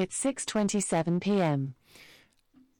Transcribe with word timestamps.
It's 0.00 0.18
6:27 0.24 1.20
p.m. 1.20 1.74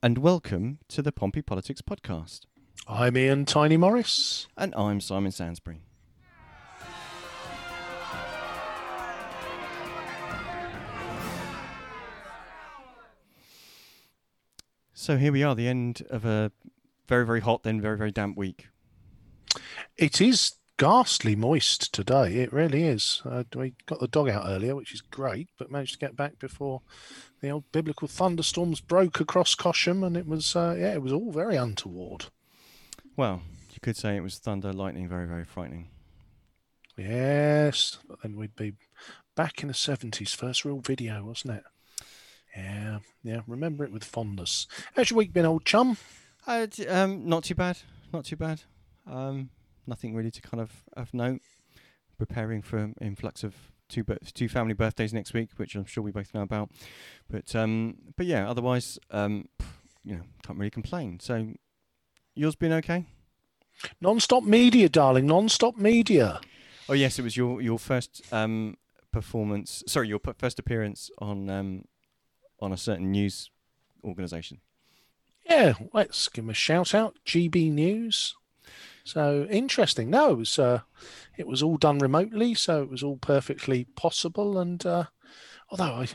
And 0.02 0.16
welcome 0.16 0.78
to 0.88 1.02
the 1.02 1.12
Pompey 1.12 1.42
Politics 1.42 1.82
Podcast. 1.82 2.46
I'm 2.88 3.14
Ian 3.14 3.44
Tiny 3.44 3.76
Morris. 3.76 4.48
And 4.56 4.74
I'm 4.74 5.02
Simon 5.02 5.30
Sansbury. 5.30 5.82
So 14.94 15.18
here 15.18 15.30
we 15.30 15.42
are, 15.42 15.54
the 15.54 15.68
end 15.68 16.02
of 16.08 16.24
a 16.24 16.52
very, 17.06 17.26
very 17.26 17.40
hot, 17.40 17.64
then 17.64 17.82
very, 17.82 17.98
very 17.98 18.12
damp 18.12 18.38
week. 18.38 18.68
It 19.98 20.22
is 20.22 20.54
ghastly 20.80 21.36
moist 21.36 21.92
today. 21.92 22.36
It 22.36 22.54
really 22.54 22.84
is. 22.84 23.20
Uh, 23.26 23.44
we 23.54 23.74
got 23.84 24.00
the 24.00 24.08
dog 24.08 24.30
out 24.30 24.46
earlier, 24.46 24.74
which 24.74 24.94
is 24.94 25.02
great, 25.02 25.50
but 25.58 25.70
managed 25.70 25.92
to 25.92 25.98
get 25.98 26.16
back 26.16 26.38
before 26.38 26.80
the 27.42 27.50
old 27.50 27.70
biblical 27.70 28.08
thunderstorms 28.08 28.80
broke 28.80 29.20
across 29.20 29.54
Cosham, 29.54 30.02
and 30.02 30.16
it 30.16 30.26
was 30.26 30.56
uh, 30.56 30.74
yeah, 30.78 30.94
it 30.94 31.02
was 31.02 31.12
all 31.12 31.32
very 31.32 31.56
untoward. 31.56 32.26
Well, 33.14 33.42
you 33.74 33.80
could 33.82 33.98
say 33.98 34.16
it 34.16 34.22
was 34.22 34.38
thunder, 34.38 34.72
lightning, 34.72 35.06
very, 35.06 35.26
very 35.26 35.44
frightening. 35.44 35.90
Yes, 36.96 37.98
but 38.08 38.22
then 38.22 38.36
we'd 38.36 38.56
be 38.56 38.72
back 39.36 39.60
in 39.60 39.68
the 39.68 39.74
seventies. 39.74 40.32
First 40.32 40.64
real 40.64 40.80
video, 40.80 41.22
wasn't 41.24 41.58
it? 41.58 41.64
Yeah, 42.56 43.00
yeah. 43.22 43.40
Remember 43.46 43.84
it 43.84 43.92
with 43.92 44.04
fondness. 44.04 44.66
How's 44.96 45.10
your 45.10 45.18
week 45.18 45.34
been, 45.34 45.44
old 45.44 45.66
chum? 45.66 45.98
Uh, 46.46 46.68
um, 46.88 47.28
not 47.28 47.44
too 47.44 47.54
bad. 47.54 47.76
Not 48.14 48.24
too 48.24 48.36
bad. 48.36 48.62
Um, 49.06 49.50
nothing 49.90 50.14
really 50.14 50.30
to 50.30 50.40
kind 50.40 50.60
of 50.60 50.70
of 50.94 51.12
note. 51.12 51.42
Preparing 52.16 52.62
for 52.62 52.78
an 52.78 52.94
influx 53.00 53.44
of 53.44 53.54
two 53.88 54.04
bir- 54.04 54.18
two 54.34 54.48
family 54.48 54.74
birthdays 54.74 55.12
next 55.12 55.34
week, 55.34 55.50
which 55.56 55.74
I'm 55.74 55.84
sure 55.84 56.02
we 56.02 56.12
both 56.12 56.32
know 56.32 56.42
about. 56.42 56.70
But 57.28 57.54
um, 57.54 57.96
but 58.16 58.26
yeah, 58.26 58.48
otherwise, 58.48 58.98
um, 59.10 59.48
you 60.04 60.14
know, 60.16 60.22
can't 60.42 60.58
really 60.58 60.70
complain. 60.70 61.18
So, 61.20 61.52
yours 62.34 62.54
been 62.56 62.72
okay? 62.74 63.04
Non-stop 64.00 64.44
media, 64.44 64.88
darling. 64.88 65.26
Non-stop 65.26 65.76
media. 65.76 66.40
Oh 66.88 66.92
yes, 66.94 67.18
it 67.18 67.22
was 67.22 67.36
your 67.36 67.60
your 67.60 67.78
first 67.78 68.22
um 68.32 68.76
performance. 69.12 69.82
Sorry, 69.86 70.08
your 70.08 70.18
p- 70.18 70.32
first 70.38 70.58
appearance 70.58 71.10
on 71.18 71.48
um 71.50 71.84
on 72.60 72.72
a 72.72 72.76
certain 72.76 73.10
news 73.10 73.50
organisation. 74.04 74.60
Yeah, 75.48 75.74
let's 75.92 76.28
give 76.28 76.44
them 76.44 76.50
a 76.50 76.54
shout 76.54 76.94
out. 76.94 77.16
GB 77.26 77.72
News. 77.72 78.36
So 79.04 79.46
interesting. 79.50 80.10
No, 80.10 80.32
it 80.32 80.38
was 80.38 80.58
uh, 80.58 80.80
it 81.36 81.46
was 81.46 81.62
all 81.62 81.76
done 81.76 81.98
remotely, 81.98 82.54
so 82.54 82.82
it 82.82 82.90
was 82.90 83.02
all 83.02 83.16
perfectly 83.16 83.84
possible. 83.96 84.58
And 84.58 84.84
uh, 84.84 85.04
although 85.70 85.84
I, 85.94 86.08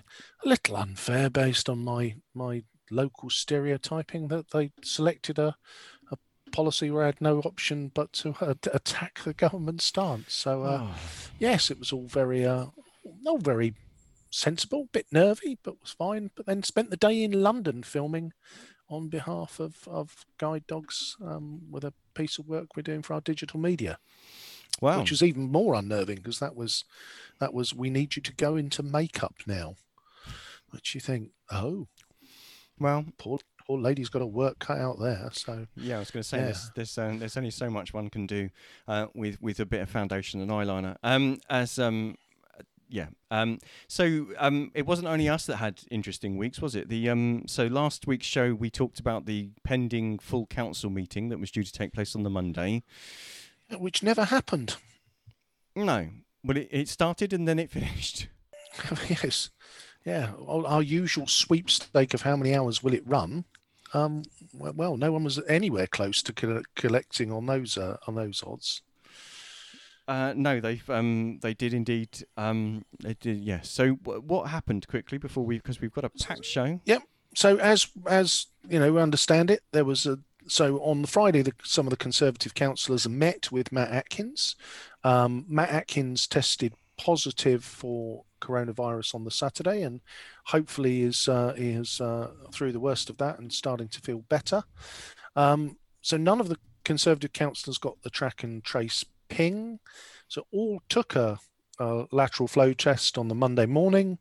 a 0.43 0.47
little 0.47 0.77
unfair 0.77 1.29
based 1.29 1.69
on 1.69 1.79
my 1.83 2.15
my 2.33 2.63
local 2.91 3.29
stereotyping 3.29 4.27
that 4.27 4.51
they 4.51 4.71
selected 4.83 5.39
a 5.39 5.55
a 6.11 6.17
policy 6.51 6.91
where 6.91 7.03
I 7.03 7.07
had 7.07 7.21
no 7.21 7.39
option 7.41 7.91
but 7.93 8.13
to 8.13 8.35
uh, 8.41 8.53
attack 8.71 9.19
the 9.23 9.33
government 9.33 9.81
stance. 9.81 10.33
So 10.33 10.63
uh, 10.63 10.79
Oh. 10.83 10.95
yes, 11.39 11.71
it 11.71 11.79
was 11.79 11.91
all 11.91 12.07
very 12.07 12.45
uh, 12.45 12.67
all 13.25 13.39
very 13.39 13.73
sensible, 14.29 14.87
bit 14.91 15.07
nervy, 15.11 15.57
but 15.63 15.81
was 15.81 15.91
fine. 15.91 16.29
But 16.35 16.45
then 16.45 16.61
spent 16.63 16.89
the 16.89 16.97
day 16.97 17.23
in 17.23 17.31
London 17.31 17.83
filming 17.83 18.33
on 18.89 19.07
behalf 19.09 19.59
of, 19.59 19.87
of 19.87 20.25
Guide 20.37 20.65
Dogs 20.67 21.15
um, 21.25 21.61
with 21.71 21.83
a 21.83 21.93
piece 22.13 22.37
of 22.37 22.47
work 22.47 22.75
we're 22.75 22.83
doing 22.83 23.01
for 23.01 23.13
our 23.13 23.21
digital 23.21 23.59
media, 23.59 23.97
Wow. 24.81 24.99
which 24.99 25.11
was 25.11 25.23
even 25.23 25.51
more 25.51 25.73
unnerving 25.75 26.17
because 26.17 26.39
that 26.39 26.55
was 26.55 26.83
that 27.39 27.53
was 27.53 27.73
we 27.73 27.89
need 27.89 28.15
you 28.15 28.21
to 28.21 28.33
go 28.33 28.55
into 28.55 28.83
makeup 28.83 29.35
now. 29.47 29.75
Which 30.71 30.93
you 30.95 31.01
think, 31.01 31.29
oh, 31.51 31.87
well, 32.79 33.05
poor 33.17 33.39
poor 33.65 33.79
lady's 33.79 34.09
got 34.09 34.21
a 34.21 34.25
work 34.27 34.59
cut 34.59 34.77
out 34.77 34.99
there. 34.99 35.29
So 35.31 35.65
Yeah, 35.75 35.95
I 35.95 35.99
was 35.99 36.11
going 36.11 36.21
to 36.23 36.27
say 36.27 36.37
Yeah. 36.37 36.43
there's 36.45 36.71
there's, 36.75 36.97
um, 36.97 37.19
there's 37.19 37.37
only 37.37 37.51
so 37.51 37.69
much 37.69 37.93
one 37.93 38.09
can 38.09 38.27
do 38.27 38.49
uh, 38.87 39.07
with 39.15 39.41
with 39.41 39.59
a 39.59 39.65
bit 39.65 39.81
of 39.81 39.89
foundation 39.89 40.41
and 40.41 40.51
eyeliner. 40.51 40.97
Um, 41.03 41.39
as 41.49 41.79
um, 41.79 42.15
yeah. 42.89 43.07
Um, 43.31 43.59
so 43.87 44.27
um, 44.37 44.71
it 44.73 44.85
wasn't 44.85 45.07
only 45.07 45.27
us 45.27 45.45
that 45.47 45.57
had 45.57 45.81
interesting 45.91 46.37
weeks, 46.37 46.61
was 46.61 46.75
it? 46.75 46.89
The 46.89 47.09
um, 47.09 47.43
so 47.47 47.67
last 47.67 48.07
week's 48.07 48.27
show 48.27 48.53
we 48.53 48.69
talked 48.69 48.99
about 48.99 49.25
the 49.25 49.49
pending 49.63 50.19
full 50.19 50.45
council 50.45 50.89
meeting 50.89 51.29
that 51.29 51.39
was 51.39 51.51
due 51.51 51.63
to 51.63 51.71
take 51.71 51.93
place 51.93 52.15
on 52.15 52.23
the 52.23 52.29
Monday. 52.29 52.83
which 53.77 54.03
never 54.03 54.25
happened. 54.25 54.77
No, 55.75 56.09
but 56.43 56.57
it, 56.57 56.69
it 56.71 56.89
started 56.89 57.33
and 57.33 57.47
then 57.47 57.59
it 57.59 57.71
finished. 57.71 58.27
yes, 59.09 59.49
yeah. 60.05 60.31
Our 60.47 60.81
usual 60.81 61.27
sweepstake 61.27 62.13
of 62.13 62.21
how 62.21 62.35
many 62.35 62.55
hours 62.55 62.83
will 62.83 62.93
it 62.93 63.07
run? 63.07 63.45
Um, 63.93 64.23
well, 64.53 64.73
well, 64.75 64.97
no 64.97 65.11
one 65.11 65.23
was 65.23 65.39
anywhere 65.47 65.87
close 65.87 66.21
to 66.23 66.63
collecting 66.75 67.31
on 67.31 67.45
those 67.45 67.77
uh, 67.77 67.97
on 68.07 68.15
those 68.15 68.43
odds. 68.45 68.81
Uh, 70.07 70.33
no, 70.35 70.59
they 70.59 70.81
um 70.87 71.39
they 71.41 71.53
did 71.53 71.73
indeed 71.73 72.25
um 72.37 72.85
they 73.01 73.15
did 73.15 73.37
yes. 73.37 73.69
So 73.69 73.95
w- 73.95 74.21
what 74.21 74.49
happened 74.49 74.87
quickly 74.87 75.17
before 75.17 75.45
we 75.45 75.57
because 75.57 75.81
we've 75.81 75.93
got 75.93 76.05
a 76.05 76.09
packed 76.09 76.45
show. 76.45 76.79
Yep. 76.85 77.03
So 77.35 77.57
as 77.57 77.87
as 78.07 78.47
you 78.69 78.79
know, 78.79 78.93
we 78.93 79.01
understand 79.01 79.49
it, 79.49 79.61
there 79.71 79.85
was 79.85 80.05
a 80.05 80.19
so 80.47 80.77
on 80.77 81.01
the 81.01 81.07
Friday, 81.07 81.41
the, 81.41 81.53
some 81.63 81.87
of 81.87 81.91
the 81.91 81.97
Conservative 81.97 82.53
councillors 82.53 83.07
met 83.09 83.51
with 83.51 83.71
Matt 83.71 83.89
Atkins. 83.89 84.55
Um, 85.03 85.45
Matt 85.47 85.69
Atkins 85.69 86.27
tested 86.27 86.73
positive 86.97 87.63
for 87.63 88.23
coronavirus 88.41 89.15
on 89.15 89.23
the 89.23 89.31
Saturday, 89.31 89.81
and 89.81 90.01
hopefully 90.45 91.01
is 91.01 91.27
uh, 91.27 91.53
is 91.57 91.99
uh, 91.99 92.31
through 92.51 92.71
the 92.71 92.79
worst 92.79 93.09
of 93.09 93.17
that 93.17 93.39
and 93.39 93.51
starting 93.51 93.87
to 93.89 94.01
feel 94.01 94.19
better. 94.19 94.63
Um, 95.35 95.77
so 96.01 96.17
none 96.17 96.39
of 96.39 96.49
the 96.49 96.57
Conservative 96.83 97.33
councillors 97.33 97.79
got 97.79 98.03
the 98.03 98.11
track 98.11 98.43
and 98.43 98.63
trace 98.63 99.03
ping. 99.29 99.79
So 100.27 100.45
all 100.51 100.81
took 100.89 101.15
a, 101.15 101.39
a 101.79 102.05
lateral 102.11 102.47
flow 102.47 102.73
test 102.73 103.17
on 103.17 103.27
the 103.27 103.35
Monday 103.35 103.65
morning. 103.65 104.17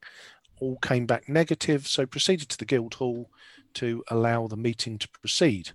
All 0.61 0.79
came 0.79 1.07
back 1.07 1.29
negative. 1.29 1.87
So 1.87 2.07
proceeded 2.07 2.49
to 2.51 2.59
the 2.59 2.65
Guildhall 2.65 3.31
to 3.75 4.05
allow 4.09 4.47
the 4.47 4.57
meeting 4.57 4.99
to 4.99 5.09
proceed. 5.09 5.73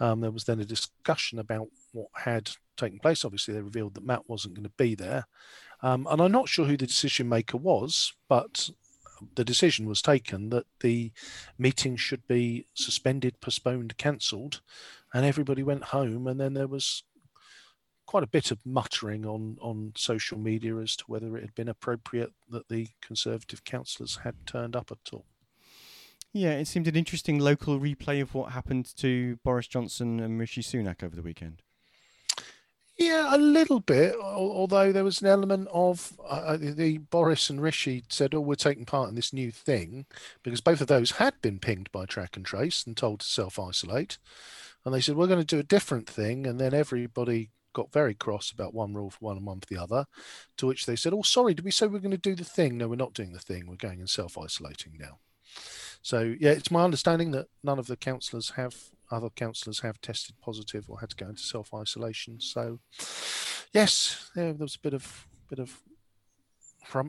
Um, 0.00 0.20
there 0.20 0.30
was 0.30 0.44
then 0.44 0.60
a 0.60 0.64
discussion 0.64 1.38
about 1.38 1.68
what 1.92 2.08
had 2.14 2.50
taken 2.76 2.98
place. 2.98 3.24
Obviously, 3.24 3.54
they 3.54 3.60
revealed 3.60 3.94
that 3.94 4.06
Matt 4.06 4.28
wasn't 4.28 4.54
going 4.54 4.64
to 4.64 4.72
be 4.76 4.94
there. 4.94 5.26
Um, 5.82 6.06
and 6.10 6.20
I'm 6.20 6.32
not 6.32 6.48
sure 6.48 6.64
who 6.64 6.76
the 6.76 6.86
decision 6.86 7.28
maker 7.28 7.58
was, 7.58 8.14
but 8.28 8.70
the 9.36 9.44
decision 9.44 9.86
was 9.86 10.02
taken 10.02 10.50
that 10.50 10.66
the 10.80 11.12
meeting 11.58 11.96
should 11.96 12.26
be 12.26 12.66
suspended, 12.74 13.40
postponed, 13.40 13.96
cancelled, 13.96 14.60
and 15.12 15.24
everybody 15.24 15.62
went 15.62 15.84
home. 15.84 16.26
And 16.26 16.40
then 16.40 16.54
there 16.54 16.66
was 16.66 17.04
quite 18.14 18.22
a 18.22 18.28
bit 18.28 18.52
of 18.52 18.64
muttering 18.64 19.26
on, 19.26 19.58
on 19.60 19.90
social 19.96 20.38
media 20.38 20.76
as 20.76 20.94
to 20.94 21.02
whether 21.08 21.36
it 21.36 21.40
had 21.40 21.54
been 21.56 21.68
appropriate 21.68 22.32
that 22.48 22.68
the 22.68 22.86
Conservative 23.02 23.64
councillors 23.64 24.20
had 24.22 24.36
turned 24.46 24.76
up 24.76 24.92
at 24.92 25.12
all. 25.12 25.24
Yeah, 26.32 26.52
it 26.52 26.68
seemed 26.68 26.86
an 26.86 26.94
interesting 26.94 27.40
local 27.40 27.80
replay 27.80 28.22
of 28.22 28.32
what 28.32 28.52
happened 28.52 28.96
to 28.98 29.40
Boris 29.42 29.66
Johnson 29.66 30.20
and 30.20 30.38
Rishi 30.38 30.62
Sunak 30.62 31.02
over 31.02 31.16
the 31.16 31.22
weekend. 31.22 31.62
Yeah, 32.96 33.34
a 33.34 33.36
little 33.36 33.80
bit. 33.80 34.14
Although 34.14 34.92
there 34.92 35.02
was 35.02 35.20
an 35.20 35.26
element 35.26 35.66
of 35.72 36.12
uh, 36.24 36.56
the 36.56 36.70
the 36.70 36.98
Boris 36.98 37.50
and 37.50 37.60
Rishi 37.60 38.04
said, 38.08 38.32
"Oh, 38.32 38.40
we're 38.40 38.54
taking 38.54 38.84
part 38.84 39.08
in 39.08 39.16
this 39.16 39.32
new 39.32 39.50
thing," 39.50 40.06
because 40.44 40.60
both 40.60 40.80
of 40.80 40.86
those 40.86 41.10
had 41.12 41.34
been 41.42 41.58
pinged 41.58 41.90
by 41.90 42.06
track 42.06 42.36
and 42.36 42.46
trace 42.46 42.86
and 42.86 42.96
told 42.96 43.20
to 43.20 43.26
self 43.26 43.58
isolate, 43.58 44.18
and 44.84 44.94
they 44.94 45.00
said, 45.00 45.16
"We're 45.16 45.26
going 45.26 45.44
to 45.44 45.56
do 45.56 45.58
a 45.58 45.64
different 45.64 46.08
thing," 46.08 46.46
and 46.46 46.60
then 46.60 46.72
everybody 46.72 47.50
got 47.74 47.92
very 47.92 48.14
cross 48.14 48.50
about 48.50 48.72
one 48.72 48.94
rule 48.94 49.10
for 49.10 49.18
one 49.20 49.36
and 49.36 49.46
one 49.46 49.60
for 49.60 49.66
the 49.66 49.80
other. 49.80 50.06
To 50.56 50.66
which 50.66 50.86
they 50.86 50.96
said, 50.96 51.12
"Oh, 51.12 51.22
sorry, 51.22 51.52
did 51.52 51.64
we 51.64 51.70
say 51.70 51.86
we're 51.86 51.98
going 51.98 52.10
to 52.10 52.16
do 52.16 52.34
the 52.34 52.44
thing? 52.44 52.78
No, 52.78 52.88
we're 52.88 52.96
not 52.96 53.12
doing 53.12 53.32
the 53.32 53.38
thing. 53.38 53.66
We're 53.66 53.76
going 53.76 54.00
and 54.00 54.08
self 54.08 54.38
isolating 54.38 54.96
now." 54.98 55.18
So 56.00 56.34
yeah, 56.38 56.50
it's 56.50 56.70
my 56.70 56.82
understanding 56.82 57.30
that 57.32 57.46
none 57.62 57.78
of 57.78 57.86
the 57.86 57.96
councillors 57.96 58.50
have 58.50 58.74
other 59.10 59.30
councillors 59.30 59.80
have 59.80 60.00
tested 60.00 60.36
positive 60.40 60.88
or 60.88 61.00
had 61.00 61.10
to 61.10 61.16
go 61.16 61.28
into 61.28 61.42
self 61.42 61.72
isolation. 61.74 62.40
So 62.40 62.80
yes, 63.72 64.30
yeah, 64.36 64.52
there 64.52 64.54
was 64.58 64.76
a 64.76 64.80
bit 64.80 64.94
of 64.94 65.26
bit 65.48 65.58
of 65.58 65.82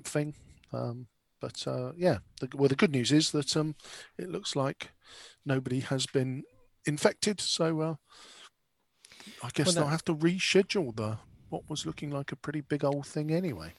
thing, 0.04 0.34
um, 0.74 1.08
but 1.40 1.68
uh, 1.68 1.92
yeah. 1.96 2.20
The, 2.40 2.50
well, 2.56 2.70
the 2.70 2.76
good 2.76 2.92
news 2.92 3.12
is 3.12 3.32
that 3.32 3.56
um, 3.56 3.76
it 4.18 4.30
looks 4.30 4.56
like 4.56 4.92
nobody 5.46 5.80
has 5.82 6.06
been 6.06 6.44
infected. 6.86 7.42
So 7.42 7.82
uh, 7.82 7.96
I 9.44 9.50
guess 9.54 9.68
Well, 9.68 9.76
they'll 9.76 9.88
have 9.88 10.06
to 10.06 10.16
reschedule 10.16 10.96
the 10.96 11.18
what 11.50 11.70
was 11.70 11.86
looking 11.86 12.12
like 12.12 12.32
a 12.32 12.36
pretty 12.36 12.62
big 12.62 12.84
old 12.84 13.06
thing 13.06 13.32
anyway. 13.32 13.74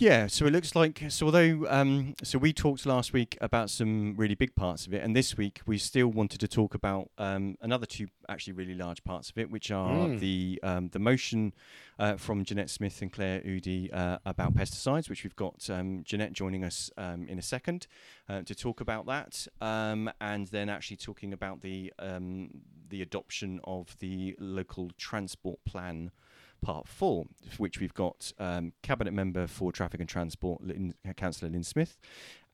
Yeah, 0.00 0.28
so 0.28 0.46
it 0.46 0.52
looks 0.52 0.74
like 0.74 1.04
so 1.10 1.26
although 1.26 1.66
um, 1.68 2.14
so 2.22 2.38
we 2.38 2.54
talked 2.54 2.86
last 2.86 3.12
week 3.12 3.36
about 3.42 3.68
some 3.68 4.14
really 4.16 4.34
big 4.34 4.54
parts 4.54 4.86
of 4.86 4.94
it, 4.94 5.02
and 5.02 5.14
this 5.14 5.36
week 5.36 5.60
we 5.66 5.76
still 5.76 6.08
wanted 6.08 6.40
to 6.40 6.48
talk 6.48 6.74
about 6.74 7.10
um, 7.18 7.58
another 7.60 7.84
two 7.84 8.08
actually 8.26 8.54
really 8.54 8.72
large 8.72 9.04
parts 9.04 9.28
of 9.28 9.36
it, 9.36 9.50
which 9.50 9.70
are 9.70 9.90
Mm. 9.90 10.18
the 10.20 10.58
um, 10.62 10.88
the 10.88 10.98
motion 10.98 11.52
uh, 11.98 12.16
from 12.16 12.46
Jeanette 12.46 12.70
Smith 12.70 13.02
and 13.02 13.12
Claire 13.12 13.42
Udy 13.42 13.92
uh, 13.92 14.16
about 14.24 14.54
pesticides, 14.54 15.10
which 15.10 15.22
we've 15.22 15.36
got 15.36 15.68
um, 15.68 16.02
Jeanette 16.02 16.32
joining 16.32 16.64
us 16.64 16.90
um, 16.96 17.28
in 17.28 17.38
a 17.38 17.42
second 17.42 17.86
uh, 18.26 18.40
to 18.44 18.54
talk 18.54 18.80
about 18.80 19.04
that, 19.04 19.46
um, 19.60 20.10
and 20.18 20.48
then 20.48 20.70
actually 20.70 20.96
talking 20.96 21.34
about 21.34 21.60
the 21.60 21.92
um, 21.98 22.48
the 22.88 23.02
adoption 23.02 23.60
of 23.64 23.98
the 23.98 24.34
local 24.38 24.90
transport 24.96 25.62
plan 25.66 26.10
part 26.60 26.88
four, 26.88 27.26
which 27.58 27.80
we've 27.80 27.94
got 27.94 28.32
um, 28.38 28.72
cabinet 28.82 29.12
member 29.12 29.46
for 29.46 29.72
traffic 29.72 30.00
and 30.00 30.08
transport, 30.08 30.62
Lynn, 30.62 30.94
Councillor 31.16 31.50
Lynn 31.50 31.64
Smith, 31.64 31.98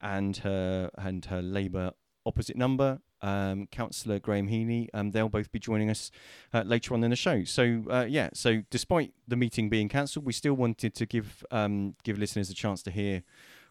and 0.01 0.37
her 0.39 0.91
and 0.97 1.25
her 1.27 1.43
Labour 1.43 1.93
opposite 2.27 2.57
number, 2.57 3.01
um, 3.23 3.67
Councillor 3.69 4.19
Graham 4.19 4.49
Heaney. 4.49 4.89
Um, 4.93 5.13
they'll 5.13 5.29
both 5.29 5.53
be 5.53 5.59
joining 5.59 5.89
us 5.89 6.11
uh, 6.53 6.63
later 6.63 6.93
on 6.93 7.03
in 7.05 7.11
the 7.11 7.17
show. 7.17 7.45
So 7.45 7.85
uh, 7.89 8.07
yeah, 8.09 8.31
so 8.35 8.63
despite 8.69 9.13
the 9.27 9.37
meeting 9.37 9.69
being 9.71 9.89
cancelled, 9.89 10.27
we 10.27 10.33
still 10.33 10.55
wanted 10.55 10.95
to 10.95 11.07
give 11.07 11.45
um, 11.51 11.95
give 12.03 12.19
listeners 12.19 12.51
a 12.51 12.55
chance 12.55 12.83
to 12.83 12.91
hear 12.91 13.23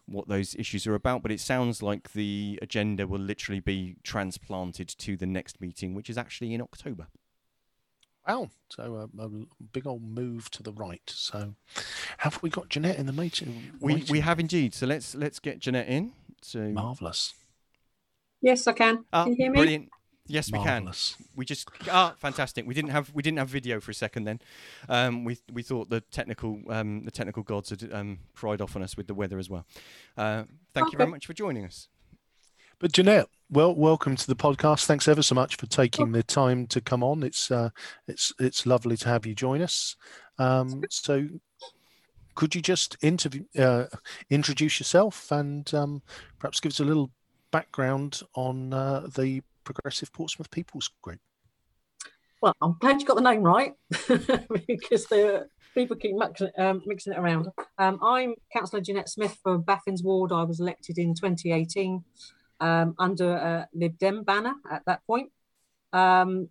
what 0.06 0.28
those 0.28 0.54
issues 0.54 0.86
are 0.86 0.94
about. 0.94 1.22
But 1.22 1.30
it 1.30 1.40
sounds 1.40 1.82
like 1.82 2.12
the 2.12 2.58
agenda 2.62 3.06
will 3.06 3.20
literally 3.20 3.60
be 3.60 3.96
transplanted 4.02 4.88
to 4.88 5.16
the 5.16 5.26
next 5.26 5.60
meeting, 5.60 5.94
which 5.94 6.10
is 6.10 6.18
actually 6.18 6.54
in 6.54 6.60
October. 6.60 7.06
Wow. 8.26 8.50
So 8.70 9.08
uh, 9.18 9.24
a 9.24 9.28
big 9.72 9.86
old 9.86 10.02
move 10.02 10.50
to 10.52 10.62
the 10.62 10.72
right. 10.72 11.02
So 11.06 11.54
have 12.18 12.42
we 12.42 12.50
got 12.50 12.68
Jeanette 12.68 12.98
in 12.98 13.06
the 13.06 13.12
meeting? 13.12 13.72
We 13.80 14.04
we 14.10 14.20
have 14.20 14.40
indeed. 14.40 14.74
So 14.74 14.86
let's 14.86 15.14
let's 15.14 15.38
get 15.38 15.60
Jeanette 15.60 15.88
in. 15.88 16.12
So 16.42 16.60
Marvellous. 16.60 17.34
Yes, 18.40 18.66
I 18.66 18.72
can. 18.72 19.04
Can 19.12 19.28
you 19.28 19.34
hear 19.36 19.50
me? 19.50 19.58
brilliant. 19.58 19.88
Yes, 20.28 20.50
we 20.50 20.58
can. 20.58 20.84
Marvellous. 20.84 21.16
We 21.36 21.44
just 21.44 21.68
ah, 21.90 22.14
fantastic. 22.18 22.66
We 22.66 22.74
didn't 22.74 22.90
have 22.90 23.12
we 23.14 23.22
didn't 23.22 23.38
have 23.38 23.48
video 23.48 23.80
for 23.80 23.92
a 23.92 23.94
second 23.94 24.24
then. 24.24 24.40
Um, 24.88 25.24
we 25.24 25.38
we 25.52 25.62
thought 25.62 25.88
the 25.88 26.00
technical 26.00 26.60
um, 26.68 27.04
the 27.04 27.12
technical 27.12 27.44
gods 27.44 27.70
had 27.70 27.92
um, 27.92 28.18
cried 28.34 28.60
off 28.60 28.74
on 28.74 28.82
us 28.82 28.96
with 28.96 29.06
the 29.06 29.14
weather 29.14 29.38
as 29.38 29.48
well. 29.48 29.66
Uh, 30.16 30.44
thank 30.74 30.92
you 30.92 30.98
very 30.98 31.10
much 31.10 31.26
for 31.26 31.32
joining 31.32 31.64
us. 31.64 31.88
But 32.78 32.92
Jeanette, 32.92 33.28
well, 33.48 33.74
welcome 33.74 34.16
to 34.16 34.26
the 34.26 34.36
podcast. 34.36 34.84
Thanks 34.84 35.08
ever 35.08 35.22
so 35.22 35.34
much 35.34 35.56
for 35.56 35.64
taking 35.64 36.12
the 36.12 36.22
time 36.22 36.66
to 36.66 36.80
come 36.82 37.02
on. 37.02 37.22
It's 37.22 37.50
uh, 37.50 37.70
it's 38.06 38.34
it's 38.38 38.66
lovely 38.66 38.98
to 38.98 39.08
have 39.08 39.24
you 39.24 39.34
join 39.34 39.62
us. 39.62 39.96
Um, 40.38 40.84
so, 40.90 41.26
could 42.34 42.54
you 42.54 42.60
just 42.60 42.98
interview, 43.00 43.44
uh, 43.58 43.86
introduce 44.28 44.78
yourself 44.78 45.32
and 45.32 45.72
um, 45.72 46.02
perhaps 46.38 46.60
give 46.60 46.70
us 46.70 46.80
a 46.80 46.84
little 46.84 47.10
background 47.50 48.20
on 48.34 48.74
uh, 48.74 49.06
the 49.16 49.40
Progressive 49.64 50.12
Portsmouth 50.12 50.50
People's 50.50 50.90
Group? 51.00 51.20
Well, 52.42 52.54
I'm 52.60 52.76
glad 52.78 53.00
you 53.00 53.06
got 53.06 53.16
the 53.16 53.22
name 53.22 53.40
right 53.40 53.72
because 53.88 55.06
the 55.06 55.48
people 55.74 55.96
keep 55.96 56.14
mixing, 56.14 56.50
um, 56.58 56.82
mixing 56.84 57.14
it 57.14 57.18
around. 57.18 57.48
Um, 57.78 57.98
I'm 58.02 58.34
Councillor 58.52 58.82
Jeanette 58.82 59.08
Smith 59.08 59.38
for 59.42 59.58
Baffins 59.58 60.04
Ward. 60.04 60.30
I 60.30 60.42
was 60.42 60.60
elected 60.60 60.98
in 60.98 61.14
2018 61.14 62.04
um, 62.60 62.94
under 62.98 63.32
a 63.32 63.68
Lib 63.74 63.98
Dem 63.98 64.22
banner 64.22 64.54
at 64.70 64.82
that 64.86 65.06
point. 65.06 65.30
Um, 65.92 66.48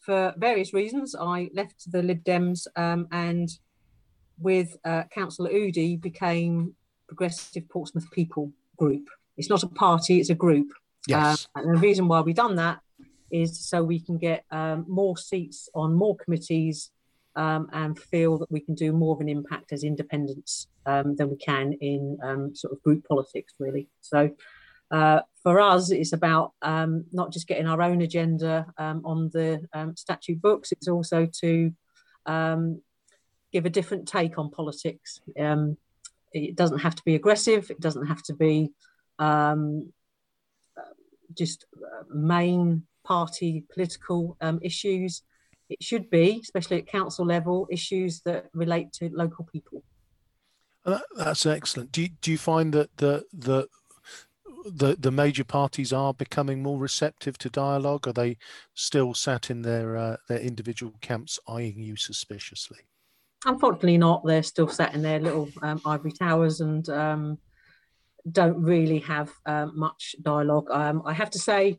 for 0.00 0.34
various 0.36 0.72
reasons, 0.72 1.14
I 1.18 1.50
left 1.52 1.90
the 1.90 2.02
Lib 2.02 2.24
Dems 2.24 2.66
um, 2.76 3.08
and 3.12 3.48
with 4.38 4.76
uh, 4.84 5.04
Councillor 5.10 5.50
Udy 5.50 5.96
became 5.96 6.74
Progressive 7.06 7.68
Portsmouth 7.68 8.10
People 8.10 8.52
Group. 8.76 9.08
It's 9.36 9.50
not 9.50 9.62
a 9.62 9.68
party, 9.68 10.20
it's 10.20 10.30
a 10.30 10.34
group. 10.34 10.68
Yes. 11.06 11.46
Uh, 11.54 11.60
and 11.60 11.76
the 11.76 11.80
reason 11.80 12.08
why 12.08 12.20
we've 12.20 12.34
done 12.34 12.56
that 12.56 12.80
is 13.30 13.58
so 13.58 13.82
we 13.82 14.00
can 14.00 14.18
get 14.18 14.44
um, 14.50 14.84
more 14.88 15.16
seats 15.16 15.68
on 15.74 15.94
more 15.94 16.16
committees 16.16 16.90
um, 17.36 17.68
and 17.72 17.98
feel 17.98 18.38
that 18.38 18.50
we 18.50 18.60
can 18.60 18.74
do 18.74 18.92
more 18.92 19.14
of 19.14 19.20
an 19.20 19.28
impact 19.28 19.72
as 19.72 19.84
independents 19.84 20.66
um, 20.86 21.14
than 21.16 21.30
we 21.30 21.36
can 21.36 21.72
in 21.74 22.18
um, 22.22 22.54
sort 22.54 22.72
of 22.72 22.82
group 22.82 23.06
politics, 23.06 23.54
really. 23.58 23.88
So 24.00 24.30
uh, 24.90 25.20
for 25.42 25.60
us, 25.60 25.90
it's 25.90 26.12
about 26.12 26.52
um, 26.62 27.04
not 27.12 27.32
just 27.32 27.46
getting 27.46 27.66
our 27.66 27.82
own 27.82 28.00
agenda 28.02 28.66
um, 28.78 29.02
on 29.04 29.30
the 29.32 29.66
um, 29.72 29.96
statute 29.96 30.40
books, 30.40 30.72
it's 30.72 30.88
also 30.88 31.26
to 31.40 31.72
um, 32.26 32.82
give 33.52 33.66
a 33.66 33.70
different 33.70 34.08
take 34.08 34.38
on 34.38 34.50
politics. 34.50 35.20
Um, 35.38 35.76
it 36.32 36.56
doesn't 36.56 36.80
have 36.80 36.94
to 36.96 37.02
be 37.04 37.14
aggressive, 37.14 37.70
it 37.70 37.80
doesn't 37.80 38.06
have 38.06 38.22
to 38.24 38.34
be 38.34 38.70
um, 39.18 39.92
just 41.34 41.66
uh, 41.76 42.04
main 42.12 42.84
party 43.04 43.64
political 43.72 44.36
issues. 44.62 45.22
It 45.68 45.82
should 45.82 46.08
be, 46.08 46.40
especially 46.42 46.78
at 46.78 46.86
council 46.86 47.26
level, 47.26 47.68
issues 47.70 48.22
that 48.22 48.46
relate 48.54 48.92
to 48.94 49.10
local 49.12 49.44
people. 49.44 49.82
Uh, 50.84 51.00
That's 51.16 51.44
excellent. 51.44 51.92
Do 51.92 52.02
you, 52.02 52.08
do 52.22 52.30
you 52.30 52.38
find 52.38 52.72
that 52.72 52.96
the 52.96 53.24
the 53.32 53.68
the 54.64 54.96
the 54.98 55.10
major 55.10 55.44
parties 55.44 55.92
are 55.92 56.14
becoming 56.14 56.62
more 56.62 56.78
receptive 56.78 57.38
to 57.38 57.50
dialogue? 57.50 58.06
Are 58.08 58.12
they 58.12 58.36
still 58.74 59.14
sat 59.14 59.50
in 59.50 59.62
their 59.62 59.96
uh, 59.96 60.16
their 60.28 60.40
individual 60.40 60.94
camps, 61.00 61.38
eyeing 61.48 61.80
you 61.80 61.96
suspiciously? 61.96 62.78
Unfortunately, 63.44 63.98
not. 63.98 64.24
They're 64.24 64.42
still 64.42 64.68
sat 64.68 64.94
in 64.94 65.02
their 65.02 65.20
little 65.20 65.48
um, 65.62 65.80
ivory 65.86 66.12
towers 66.12 66.60
and 66.60 66.88
um, 66.88 67.38
don't 68.30 68.60
really 68.62 68.98
have 69.00 69.30
um, 69.46 69.72
much 69.78 70.16
dialogue. 70.22 70.68
Um, 70.70 71.02
I 71.06 71.12
have 71.12 71.30
to 71.30 71.38
say, 71.38 71.78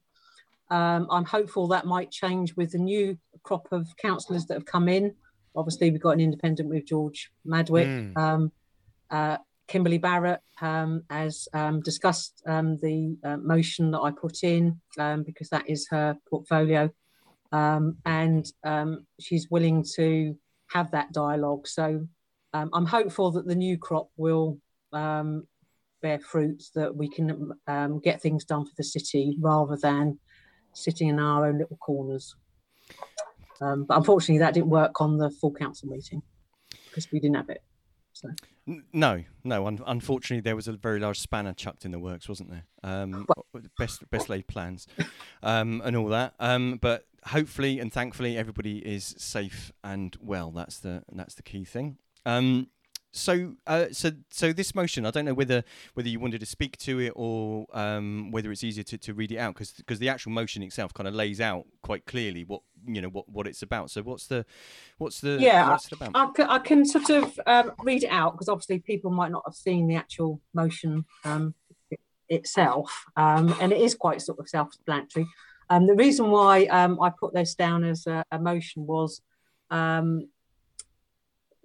um, 0.72 1.08
I'm 1.12 1.26
hopeful 1.26 1.68
that 1.70 1.86
might 1.86 2.12
change 2.12 2.56
with 2.56 2.72
the 2.72 2.78
new 2.78 3.18
crop 3.44 3.68
of 3.72 3.88
councillors 3.98 4.46
that 4.46 4.54
have 4.54 4.66
come 4.66 4.88
in. 4.88 5.16
Obviously, 5.56 5.92
we've 5.92 6.02
got 6.02 6.12
an 6.12 6.22
independent 6.22 6.70
with 6.70 6.86
George 6.86 7.32
Madgwick. 7.46 8.14
Mm. 8.14 8.18
Um, 8.18 8.52
uh, 9.12 9.38
Kimberly 9.70 10.00
Barrett 10.00 10.42
um, 10.62 11.04
has 11.12 11.48
um, 11.54 11.80
discussed 11.82 12.42
um, 12.48 12.78
the 12.78 13.16
uh, 13.24 13.38
motion 13.38 13.92
that 13.92 14.00
I 14.00 14.10
put 14.12 14.44
in 14.44 14.82
um, 14.98 15.24
because 15.24 15.50
that 15.50 15.70
is 15.70 15.88
her 15.92 16.18
portfolio, 16.28 16.90
um, 17.52 17.98
and 18.04 18.52
um, 18.64 19.06
she's 19.20 19.50
willing 19.52 19.86
to 19.96 20.36
have 20.72 20.92
that 20.92 21.14
dialogue. 21.14 21.68
So 21.68 22.08
I'm 22.52 22.88
hopeful 22.88 23.30
that 23.34 23.46
the 23.46 23.56
new 23.56 23.78
crop 23.78 24.10
will 24.18 24.58
bear 24.92 26.20
fruit, 26.20 26.64
that 26.74 26.96
we 26.96 27.08
can 27.08 27.52
get 28.04 28.22
things 28.22 28.44
done 28.44 28.66
for 28.66 28.74
the 28.76 28.84
city 28.84 29.38
rather 29.40 29.78
than 29.78 30.18
sitting 30.74 31.10
in 31.10 31.20
our 31.20 31.46
own 31.46 31.60
little 31.60 31.78
corners. 31.78 32.36
But 33.60 33.86
unfortunately, 33.90 34.40
that 34.40 34.56
didn't 34.56 34.70
work 34.72 35.00
on 35.00 35.18
the 35.18 35.30
full 35.30 35.54
council 35.54 35.90
meeting 35.90 36.24
because 36.86 37.12
we 37.12 37.20
didn't 37.20 37.36
have 37.36 37.50
it. 37.50 37.62
So. 38.14 38.30
N- 38.70 38.84
No, 38.94 39.24
no. 39.44 39.66
Un- 39.68 39.84
unfortunately, 39.86 40.42
there 40.42 40.56
was 40.56 40.68
a 40.68 40.74
very 40.74 41.00
large 41.00 41.20
spanner 41.20 41.54
chucked 41.54 41.84
in 41.86 41.92
the 41.92 42.00
works, 42.00 42.30
wasn't 42.30 42.52
there? 42.52 42.66
Um, 42.84 43.26
best 43.78 44.10
best 44.12 44.30
laid 44.30 44.48
plans, 44.48 44.88
um, 45.44 45.82
and 45.84 45.96
all 45.96 46.08
that. 46.10 46.36
Um, 46.40 46.78
but 46.82 47.06
hopefully 47.26 47.80
and 47.80 47.92
thankfully, 47.92 48.38
everybody 48.38 48.78
is 48.78 49.16
safe 49.18 49.72
and 49.84 50.16
well. 50.22 50.52
That's 50.52 50.80
the 50.80 51.04
that's 51.12 51.34
the 51.36 51.44
key 51.44 51.66
thing. 51.66 51.98
Um, 52.26 52.68
so, 53.12 53.56
uh, 53.66 53.88
so, 53.92 54.12
so 54.30 54.54
this 54.54 54.76
motion, 54.76 55.06
I 55.06 55.12
don't 55.12 55.26
know 55.26 55.34
whether 55.34 55.64
whether 55.96 56.08
you 56.08 56.20
wanted 56.20 56.40
to 56.42 56.46
speak 56.46 56.78
to 56.78 57.00
it 57.00 57.14
or 57.16 57.66
um, 57.74 58.30
whether 58.32 58.52
it's 58.52 58.64
easier 58.64 58.84
to, 58.84 58.98
to 59.00 59.14
read 59.14 59.32
it 59.32 59.38
out 59.38 59.56
because 59.56 59.72
because 59.72 60.00
the 60.00 60.10
actual 60.10 60.32
motion 60.32 60.62
itself 60.62 60.94
kind 60.94 61.08
of 61.08 61.16
lays 61.16 61.42
out 61.42 61.66
quite 61.82 62.06
clearly 62.06 62.44
what 62.44 62.62
you 62.86 63.02
know 63.02 63.10
what, 63.10 63.28
what 63.28 63.48
it's 63.48 63.64
about. 63.64 63.90
So, 63.90 64.04
what's 64.04 64.28
the 64.28 64.46
what's 65.00 65.22
the 65.22 65.38
Yeah, 65.40 65.70
what's 65.70 65.88
it 65.88 65.94
about? 65.94 66.12
I 66.14 66.30
can, 66.36 66.48
I 66.48 66.60
can 66.60 66.86
sort 66.86 67.10
of 67.10 67.40
um, 67.48 67.72
read 67.84 68.04
it 68.04 68.10
out 68.10 68.34
because 68.34 68.50
obviously 68.50 68.80
people 68.80 69.10
might 69.10 69.32
not 69.32 69.44
have 69.46 69.56
seen 69.56 69.88
the 69.88 69.96
actual 69.96 70.40
motion 70.54 71.06
um, 71.26 71.56
itself, 72.28 73.06
um, 73.16 73.56
and 73.60 73.72
it 73.72 73.82
is 73.82 73.96
quite 73.96 74.22
sort 74.22 74.40
of 74.40 74.48
self-explanatory. 74.48 75.26
Um, 75.72 75.88
the 75.88 75.96
reason 75.96 76.30
why 76.30 76.66
um, 76.66 77.00
I 77.02 77.10
put 77.10 77.34
this 77.34 77.56
down 77.56 77.84
as 77.84 78.06
a, 78.08 78.24
a 78.32 78.40
motion 78.40 78.86
was 78.86 79.22
um, 79.72 80.28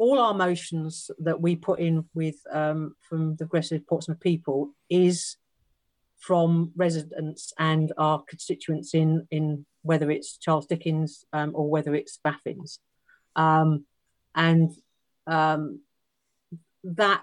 all 0.04 0.18
our 0.18 0.34
motions 0.34 1.10
that 1.18 1.40
we 1.40 1.56
put 1.56 1.80
in 1.80 2.04
with 2.12 2.36
um, 2.52 2.94
from 3.08 3.36
the 3.36 3.46
Progressive 3.46 3.86
Portsmouth 3.86 4.20
people 4.20 4.70
is 4.90 5.36
from 6.18 6.72
residents 6.76 7.52
and 7.58 7.90
our 7.96 8.22
constituents 8.28 8.92
in 8.92 9.26
in 9.30 9.64
whether 9.80 10.10
it's 10.10 10.36
Charles 10.36 10.66
Dickens 10.66 11.24
um, 11.32 11.52
or 11.54 11.70
whether 11.70 11.94
it's 11.94 12.18
Baffins 12.26 12.80
um, 13.34 13.86
and 14.34 14.70
um, 15.26 15.80
that 16.84 17.22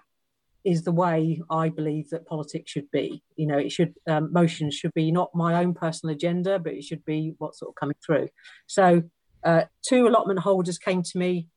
is 0.64 0.84
the 0.84 0.92
way 1.04 1.42
I 1.50 1.70
believe 1.70 2.10
that 2.10 2.28
politics 2.28 2.72
should 2.72 2.90
be. 2.92 3.24
You 3.36 3.48
know, 3.48 3.58
it 3.58 3.72
should 3.72 3.94
um, 4.08 4.34
motions 4.34 4.74
should 4.76 4.94
be 4.94 5.12
not 5.12 5.36
my 5.36 5.52
own 5.62 5.74
personal 5.74 6.16
agenda, 6.16 6.58
but 6.58 6.74
it 6.74 6.84
should 6.84 7.06
be 7.06 7.36
what's 7.38 7.60
sort 7.60 7.70
of 7.70 7.76
coming 7.76 7.98
through. 8.04 8.30
So, 8.68 9.04
uh, 9.44 9.64
two 9.88 10.08
allotment 10.08 10.40
holders 10.40 10.78
came 10.78 11.04
to 11.04 11.18
me 11.18 11.48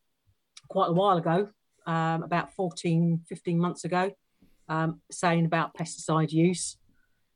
quite 0.74 0.88
a 0.90 0.92
while 0.92 1.16
ago, 1.16 1.48
um, 1.86 2.24
about 2.24 2.52
14, 2.54 3.20
15 3.28 3.58
months 3.60 3.84
ago, 3.84 4.10
um, 4.68 5.00
saying 5.08 5.44
about 5.44 5.72
pesticide 5.72 6.32
use. 6.32 6.76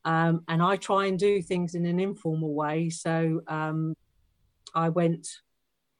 Um, 0.05 0.43
and 0.49 0.61
I 0.61 0.75
try 0.75 1.07
and 1.07 1.17
do 1.17 1.41
things 1.41 1.77
in 1.77 1.87
an 1.87 2.01
informal 2.01 2.53
way. 2.53 2.91
So 2.91 3.43
um, 3.47 3.95
I 4.75 4.89
went 4.89 5.29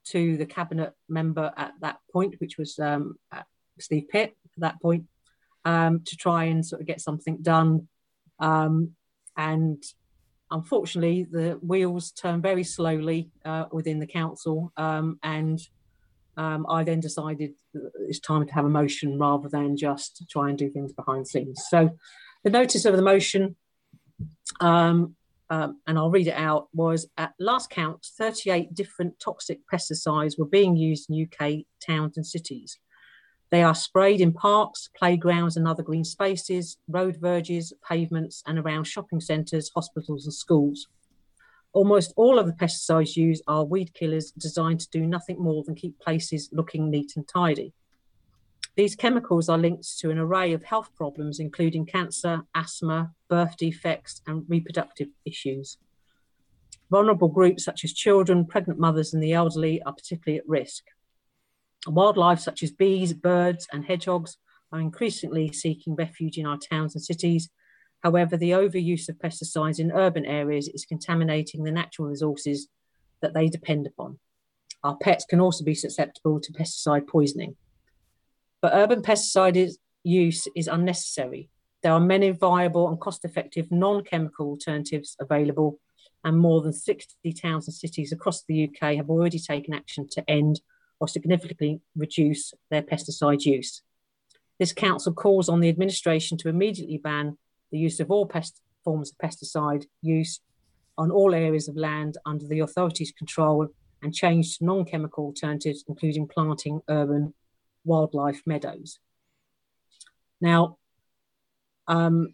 to 0.07 0.35
the 0.35 0.45
cabinet 0.45 0.91
member 1.07 1.53
at 1.55 1.71
that 1.79 1.99
point, 2.11 2.35
which 2.39 2.57
was 2.57 2.77
um, 2.77 3.15
Steve 3.79 4.09
Pitt 4.09 4.35
at 4.57 4.61
that 4.61 4.81
point, 4.81 5.05
um, 5.63 6.01
to 6.07 6.17
try 6.17 6.43
and 6.43 6.65
sort 6.65 6.81
of 6.81 6.87
get 6.87 6.99
something 6.99 7.37
done. 7.41 7.87
And 8.41 9.81
unfortunately, 10.51 11.25
the 11.31 11.51
wheels 11.61 12.11
turn 12.11 12.41
very 12.41 12.65
slowly 12.65 13.29
uh, 13.45 13.67
within 13.71 13.99
the 13.99 14.07
council, 14.07 14.73
and 14.75 15.61
um, 16.37 16.65
I 16.69 16.83
then 16.83 16.99
decided 16.99 17.53
it's 18.07 18.19
time 18.19 18.45
to 18.47 18.53
have 18.53 18.65
a 18.65 18.69
motion 18.69 19.19
rather 19.19 19.49
than 19.49 19.75
just 19.75 20.23
try 20.29 20.49
and 20.49 20.57
do 20.57 20.69
things 20.69 20.93
behind 20.93 21.25
the 21.25 21.29
scenes. 21.29 21.65
So, 21.69 21.91
the 22.43 22.49
notice 22.49 22.85
of 22.85 22.95
the 22.95 23.01
motion, 23.01 23.55
um, 24.61 25.15
um, 25.49 25.81
and 25.87 25.97
I'll 25.97 26.11
read 26.11 26.27
it 26.27 26.35
out, 26.35 26.69
was 26.73 27.07
at 27.17 27.33
last 27.39 27.69
count, 27.69 28.05
38 28.17 28.73
different 28.73 29.19
toxic 29.19 29.59
pesticides 29.71 30.37
were 30.37 30.45
being 30.45 30.77
used 30.77 31.09
in 31.09 31.27
UK 31.27 31.65
towns 31.85 32.15
and 32.15 32.25
cities. 32.25 32.79
They 33.49 33.63
are 33.63 33.75
sprayed 33.75 34.21
in 34.21 34.31
parks, 34.31 34.89
playgrounds, 34.95 35.57
and 35.57 35.67
other 35.67 35.81
green 35.81 36.03
spaces, 36.03 36.77
road 36.87 37.17
verges, 37.17 37.73
pavements, 37.87 38.43
and 38.45 38.59
around 38.59 38.85
shopping 38.85 39.19
centres, 39.19 39.71
hospitals, 39.73 40.25
and 40.25 40.33
schools. 40.33 40.87
Almost 41.71 42.13
all 42.15 42.39
of 42.39 42.47
the 42.47 42.53
pesticides 42.53 43.15
used 43.15 43.43
are 43.47 43.63
weed 43.63 43.93
killers 43.93 44.31
designed 44.31 44.79
to 44.81 44.89
do 44.89 45.05
nothing 45.05 45.39
more 45.39 45.63
than 45.63 45.75
keep 45.75 45.99
places 45.99 46.49
looking 46.51 46.89
neat 46.89 47.13
and 47.15 47.27
tidy. 47.27 47.73
These 48.75 48.95
chemicals 48.95 49.49
are 49.49 49.57
linked 49.57 49.99
to 49.99 50.09
an 50.09 50.17
array 50.17 50.53
of 50.53 50.63
health 50.63 50.89
problems, 50.95 51.39
including 51.39 51.85
cancer, 51.85 52.43
asthma, 52.55 53.11
birth 53.29 53.57
defects, 53.57 54.21
and 54.25 54.45
reproductive 54.47 55.09
issues. 55.25 55.77
Vulnerable 56.89 57.27
groups 57.27 57.63
such 57.63 57.83
as 57.83 57.93
children, 57.93 58.45
pregnant 58.45 58.79
mothers, 58.79 59.13
and 59.13 59.21
the 59.21 59.33
elderly 59.33 59.81
are 59.83 59.93
particularly 59.93 60.39
at 60.39 60.47
risk. 60.47 60.85
Wildlife 61.87 62.39
such 62.39 62.63
as 62.63 62.71
bees, 62.71 63.13
birds, 63.13 63.67
and 63.71 63.85
hedgehogs 63.85 64.37
are 64.71 64.79
increasingly 64.79 65.51
seeking 65.51 65.95
refuge 65.95 66.37
in 66.37 66.45
our 66.45 66.57
towns 66.57 66.95
and 66.95 67.03
cities. 67.03 67.49
However, 68.01 68.37
the 68.37 68.51
overuse 68.51 69.09
of 69.09 69.17
pesticides 69.17 69.79
in 69.79 69.91
urban 69.91 70.25
areas 70.25 70.69
is 70.69 70.85
contaminating 70.85 71.63
the 71.63 71.71
natural 71.71 72.07
resources 72.07 72.67
that 73.21 73.33
they 73.33 73.47
depend 73.47 73.87
upon. 73.87 74.19
Our 74.83 74.95
pets 74.97 75.25
can 75.25 75.41
also 75.41 75.65
be 75.65 75.75
susceptible 75.75 76.39
to 76.39 76.53
pesticide 76.53 77.07
poisoning. 77.07 77.57
But 78.61 78.73
urban 78.73 79.01
pesticide 79.01 79.71
use 80.03 80.47
is 80.55 80.67
unnecessary. 80.67 81.49
There 81.83 81.91
are 81.91 81.99
many 81.99 82.31
viable 82.31 82.87
and 82.87 82.99
cost 82.99 83.25
effective 83.25 83.71
non 83.71 84.03
chemical 84.03 84.47
alternatives 84.47 85.15
available, 85.19 85.79
and 86.23 86.37
more 86.37 86.61
than 86.61 86.73
60 86.73 87.33
towns 87.33 87.67
and 87.67 87.73
cities 87.73 88.11
across 88.11 88.43
the 88.43 88.69
UK 88.69 88.95
have 88.95 89.09
already 89.09 89.39
taken 89.39 89.73
action 89.73 90.07
to 90.11 90.29
end 90.29 90.61
or 90.99 91.07
significantly 91.07 91.81
reduce 91.95 92.53
their 92.69 92.81
pesticide 92.81 93.45
use. 93.45 93.81
This 94.57 94.73
council 94.73 95.13
calls 95.13 95.47
on 95.47 95.61
the 95.61 95.69
administration 95.69 96.37
to 96.39 96.49
immediately 96.49 96.97
ban 96.97 97.37
the 97.71 97.77
use 97.77 97.99
of 97.99 98.11
all 98.11 98.25
pest 98.25 98.61
forms 98.83 99.11
of 99.11 99.17
pesticide 99.17 99.85
use 100.01 100.41
on 100.97 101.11
all 101.11 101.33
areas 101.33 101.67
of 101.67 101.75
land 101.75 102.17
under 102.25 102.45
the 102.47 102.59
authority's 102.59 103.11
control 103.11 103.67
and 104.01 104.13
change 104.13 104.57
to 104.57 104.65
non-chemical 104.65 105.25
alternatives, 105.25 105.83
including 105.87 106.27
planting 106.27 106.81
urban 106.89 107.33
wildlife 107.83 108.41
meadows. 108.45 108.99
Now, 110.41 110.77
um, 111.87 112.33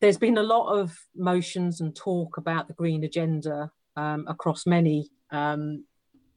there's 0.00 0.18
been 0.18 0.38
a 0.38 0.42
lot 0.42 0.78
of 0.78 0.98
motions 1.14 1.80
and 1.80 1.94
talk 1.94 2.38
about 2.38 2.68
the 2.68 2.74
green 2.74 3.04
agenda 3.04 3.70
um, 3.96 4.24
across 4.28 4.66
many 4.66 5.10
um, 5.30 5.84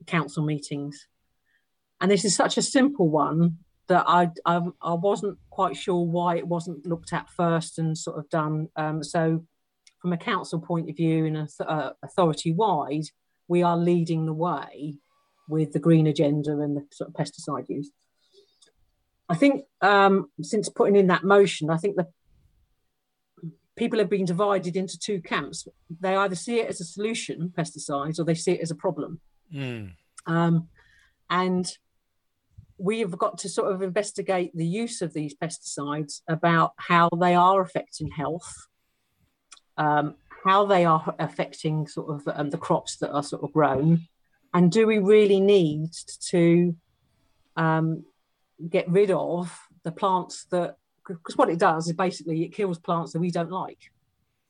council 0.06 0.44
meetings. 0.44 1.08
And 2.02 2.12
this 2.12 2.26
is 2.26 2.36
such 2.36 2.58
a 2.58 2.62
simple 2.62 3.10
one 3.10 3.60
that 3.88 4.06
I, 4.08 4.30
I, 4.46 4.62
I 4.82 4.94
wasn't 4.94 5.38
quite 5.50 5.76
sure 5.76 6.06
why 6.06 6.38
it 6.38 6.48
wasn't 6.48 6.86
looked 6.86 7.14
at 7.14 7.30
first 7.30 7.80
and 7.80 7.98
sort 7.98 8.18
of 8.18 8.30
done. 8.30 8.70
Um, 8.76 9.04
so, 9.04 9.46
from 10.02 10.14
a 10.14 10.18
council 10.18 10.60
point 10.60 10.90
of 10.90 10.98
view 10.98 11.26
and 11.26 11.50
uh, 11.66 11.92
authority 12.04 12.54
wide, 12.54 13.06
we 13.48 13.64
are 13.64 13.78
leading 13.78 14.26
the 14.26 14.34
way 14.34 14.96
with 15.48 15.74
the 15.74 15.80
green 15.80 16.08
agenda 16.08 16.52
and 16.52 16.76
the 16.76 16.86
sort 16.92 17.10
of 17.10 17.16
pesticide 17.16 17.70
use. 17.70 17.92
I 19.30 19.36
think 19.36 19.66
um, 19.82 20.30
since 20.42 20.70
putting 20.70 20.96
in 20.96 21.08
that 21.08 21.24
motion, 21.24 21.70
I 21.70 21.78
think 21.78 21.96
the 21.96 22.08
people 23.76 24.00
have 24.00 24.10
been 24.10 24.26
divided 24.26 24.76
into 24.76 25.00
two 25.00 25.22
camps. 25.22 25.68
They 26.00 26.16
either 26.16 26.36
see 26.36 26.60
it 26.60 26.68
as 26.68 26.82
a 26.82 26.86
solution, 26.86 27.54
pesticides, 27.58 28.20
or 28.20 28.24
they 28.24 28.36
see 28.36 28.54
it 28.54 28.62
as 28.62 28.72
a 28.72 28.76
problem. 28.76 29.20
Mm. 29.54 29.94
Um, 30.26 30.68
and 31.30 31.66
we 32.84 33.00
have 33.00 33.18
got 33.18 33.38
to 33.38 33.48
sort 33.48 33.72
of 33.72 33.82
investigate 33.82 34.52
the 34.54 34.66
use 34.66 35.02
of 35.02 35.14
these 35.14 35.34
pesticides 35.34 36.20
about 36.28 36.74
how 36.76 37.08
they 37.18 37.34
are 37.34 37.62
affecting 37.62 38.12
health, 38.12 38.68
um, 39.78 40.16
how 40.44 40.66
they 40.66 40.84
are 40.84 41.16
affecting 41.18 41.88
sort 41.88 42.10
of 42.14 42.28
um, 42.36 42.50
the 42.50 42.58
crops 42.58 42.98
that 42.98 43.10
are 43.12 43.24
sort 43.24 43.42
of 43.42 43.54
grown, 43.54 44.02
and 44.54 44.70
do 44.70 44.86
we 44.86 45.00
really 45.00 45.40
need 45.40 45.92
to 46.28 46.76
um, 47.56 48.04
get 48.70 48.90
rid 48.90 49.12
of 49.12 49.58
the 49.84 49.92
plants 49.92 50.44
that 50.52 50.76
because 51.08 51.38
what 51.38 51.50
it 51.50 51.60
does 51.60 51.88
is 51.88 51.94
basically 51.94 52.44
it 52.44 52.54
kills 52.54 52.80
plants 52.80 53.14
that 53.14 53.20
we 53.20 53.32
don't 53.32 53.52
like. 53.52 53.80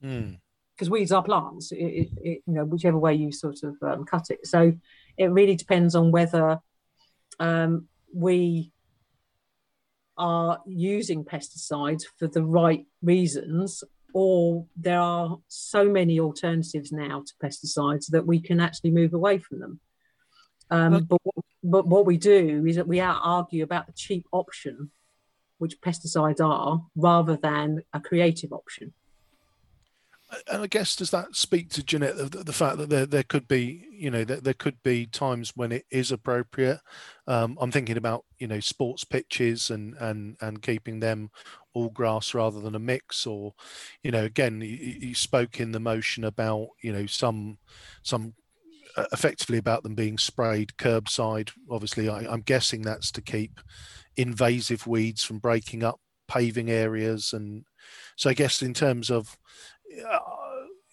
Mm 0.03 0.39
because 0.75 0.89
weeds 0.89 1.11
are 1.11 1.21
plants, 1.21 1.71
it, 1.71 1.77
it, 1.77 2.09
it, 2.23 2.41
you 2.47 2.53
know, 2.53 2.65
whichever 2.65 2.97
way 2.97 3.13
you 3.13 3.31
sort 3.31 3.61
of 3.61 3.75
um, 3.83 4.03
cut 4.05 4.31
it. 4.31 4.39
So 4.47 4.73
it 5.17 5.27
really 5.27 5.55
depends 5.55 5.93
on 5.93 6.09
whether 6.09 6.57
um, 7.39 7.87
we 8.13 8.71
are 10.17 10.61
using 10.65 11.25
pesticides 11.25 12.03
for 12.17 12.27
the 12.27 12.43
right 12.43 12.85
reasons 13.01 13.83
or 14.13 14.65
there 14.75 14.99
are 14.99 15.39
so 15.47 15.89
many 15.89 16.19
alternatives 16.19 16.91
now 16.91 17.23
to 17.25 17.33
pesticides 17.43 18.11
that 18.11 18.27
we 18.27 18.39
can 18.39 18.59
actually 18.59 18.91
move 18.91 19.13
away 19.13 19.39
from 19.39 19.59
them. 19.59 19.79
Um, 20.69 21.05
but, 21.05 21.19
but 21.63 21.87
what 21.87 22.05
we 22.05 22.17
do 22.17 22.63
is 22.65 22.75
that 22.75 22.87
we 22.87 22.99
argue 22.99 23.63
about 23.63 23.87
the 23.87 23.93
cheap 23.93 24.27
option, 24.31 24.91
which 25.57 25.81
pesticides 25.81 26.39
are, 26.39 26.85
rather 26.95 27.37
than 27.37 27.81
a 27.91 27.99
creative 27.99 28.53
option 28.53 28.93
and 30.51 30.61
I 30.63 30.67
guess 30.67 30.95
does 30.95 31.11
that 31.11 31.35
speak 31.35 31.69
to 31.71 31.83
Jeanette 31.83 32.17
the, 32.17 32.43
the 32.43 32.53
fact 32.53 32.77
that 32.77 32.89
there 32.89 33.05
there 33.05 33.23
could 33.23 33.47
be 33.47 33.87
you 33.91 34.09
know 34.11 34.23
there, 34.23 34.39
there 34.39 34.53
could 34.53 34.81
be 34.83 35.05
times 35.05 35.53
when 35.55 35.71
it 35.71 35.85
is 35.91 36.11
appropriate. 36.11 36.79
Um, 37.27 37.57
I'm 37.59 37.71
thinking 37.71 37.97
about 37.97 38.25
you 38.39 38.47
know 38.47 38.59
sports 38.59 39.03
pitches 39.03 39.69
and 39.69 39.95
and 39.95 40.37
and 40.41 40.61
keeping 40.61 40.99
them 40.99 41.29
all 41.73 41.89
grass 41.89 42.33
rather 42.33 42.59
than 42.59 42.75
a 42.75 42.79
mix, 42.79 43.25
or 43.25 43.53
you 44.03 44.11
know 44.11 44.23
again 44.23 44.61
you, 44.61 44.67
you 44.67 45.15
spoke 45.15 45.59
in 45.59 45.71
the 45.71 45.79
motion 45.79 46.23
about 46.23 46.67
you 46.81 46.91
know 46.91 47.05
some 47.05 47.57
some 48.01 48.33
uh, 48.97 49.05
effectively 49.11 49.57
about 49.57 49.83
them 49.83 49.95
being 49.95 50.17
sprayed 50.17 50.73
curbside. 50.77 51.51
Obviously, 51.69 52.09
I, 52.09 52.19
I'm 52.31 52.41
guessing 52.41 52.81
that's 52.81 53.11
to 53.11 53.21
keep 53.21 53.59
invasive 54.15 54.85
weeds 54.85 55.23
from 55.23 55.39
breaking 55.39 55.83
up 55.83 55.99
paving 56.27 56.69
areas 56.69 57.33
and 57.33 57.65
so 58.15 58.29
I 58.29 58.33
guess 58.33 58.61
in 58.61 58.73
terms 58.73 59.09
of 59.09 59.37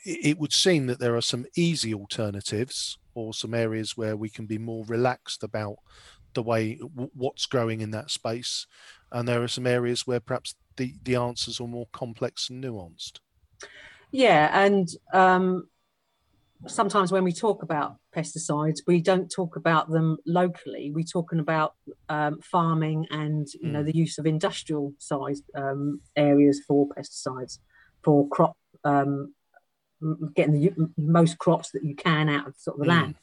it 0.05 0.39
would 0.39 0.53
seem 0.53 0.87
that 0.87 0.99
there 0.99 1.17
are 1.17 1.23
some 1.23 1.47
easy 1.57 1.93
alternatives 1.93 2.99
or 3.15 3.35
some 3.35 3.55
areas 3.55 3.97
where 3.97 4.17
we 4.17 4.31
can 4.31 4.47
be 4.47 4.59
more 4.59 4.85
relaxed 4.87 5.43
about 5.43 5.77
the 6.35 6.43
way 6.43 6.77
what's 7.15 7.47
growing 7.47 7.81
in 7.81 7.91
that 7.91 8.11
space. 8.11 8.67
And 9.13 9.29
there 9.29 9.43
are 9.43 9.49
some 9.49 9.67
areas 9.67 10.07
where 10.07 10.21
perhaps 10.21 10.55
the 10.77 10.95
the 11.03 11.17
answers 11.17 11.61
are 11.61 11.67
more 11.67 11.89
complex 11.93 12.49
and 12.49 12.63
nuanced. 12.63 13.19
Yeah 14.13 14.51
and 14.53 14.89
um, 15.13 15.69
sometimes 16.67 17.13
when 17.13 17.25
we 17.25 17.33
talk 17.33 17.63
about 17.63 17.97
pesticides 18.15 18.81
we 18.87 19.01
don't 19.01 19.29
talk 19.29 19.57
about 19.57 19.91
them 19.91 20.17
locally. 20.27 20.93
We're 20.95 21.05
talking 21.05 21.41
about 21.41 21.75
um, 22.09 22.41
farming 22.41 23.07
and 23.11 23.47
you 23.61 23.69
mm. 23.69 23.73
know 23.73 23.83
the 23.83 23.97
use 23.97 24.19
of 24.19 24.27
industrial 24.27 24.95
sized 24.99 25.45
um, 25.55 26.01
areas 26.17 26.63
for 26.67 26.89
pesticides 26.89 27.59
for 28.03 28.29
crop 28.29 28.57
um, 28.85 29.35
getting 30.35 30.61
the 30.61 30.91
most 30.97 31.39
crops 31.39 31.71
that 31.73 31.85
you 31.85 31.95
can 31.95 32.29
out 32.29 32.47
of 32.47 32.55
sort 32.57 32.79
of 32.79 32.87
the 32.87 32.91
mm. 32.91 32.97
land. 32.97 33.15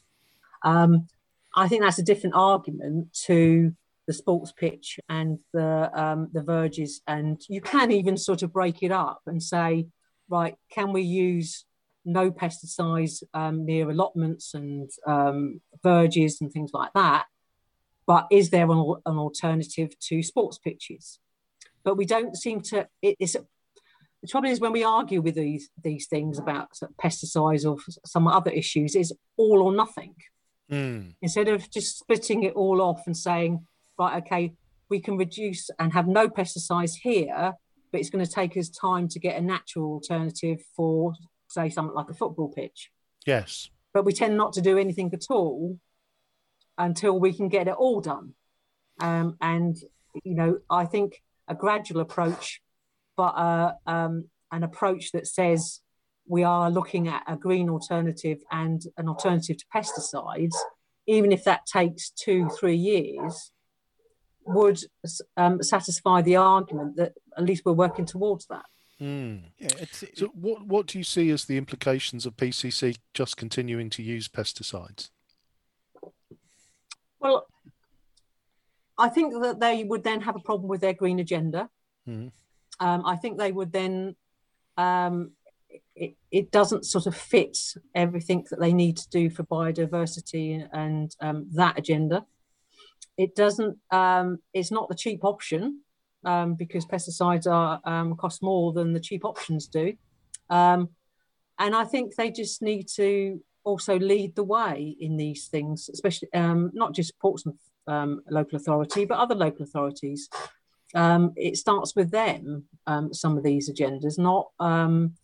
Um, 0.62 1.08
I 1.54 1.68
think 1.68 1.82
that's 1.82 1.98
a 1.98 2.04
different 2.04 2.36
argument 2.36 3.12
to 3.26 3.74
the 4.06 4.12
sports 4.12 4.52
pitch 4.52 5.00
and 5.08 5.38
the 5.52 5.90
um, 5.92 6.28
the 6.32 6.42
verges, 6.42 7.02
and 7.06 7.40
you 7.48 7.60
can 7.60 7.90
even 7.90 8.16
sort 8.16 8.42
of 8.42 8.52
break 8.52 8.82
it 8.82 8.92
up 8.92 9.22
and 9.26 9.42
say, 9.42 9.86
right, 10.28 10.56
can 10.70 10.92
we 10.92 11.02
use 11.02 11.64
no 12.04 12.30
pesticides 12.30 13.22
um, 13.34 13.66
near 13.66 13.90
allotments 13.90 14.54
and 14.54 14.90
um, 15.06 15.60
verges 15.82 16.40
and 16.40 16.52
things 16.52 16.70
like 16.72 16.92
that? 16.94 17.26
But 18.06 18.26
is 18.30 18.48
there 18.50 18.70
an, 18.70 18.94
an 19.04 19.18
alternative 19.18 19.98
to 19.98 20.22
sports 20.22 20.58
pitches? 20.58 21.18
but 21.88 21.96
we 21.96 22.04
don't 22.04 22.36
seem 22.36 22.60
to. 22.60 22.86
It, 23.00 23.16
it's 23.18 23.34
the 24.22 24.28
trouble 24.28 24.48
is 24.48 24.60
when 24.60 24.72
we 24.72 24.84
argue 24.84 25.20
with 25.20 25.34
these 25.34 25.70
these 25.82 26.06
things 26.06 26.38
about 26.38 26.76
sort 26.76 26.90
of 26.90 26.96
pesticides 26.96 27.64
or 27.64 27.76
some 28.04 28.26
other 28.26 28.50
issues, 28.50 28.94
is 28.94 29.12
all 29.36 29.62
or 29.62 29.72
nothing. 29.72 30.14
Mm. 30.70 31.14
Instead 31.22 31.48
of 31.48 31.70
just 31.70 31.98
splitting 31.98 32.42
it 32.42 32.54
all 32.54 32.82
off 32.82 33.06
and 33.06 33.16
saying, 33.16 33.66
right, 33.98 34.22
okay, 34.22 34.52
we 34.88 35.00
can 35.00 35.16
reduce 35.16 35.70
and 35.78 35.92
have 35.92 36.06
no 36.06 36.28
pesticides 36.28 36.94
here, 37.02 37.54
but 37.90 38.00
it's 38.00 38.10
going 38.10 38.24
to 38.24 38.30
take 38.30 38.56
us 38.56 38.68
time 38.68 39.08
to 39.08 39.18
get 39.18 39.36
a 39.36 39.40
natural 39.40 39.92
alternative 39.94 40.58
for, 40.76 41.14
say, 41.48 41.70
something 41.70 41.94
like 41.94 42.10
a 42.10 42.14
football 42.14 42.48
pitch. 42.48 42.90
Yes. 43.26 43.70
But 43.94 44.04
we 44.04 44.12
tend 44.12 44.36
not 44.36 44.52
to 44.54 44.60
do 44.60 44.78
anything 44.78 45.10
at 45.14 45.24
all 45.30 45.78
until 46.76 47.18
we 47.18 47.32
can 47.32 47.48
get 47.48 47.68
it 47.68 47.74
all 47.74 48.00
done. 48.00 48.34
Um, 49.00 49.36
and 49.40 49.76
you 50.24 50.34
know, 50.34 50.58
I 50.70 50.84
think 50.84 51.22
a 51.46 51.54
gradual 51.54 52.00
approach, 52.00 52.60
but 53.18 53.34
uh, 53.36 53.72
um, 53.86 54.28
an 54.52 54.62
approach 54.62 55.10
that 55.12 55.26
says 55.26 55.80
we 56.26 56.44
are 56.44 56.70
looking 56.70 57.08
at 57.08 57.24
a 57.26 57.36
green 57.36 57.68
alternative 57.68 58.38
and 58.52 58.80
an 58.96 59.08
alternative 59.08 59.56
to 59.58 59.64
pesticides, 59.74 60.54
even 61.06 61.32
if 61.32 61.42
that 61.42 61.66
takes 61.66 62.10
two, 62.10 62.48
three 62.60 62.76
years, 62.76 63.50
would 64.46 64.78
um, 65.36 65.60
satisfy 65.62 66.22
the 66.22 66.36
argument 66.36 66.96
that 66.96 67.12
at 67.36 67.44
least 67.44 67.64
we're 67.64 67.72
working 67.72 68.06
towards 68.06 68.46
that. 68.46 68.64
Mm. 69.00 69.42
Yeah, 69.58 69.68
it's, 69.80 70.04
So, 70.14 70.28
what 70.28 70.66
what 70.66 70.86
do 70.86 70.98
you 70.98 71.04
see 71.04 71.30
as 71.30 71.44
the 71.44 71.56
implications 71.56 72.24
of 72.24 72.36
PCC 72.36 72.96
just 73.14 73.36
continuing 73.36 73.90
to 73.90 74.02
use 74.02 74.28
pesticides? 74.28 75.10
Well, 77.20 77.46
I 78.96 79.08
think 79.08 79.34
that 79.42 79.60
they 79.60 79.84
would 79.84 80.04
then 80.04 80.20
have 80.22 80.36
a 80.36 80.40
problem 80.40 80.68
with 80.68 80.80
their 80.80 80.94
green 80.94 81.18
agenda. 81.20 81.68
Mhm. 82.08 82.32
Um, 82.80 83.04
I 83.04 83.16
think 83.16 83.38
they 83.38 83.52
would 83.52 83.72
then, 83.72 84.16
um, 84.76 85.32
it, 85.94 86.16
it 86.30 86.50
doesn't 86.50 86.84
sort 86.84 87.06
of 87.06 87.16
fit 87.16 87.58
everything 87.94 88.46
that 88.50 88.60
they 88.60 88.72
need 88.72 88.96
to 88.98 89.08
do 89.10 89.30
for 89.30 89.42
biodiversity 89.44 90.66
and 90.72 91.14
um, 91.20 91.48
that 91.54 91.78
agenda. 91.78 92.24
It 93.16 93.34
doesn't, 93.34 93.78
um, 93.90 94.38
it's 94.54 94.70
not 94.70 94.88
the 94.88 94.94
cheap 94.94 95.24
option 95.24 95.80
um, 96.24 96.54
because 96.54 96.86
pesticides 96.86 97.50
are 97.50 97.80
um, 97.84 98.14
cost 98.16 98.42
more 98.42 98.72
than 98.72 98.92
the 98.92 99.00
cheap 99.00 99.24
options 99.24 99.66
do. 99.66 99.94
And 100.50 100.88
I 101.58 101.84
think 101.84 102.14
they 102.14 102.30
just 102.30 102.62
need 102.62 102.86
to 102.94 103.42
also 103.64 103.98
lead 103.98 104.36
the 104.36 104.44
way 104.44 104.96
in 105.00 105.16
these 105.16 105.48
things, 105.48 105.90
especially 105.92 106.28
not 106.32 106.94
just 106.94 107.18
Portsmouth 107.18 107.56
local 107.88 108.56
authority, 108.56 109.04
but 109.04 109.18
other 109.18 109.34
local 109.34 109.64
authorities. 109.64 110.28
Um, 110.94 111.32
it 111.36 111.56
starts 111.56 111.94
with 111.94 112.10
them, 112.10 112.64
um, 112.86 113.12
some 113.12 113.36
of 113.36 113.44
these 113.44 113.70
agendas, 113.70 114.18
not 114.18 114.48
um, 114.58 115.14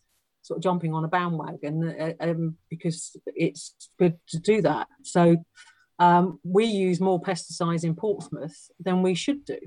sort 0.42 0.58
of 0.58 0.62
jumping 0.62 0.92
on 0.92 1.04
a 1.04 1.08
bandwagon 1.08 1.84
uh, 1.98 2.12
um, 2.20 2.56
because 2.68 3.16
it's 3.26 3.74
good 3.98 4.18
to 4.28 4.38
do 4.38 4.60
that. 4.62 4.88
So 5.02 5.36
um, 5.98 6.38
we 6.44 6.66
use 6.66 7.00
more 7.00 7.20
pesticides 7.20 7.84
in 7.84 7.94
Portsmouth 7.94 8.70
than 8.78 9.02
we 9.02 9.14
should 9.14 9.44
do. 9.44 9.58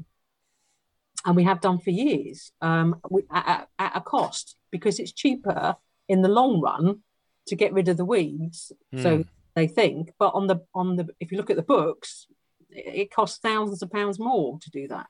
And 1.26 1.36
we 1.36 1.44
have 1.44 1.62
done 1.62 1.80
for 1.80 1.90
years 1.90 2.52
um, 2.62 3.02
we, 3.10 3.24
at, 3.32 3.68
at 3.80 3.98
a 3.98 4.02
cost 4.02 4.56
because 4.72 5.00
it's 5.00 5.12
cheaper 5.12 5.76
in 6.08 6.22
the 6.22 6.30
long 6.30 6.62
run 6.62 7.00
to 7.48 7.56
get 7.56 7.74
rid 7.74 7.88
of 7.90 7.98
the 7.98 8.06
weeds. 8.06 8.72
So 9.02 9.18
Mm. 9.20 9.26
they 9.56 9.68
think, 9.68 10.12
but 10.20 10.36
on 10.36 10.46
the 10.48 10.64
on 10.76 10.96
the 10.98 11.08
if 11.20 11.32
you 11.32 11.38
look 11.38 11.50
at 11.50 11.56
the 11.58 11.64
books, 11.64 12.28
it, 12.70 12.96
it 12.96 13.12
costs 13.12 13.40
thousands 13.40 13.82
of 13.82 13.92
pounds 13.92 14.20
more 14.20 14.60
to 14.60 14.70
do 14.70 14.88
that. 14.90 15.08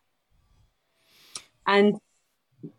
And 1.67 1.95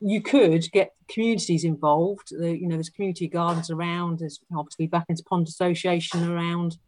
you 0.01 0.21
could 0.21 0.71
get 0.73 0.95
communities 1.09 1.63
involved. 1.63 2.31
The, 2.31 2.59
you 2.59 2.67
know, 2.67 2.75
there's 2.75 2.91
community 2.91 3.29
gardens 3.29 3.71
around. 3.71 4.19
There's 4.19 4.41
obviously 4.57 4.89
Baffins 4.89 5.25
Pond 5.25 5.47
association 5.47 6.29
around. 6.29 6.79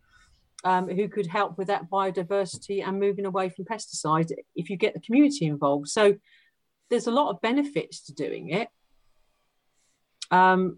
Um, 0.62 0.90
who 0.90 1.08
could 1.08 1.26
help 1.26 1.56
with 1.56 1.68
that 1.68 1.88
biodiversity 1.88 2.86
and 2.86 3.00
moving 3.00 3.24
away 3.24 3.48
from 3.48 3.64
pesticides 3.64 4.30
if 4.54 4.68
you 4.68 4.76
get 4.76 4.92
the 4.92 5.00
community 5.00 5.46
involved. 5.46 5.88
So 5.88 6.16
there's 6.90 7.06
a 7.06 7.10
lot 7.10 7.30
of 7.30 7.40
benefits 7.40 8.02
to 8.02 8.12
doing 8.12 8.50
it. 8.50 8.68
Um, 10.30 10.76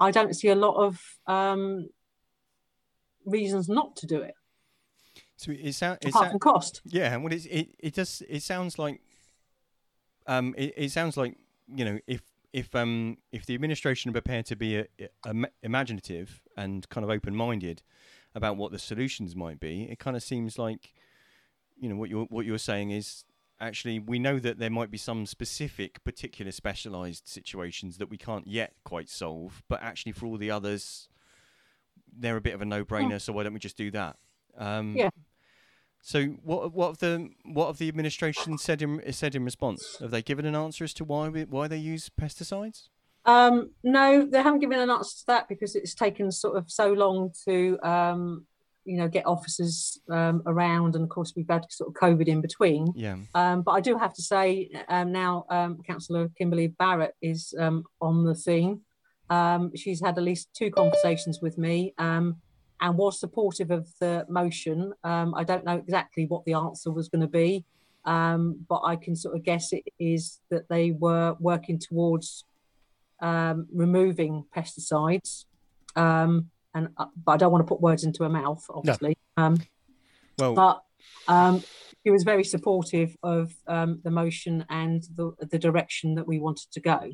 I 0.00 0.12
don't 0.12 0.32
see 0.34 0.48
a 0.48 0.54
lot 0.54 0.76
of 0.76 0.98
um, 1.26 1.90
reasons 3.26 3.68
not 3.68 3.96
to 3.96 4.06
do 4.06 4.22
it, 4.22 4.34
so 5.36 5.52
it, 5.52 5.74
sound, 5.74 5.98
it, 6.00 6.08
apart 6.08 6.30
from 6.30 6.40
cost. 6.40 6.80
Yeah, 6.86 7.14
well, 7.18 7.34
it's, 7.34 7.44
it 7.44 7.68
it 7.78 7.94
does. 7.94 8.22
It 8.26 8.42
sounds 8.42 8.78
like, 8.78 9.02
um, 10.26 10.54
it, 10.56 10.74
it 10.76 10.90
sounds 10.90 11.16
like 11.16 11.36
you 11.74 11.84
know 11.84 11.98
if 12.06 12.22
if 12.52 12.74
um 12.74 13.16
if 13.30 13.46
the 13.46 13.54
administration 13.54 14.10
are 14.10 14.12
prepared 14.12 14.46
to 14.46 14.56
be 14.56 14.76
a, 14.76 14.86
a, 15.24 15.34
imaginative 15.62 16.42
and 16.56 16.88
kind 16.88 17.04
of 17.04 17.10
open 17.10 17.34
minded 17.34 17.82
about 18.34 18.56
what 18.56 18.72
the 18.72 18.78
solutions 18.78 19.36
might 19.36 19.60
be, 19.60 19.84
it 19.84 19.98
kind 19.98 20.16
of 20.16 20.22
seems 20.22 20.58
like, 20.58 20.94
you 21.78 21.88
know, 21.88 21.96
what 21.96 22.08
you're 22.08 22.24
what 22.26 22.46
you're 22.46 22.58
saying 22.58 22.90
is 22.90 23.24
actually 23.60 23.98
we 23.98 24.18
know 24.18 24.38
that 24.38 24.58
there 24.58 24.70
might 24.70 24.90
be 24.90 24.98
some 24.98 25.26
specific, 25.26 26.02
particular, 26.04 26.50
specialised 26.50 27.28
situations 27.28 27.98
that 27.98 28.08
we 28.10 28.16
can't 28.16 28.46
yet 28.46 28.72
quite 28.84 29.08
solve, 29.08 29.62
but 29.68 29.82
actually 29.82 30.12
for 30.12 30.26
all 30.26 30.36
the 30.36 30.50
others, 30.50 31.08
they're 32.10 32.36
a 32.36 32.40
bit 32.40 32.54
of 32.54 32.62
a 32.62 32.64
no-brainer. 32.64 33.20
So 33.20 33.32
why 33.32 33.42
don't 33.42 33.52
we 33.52 33.58
just 33.58 33.76
do 33.76 33.90
that? 33.92 34.16
Um, 34.56 34.96
Yeah. 34.96 35.10
So 36.04 36.24
what 36.42 36.74
what 36.74 36.88
have 36.88 36.98
the 36.98 37.30
what 37.44 37.68
have 37.68 37.78
the 37.78 37.88
administration 37.88 38.58
said 38.58 38.82
in 38.82 39.00
said 39.12 39.36
in 39.36 39.44
response? 39.44 39.98
Have 40.00 40.10
they 40.10 40.20
given 40.20 40.44
an 40.44 40.56
answer 40.56 40.82
as 40.82 40.92
to 40.94 41.04
why 41.04 41.28
we, 41.28 41.44
why 41.44 41.68
they 41.68 41.78
use 41.78 42.10
pesticides? 42.20 42.88
Um, 43.24 43.70
no, 43.84 44.26
they 44.26 44.42
haven't 44.42 44.58
given 44.58 44.80
an 44.80 44.90
answer 44.90 45.20
to 45.20 45.26
that 45.28 45.48
because 45.48 45.76
it's 45.76 45.94
taken 45.94 46.32
sort 46.32 46.56
of 46.56 46.68
so 46.68 46.92
long 46.92 47.30
to, 47.44 47.78
um, 47.84 48.46
you 48.84 48.96
know, 48.96 49.06
get 49.06 49.26
officers 49.26 50.00
um, 50.10 50.42
around, 50.44 50.96
and 50.96 51.04
of 51.04 51.08
course 51.08 51.34
we've 51.36 51.48
had 51.48 51.70
sort 51.70 51.90
of 51.90 51.94
COVID 51.94 52.26
in 52.26 52.40
between. 52.40 52.92
Yeah. 52.96 53.18
Um, 53.36 53.62
but 53.62 53.70
I 53.70 53.80
do 53.80 53.96
have 53.96 54.12
to 54.14 54.22
say 54.22 54.70
um, 54.88 55.12
now, 55.12 55.46
um, 55.50 55.78
Councillor 55.86 56.30
Kimberly 56.36 56.66
Barrett 56.66 57.14
is 57.22 57.54
um, 57.60 57.84
on 58.00 58.24
the 58.24 58.34
scene. 58.34 58.80
Um, 59.30 59.70
she's 59.76 60.02
had 60.04 60.18
at 60.18 60.24
least 60.24 60.48
two 60.52 60.72
conversations 60.72 61.38
with 61.40 61.58
me 61.58 61.94
um, 61.98 62.41
and 62.82 62.98
was 62.98 63.18
supportive 63.18 63.70
of 63.70 63.88
the 64.00 64.26
motion. 64.28 64.92
Um, 65.04 65.34
I 65.34 65.44
don't 65.44 65.64
know 65.64 65.76
exactly 65.76 66.26
what 66.26 66.44
the 66.44 66.54
answer 66.54 66.90
was 66.90 67.08
going 67.08 67.22
to 67.22 67.28
be, 67.28 67.64
um, 68.04 68.66
but 68.68 68.80
I 68.84 68.96
can 68.96 69.14
sort 69.14 69.36
of 69.36 69.44
guess 69.44 69.72
it 69.72 69.84
is 69.98 70.40
that 70.50 70.68
they 70.68 70.90
were 70.90 71.36
working 71.38 71.78
towards 71.78 72.44
um, 73.20 73.68
removing 73.72 74.44
pesticides. 74.54 75.44
Um, 75.94 76.50
and 76.74 76.88
uh, 76.96 77.06
but 77.24 77.32
I 77.32 77.36
don't 77.36 77.52
want 77.52 77.64
to 77.64 77.68
put 77.68 77.80
words 77.80 78.02
into 78.02 78.24
her 78.24 78.28
mouth, 78.28 78.64
obviously. 78.68 79.16
Um, 79.36 79.58
Well, 80.38 80.54
but 80.54 80.82
um, 81.28 81.62
he 82.02 82.10
was 82.10 82.24
very 82.24 82.44
supportive 82.44 83.16
of 83.22 83.54
um, 83.68 84.00
the 84.02 84.10
motion 84.10 84.64
and 84.70 85.02
the, 85.14 85.32
the 85.50 85.58
direction 85.58 86.16
that 86.16 86.26
we 86.26 86.40
wanted 86.40 86.72
to 86.72 86.80
go. 86.80 87.12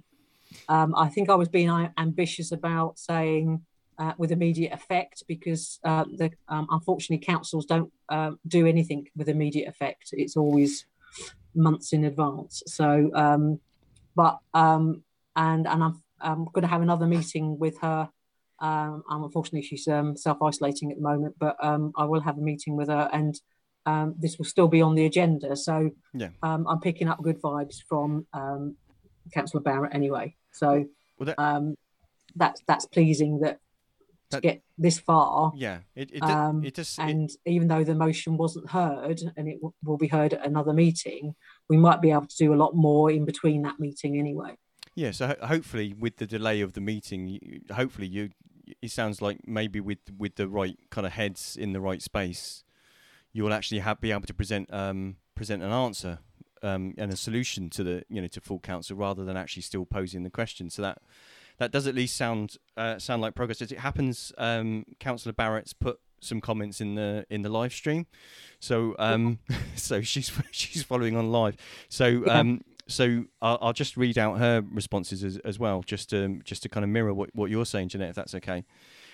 Um, 0.68 0.94
I 0.96 1.08
think 1.08 1.28
I 1.28 1.34
was 1.34 1.48
being 1.48 1.68
uh, 1.68 1.90
ambitious 1.98 2.52
about 2.52 2.98
saying 2.98 3.60
uh, 3.98 4.12
with 4.18 4.30
immediate 4.32 4.72
effect 4.72 5.22
because 5.26 5.78
uh, 5.84 6.04
the 6.16 6.30
um, 6.48 6.66
unfortunately 6.70 7.24
councils 7.24 7.66
don't 7.66 7.92
uh, 8.08 8.32
do 8.46 8.66
anything 8.66 9.06
with 9.16 9.28
immediate 9.28 9.68
effect. 9.68 10.10
It's 10.12 10.36
always 10.36 10.86
months 11.54 11.92
in 11.92 12.04
advance. 12.04 12.62
So, 12.66 13.10
um, 13.14 13.60
but 14.14 14.38
um, 14.54 15.02
and 15.36 15.66
and 15.66 15.82
I'm 15.82 16.02
I'm 16.20 16.44
going 16.46 16.62
to 16.62 16.68
have 16.68 16.82
another 16.82 17.06
meeting 17.06 17.58
with 17.58 17.78
her 17.80 18.08
um, 18.60 19.04
um, 19.08 19.22
unfortunately, 19.22 19.62
she's 19.62 19.86
um, 19.86 20.16
self 20.16 20.42
isolating 20.42 20.90
at 20.90 20.96
the 20.96 21.02
moment, 21.02 21.36
but 21.38 21.56
um, 21.62 21.92
I 21.96 22.04
will 22.06 22.20
have 22.20 22.38
a 22.38 22.40
meeting 22.40 22.74
with 22.76 22.88
her, 22.88 23.08
and 23.12 23.40
um, 23.86 24.16
this 24.18 24.36
will 24.36 24.44
still 24.44 24.66
be 24.66 24.82
on 24.82 24.96
the 24.96 25.06
agenda. 25.06 25.54
So 25.54 25.90
Yeah. 26.12 26.30
um, 26.42 26.66
I'm 26.66 26.80
picking 26.80 27.08
up 27.08 27.22
good 27.22 27.40
vibes 27.40 27.76
from 27.88 28.26
um, 28.32 28.76
Councillor 29.32 29.62
Barrett 29.62 29.94
anyway. 29.94 30.34
So 30.52 30.86
Well, 31.18 31.26
that- 31.26 31.38
um, 31.38 31.76
that's 32.34 32.60
that's 32.66 32.84
pleasing 32.86 33.40
that 33.40 33.58
to 34.30 34.36
That- 34.36 34.42
get 34.42 34.62
this 34.76 34.98
far. 34.98 35.52
yeah. 35.56 35.80
It 35.94 36.10
it, 36.12 36.22
um, 36.22 36.62
it 36.64 36.74
does. 36.74 36.98
It, 36.98 37.02
And 37.02 37.30
even 37.46 37.68
though 37.68 37.84
the 37.84 37.94
motion 37.94 38.36
wasn't 38.36 38.70
heard, 38.70 39.20
and 39.36 39.48
it 39.48 39.54
w- 39.56 39.72
will 39.82 39.96
be 39.96 40.08
heard 40.08 40.34
at 40.34 40.46
another 40.46 40.72
meeting, 40.72 41.34
we 41.68 41.76
might 41.76 42.00
be 42.02 42.10
able 42.10 42.26
to 42.26 42.36
do 42.36 42.52
a 42.52 42.56
lot 42.56 42.74
more 42.74 43.10
in 43.10 43.24
between 43.24 43.62
that 43.62 43.80
meeting 43.80 44.18
anyway. 44.18 44.56
Yeah, 44.94 45.12
so 45.12 45.28
ho- 45.28 45.46
hopefully 45.46 45.94
with 45.94 46.16
the 46.16 46.26
delay 46.26 46.60
of 46.60 46.72
the 46.74 46.80
meeting, 46.80 47.28
you, 47.28 47.60
hopefully 47.72 48.06
you, 48.06 48.30
it 48.82 48.90
sounds 48.90 49.22
like 49.22 49.46
maybe 49.46 49.80
with 49.80 50.00
with 50.16 50.34
the 50.36 50.48
right 50.48 50.78
kind 50.90 51.06
of 51.06 51.12
heads 51.14 51.56
in 51.56 51.72
the 51.72 51.80
right 51.80 52.02
space, 52.02 52.64
you 53.32 53.44
will 53.44 53.52
actually 53.52 53.78
have 53.80 54.00
be 54.00 54.10
able 54.12 54.22
to 54.26 54.34
present 54.34 54.72
um 54.72 55.16
present 55.34 55.62
an 55.62 55.70
answer 55.70 56.18
um 56.62 56.92
and 56.98 57.12
a 57.12 57.16
solution 57.16 57.70
to 57.70 57.84
the 57.84 58.02
you 58.08 58.20
know 58.20 58.26
to 58.26 58.40
full 58.40 58.58
council 58.58 58.96
rather 58.96 59.24
than 59.24 59.36
actually 59.36 59.62
still 59.62 59.86
posing 59.86 60.22
the 60.24 60.30
question. 60.30 60.68
So 60.68 60.82
that 60.82 60.98
that 61.58 61.70
does 61.70 61.86
at 61.86 61.94
least 61.94 62.16
sound 62.16 62.56
uh, 62.76 62.98
sound 62.98 63.22
like 63.22 63.34
progress. 63.34 63.62
As 63.62 63.72
it 63.72 63.78
happens, 63.78 64.32
um, 64.38 64.84
Councillor 64.98 65.32
Barrett's 65.32 65.72
put 65.72 66.00
some 66.20 66.40
comments 66.40 66.80
in 66.80 66.94
the 66.94 67.26
in 67.30 67.42
the 67.42 67.48
live 67.48 67.72
stream, 67.72 68.06
so 68.58 68.96
um 68.98 69.38
so 69.76 70.00
she's 70.00 70.32
she's 70.50 70.82
following 70.82 71.16
on 71.16 71.30
live. 71.30 71.56
So 71.88 72.28
um 72.28 72.62
so 72.88 73.24
I'll, 73.42 73.58
I'll 73.60 73.72
just 73.72 73.96
read 73.96 74.16
out 74.18 74.38
her 74.38 74.64
responses 74.72 75.22
as, 75.22 75.36
as 75.38 75.58
well, 75.58 75.82
just 75.82 76.10
to 76.10 76.40
just 76.44 76.62
to 76.62 76.68
kind 76.68 76.84
of 76.84 76.90
mirror 76.90 77.14
what, 77.14 77.30
what 77.34 77.50
you're 77.50 77.66
saying, 77.66 77.90
Jeanette, 77.90 78.10
if 78.10 78.16
that's 78.16 78.34
okay. 78.34 78.64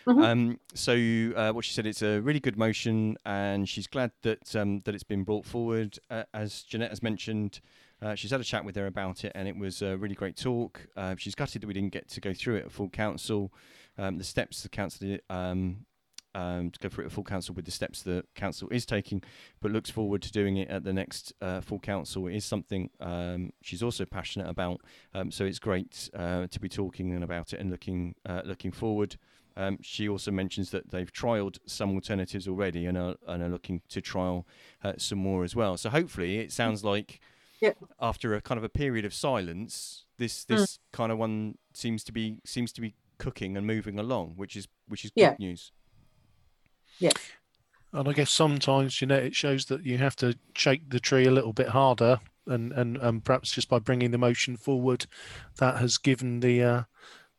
Mhm. 0.06 0.22
Um, 0.22 0.60
so 0.74 0.92
uh, 1.36 1.52
what 1.52 1.64
she 1.64 1.72
said, 1.72 1.86
it's 1.86 2.02
a 2.02 2.20
really 2.20 2.40
good 2.40 2.58
motion, 2.58 3.16
and 3.24 3.66
she's 3.68 3.86
glad 3.86 4.12
that 4.22 4.54
um, 4.54 4.80
that 4.84 4.94
it's 4.94 5.02
been 5.04 5.24
brought 5.24 5.46
forward. 5.46 5.98
Uh, 6.10 6.24
as 6.34 6.62
Jeanette 6.62 6.90
has 6.90 7.02
mentioned, 7.02 7.60
uh, 8.04 8.14
she's 8.14 8.30
had 8.30 8.40
a 8.40 8.44
chat 8.44 8.64
with 8.64 8.76
her 8.76 8.86
about 8.86 9.24
it, 9.24 9.32
and 9.34 9.48
it 9.48 9.56
was 9.56 9.80
a 9.80 9.96
really 9.96 10.14
great 10.14 10.36
talk. 10.36 10.86
Uh, 10.94 11.14
she's 11.16 11.34
gutted 11.34 11.62
that 11.62 11.66
we 11.66 11.72
didn't 11.72 11.92
get 11.92 12.08
to 12.10 12.20
go 12.20 12.34
through 12.34 12.56
it 12.56 12.66
at 12.66 12.70
full 12.70 12.90
council. 12.90 13.50
Um, 13.96 14.18
the 14.18 14.24
steps 14.24 14.62
the 14.62 14.68
council 14.68 15.16
um, 15.30 15.86
um, 16.34 16.70
to 16.70 16.78
go 16.80 16.88
through 16.88 17.04
it 17.04 17.06
at 17.06 17.12
full 17.12 17.24
council 17.24 17.54
with 17.54 17.64
the 17.64 17.70
steps 17.70 18.02
the 18.02 18.24
council 18.34 18.68
is 18.70 18.84
taking, 18.84 19.22
but 19.62 19.70
looks 19.70 19.88
forward 19.88 20.20
to 20.22 20.32
doing 20.32 20.58
it 20.58 20.68
at 20.68 20.84
the 20.84 20.92
next 20.92 21.32
uh, 21.40 21.62
full 21.62 21.78
council. 21.78 22.26
It 22.26 22.36
is 22.36 22.44
something 22.44 22.90
um, 23.00 23.52
she's 23.62 23.82
also 23.82 24.04
passionate 24.04 24.50
about, 24.50 24.82
um, 25.14 25.30
so 25.30 25.46
it's 25.46 25.58
great 25.58 26.10
uh, 26.14 26.46
to 26.48 26.60
be 26.60 26.68
talking 26.68 27.22
about 27.22 27.54
it 27.54 27.60
and 27.60 27.70
looking 27.70 28.16
uh, 28.26 28.42
looking 28.44 28.72
forward. 28.72 29.16
Um, 29.56 29.78
she 29.80 30.08
also 30.08 30.30
mentions 30.30 30.70
that 30.72 30.90
they've 30.90 31.12
trialled 31.12 31.58
some 31.64 31.94
alternatives 31.94 32.48
already 32.48 32.86
and 32.86 32.98
are, 32.98 33.14
and 33.26 33.40
are 33.40 33.48
looking 33.48 33.82
to 33.88 34.00
trial 34.00 34.46
uh, 34.82 34.94
some 34.98 35.18
more 35.18 35.44
as 35.44 35.54
well. 35.54 35.76
So 35.76 35.90
hopefully, 35.90 36.38
it 36.38 36.52
sounds 36.52 36.84
like 36.84 37.20
Yeah. 37.64 37.72
after 38.00 38.34
a 38.34 38.40
kind 38.40 38.58
of 38.58 38.64
a 38.64 38.68
period 38.68 39.04
of 39.04 39.12
silence, 39.14 40.04
this 40.18 40.44
Mm. 40.44 40.48
this 40.48 40.78
kind 40.92 41.10
of 41.12 41.18
one 41.18 41.56
seems 41.72 42.04
to 42.04 42.12
be 42.12 42.38
seems 42.44 42.72
to 42.72 42.80
be 42.80 42.94
cooking 43.18 43.56
and 43.56 43.66
moving 43.66 43.98
along, 43.98 44.34
which 44.36 44.56
is 44.56 44.68
which 44.88 45.04
is 45.04 45.10
good 45.16 45.38
news. 45.38 45.72
Yeah. 46.98 47.12
And 47.92 48.08
I 48.08 48.12
guess 48.12 48.30
sometimes, 48.30 49.00
you 49.00 49.06
know, 49.06 49.16
it 49.16 49.34
shows 49.36 49.66
that 49.66 49.84
you 49.86 49.98
have 49.98 50.16
to 50.16 50.36
shake 50.56 50.90
the 50.90 50.98
tree 51.00 51.26
a 51.26 51.30
little 51.30 51.52
bit 51.52 51.68
harder, 51.68 52.18
and 52.46 52.72
and, 52.72 52.96
and 52.96 53.24
perhaps 53.24 53.52
just 53.52 53.68
by 53.68 53.78
bringing 53.78 54.10
the 54.10 54.18
motion 54.18 54.56
forward, 54.56 55.06
that 55.58 55.78
has 55.78 55.96
given 55.98 56.40
the 56.40 56.62
uh, 56.62 56.82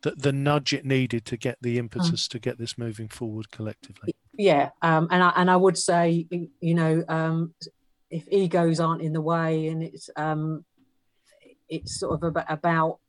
the, 0.02 0.12
the 0.12 0.32
nudge 0.32 0.72
it 0.74 0.86
needed 0.86 1.26
to 1.26 1.38
get 1.38 1.58
the 1.62 1.78
impetus 1.78 2.28
to 2.30 2.40
get 2.40 2.58
this 2.58 2.78
moving 2.78 3.08
forward 3.10 3.50
collectively. 3.52 4.14
yeah 4.38 4.70
um, 4.82 5.08
and 5.12 5.24
I, 5.24 5.32
and 5.36 5.50
I 5.50 5.56
would 5.58 5.78
say 5.78 6.28
you 6.62 6.74
know 6.74 7.04
um, 7.10 7.54
if 8.16 8.26
egos 8.32 8.80
aren't 8.80 9.02
in 9.02 9.12
the 9.12 9.20
way 9.20 9.68
and 9.68 9.84
it's 9.84 10.10
um, 10.16 10.64
it's 11.68 12.00
sort 12.00 12.24
of 12.24 12.38
about, 12.48 13.00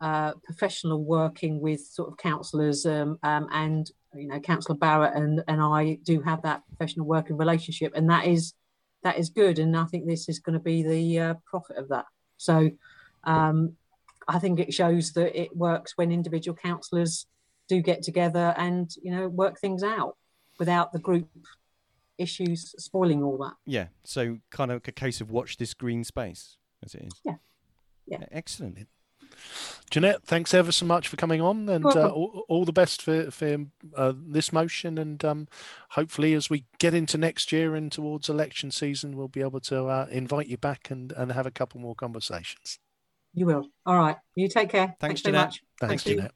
uh, 0.00 0.32
professional 0.42 1.04
working 1.04 1.60
with 1.60 1.80
sort 1.82 2.08
of 2.10 2.16
councillors 2.16 2.86
um, 2.86 3.18
um, 3.22 3.46
and 3.52 3.90
you 4.14 4.26
know 4.26 4.40
councillor 4.40 4.78
Barrett 4.78 5.14
and 5.14 5.44
and 5.46 5.60
I 5.60 5.98
do 6.02 6.22
have 6.22 6.40
that 6.42 6.62
professional 6.68 7.06
working 7.06 7.36
relationship 7.36 7.92
and 7.94 8.08
that 8.08 8.26
is 8.26 8.54
that 9.02 9.18
is 9.18 9.28
good 9.28 9.58
and 9.58 9.76
I 9.76 9.84
think 9.84 10.06
this 10.06 10.28
is 10.28 10.38
going 10.38 10.54
to 10.54 10.64
be 10.72 10.82
the 10.82 11.20
uh, 11.20 11.34
profit 11.44 11.76
of 11.76 11.88
that. 11.90 12.06
So 12.38 12.70
um, 13.24 13.76
I 14.26 14.38
think 14.38 14.58
it 14.58 14.72
shows 14.72 15.12
that 15.12 15.38
it 15.38 15.54
works 15.54 15.92
when 15.96 16.10
individual 16.10 16.56
councillors 16.56 17.26
do 17.68 17.82
get 17.82 18.02
together 18.02 18.54
and 18.56 18.90
you 19.02 19.12
know 19.14 19.28
work 19.28 19.60
things 19.60 19.82
out 19.82 20.16
without 20.58 20.92
the 20.92 20.98
group 20.98 21.28
issues 22.20 22.74
spoiling 22.78 23.22
all 23.22 23.38
that. 23.38 23.54
Yeah. 23.66 23.88
So 24.04 24.38
kind 24.50 24.70
of 24.70 24.82
a 24.86 24.92
case 24.92 25.20
of 25.20 25.30
watch 25.30 25.56
this 25.56 25.74
green 25.74 26.04
space 26.04 26.56
as 26.84 26.94
it 26.94 27.02
is. 27.02 27.12
Yeah. 27.24 27.36
Yeah. 28.06 28.24
Excellent. 28.30 28.88
Jeanette, 29.90 30.22
thanks 30.24 30.52
ever 30.54 30.72
so 30.72 30.84
much 30.86 31.08
for 31.08 31.16
coming 31.16 31.40
on, 31.40 31.68
and 31.68 31.84
uh, 31.84 32.08
all, 32.08 32.44
all 32.48 32.64
the 32.64 32.72
best 32.72 33.00
for 33.00 33.30
for 33.30 33.66
uh, 33.96 34.12
this 34.16 34.52
motion. 34.52 34.98
And 34.98 35.24
um, 35.24 35.48
hopefully, 35.90 36.34
as 36.34 36.50
we 36.50 36.64
get 36.78 36.94
into 36.94 37.16
next 37.16 37.52
year 37.52 37.74
and 37.74 37.90
towards 37.90 38.28
election 38.28 38.70
season, 38.70 39.16
we'll 39.16 39.28
be 39.28 39.40
able 39.40 39.60
to 39.60 39.86
uh, 39.86 40.06
invite 40.10 40.48
you 40.48 40.58
back 40.58 40.90
and, 40.90 41.12
and 41.12 41.32
have 41.32 41.46
a 41.46 41.50
couple 41.50 41.80
more 41.80 41.94
conversations. 41.94 42.78
You 43.32 43.46
will. 43.46 43.68
All 43.86 43.96
right. 43.96 44.16
You 44.34 44.48
take 44.48 44.70
care. 44.70 44.96
Thanks, 45.00 45.20
very 45.20 45.32
Jeanette. 45.32 45.46
much. 45.46 45.62
Thanks, 45.80 46.02
Thank 46.02 46.16
you. 46.16 46.28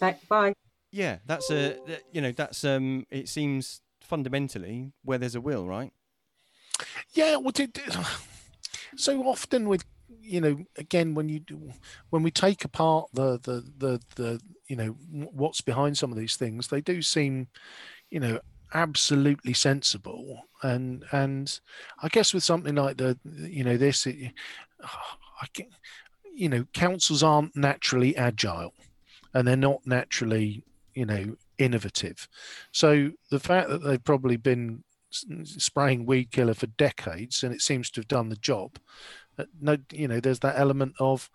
Jeanette. 0.00 0.28
Bye. 0.28 0.54
Yeah, 0.90 1.18
that's 1.26 1.50
a 1.50 1.76
you 2.12 2.20
know 2.20 2.32
that's 2.32 2.64
um 2.64 3.06
it 3.10 3.28
seems 3.28 3.80
fundamentally 4.12 4.92
where 5.02 5.16
there's 5.16 5.34
a 5.34 5.40
will, 5.40 5.66
right? 5.66 5.90
Yeah, 7.14 7.36
well, 7.36 7.50
did, 7.50 7.80
so 8.96 9.22
often 9.22 9.70
with 9.70 9.86
you 10.20 10.38
know 10.38 10.58
again 10.76 11.14
when 11.14 11.30
you 11.30 11.40
do, 11.40 11.72
when 12.10 12.22
we 12.22 12.30
take 12.30 12.62
apart 12.62 13.06
the 13.14 13.40
the 13.42 13.64
the 13.78 14.00
the 14.16 14.38
you 14.68 14.76
know 14.76 14.88
what's 15.32 15.62
behind 15.62 15.96
some 15.96 16.12
of 16.12 16.18
these 16.18 16.36
things, 16.36 16.68
they 16.68 16.82
do 16.82 17.00
seem 17.00 17.48
you 18.10 18.20
know 18.20 18.38
absolutely 18.74 19.54
sensible 19.54 20.42
and 20.62 21.04
and 21.12 21.60
I 22.02 22.08
guess 22.08 22.34
with 22.34 22.44
something 22.44 22.74
like 22.74 22.98
the 22.98 23.18
you 23.24 23.64
know 23.64 23.78
this 23.78 24.06
it, 24.06 24.32
I 24.82 25.46
can, 25.54 25.68
you 26.34 26.50
know 26.50 26.66
councils 26.74 27.22
aren't 27.22 27.56
naturally 27.56 28.14
agile 28.14 28.74
and 29.32 29.48
they're 29.48 29.56
not 29.56 29.86
naturally 29.86 30.64
you 30.94 31.06
know 31.06 31.36
innovative. 31.62 32.28
So 32.72 33.12
the 33.30 33.40
fact 33.40 33.68
that 33.68 33.82
they've 33.82 34.02
probably 34.02 34.36
been 34.36 34.84
spraying 35.44 36.06
weed 36.06 36.30
killer 36.30 36.54
for 36.54 36.66
decades 36.66 37.42
and 37.42 37.52
it 37.54 37.60
seems 37.60 37.90
to 37.90 38.00
have 38.00 38.08
done 38.08 38.30
the 38.30 38.36
job 38.36 38.78
uh, 39.36 39.44
no 39.60 39.76
you 39.92 40.08
know 40.08 40.20
there's 40.20 40.38
that 40.38 40.58
element 40.58 40.94
of 40.98 41.28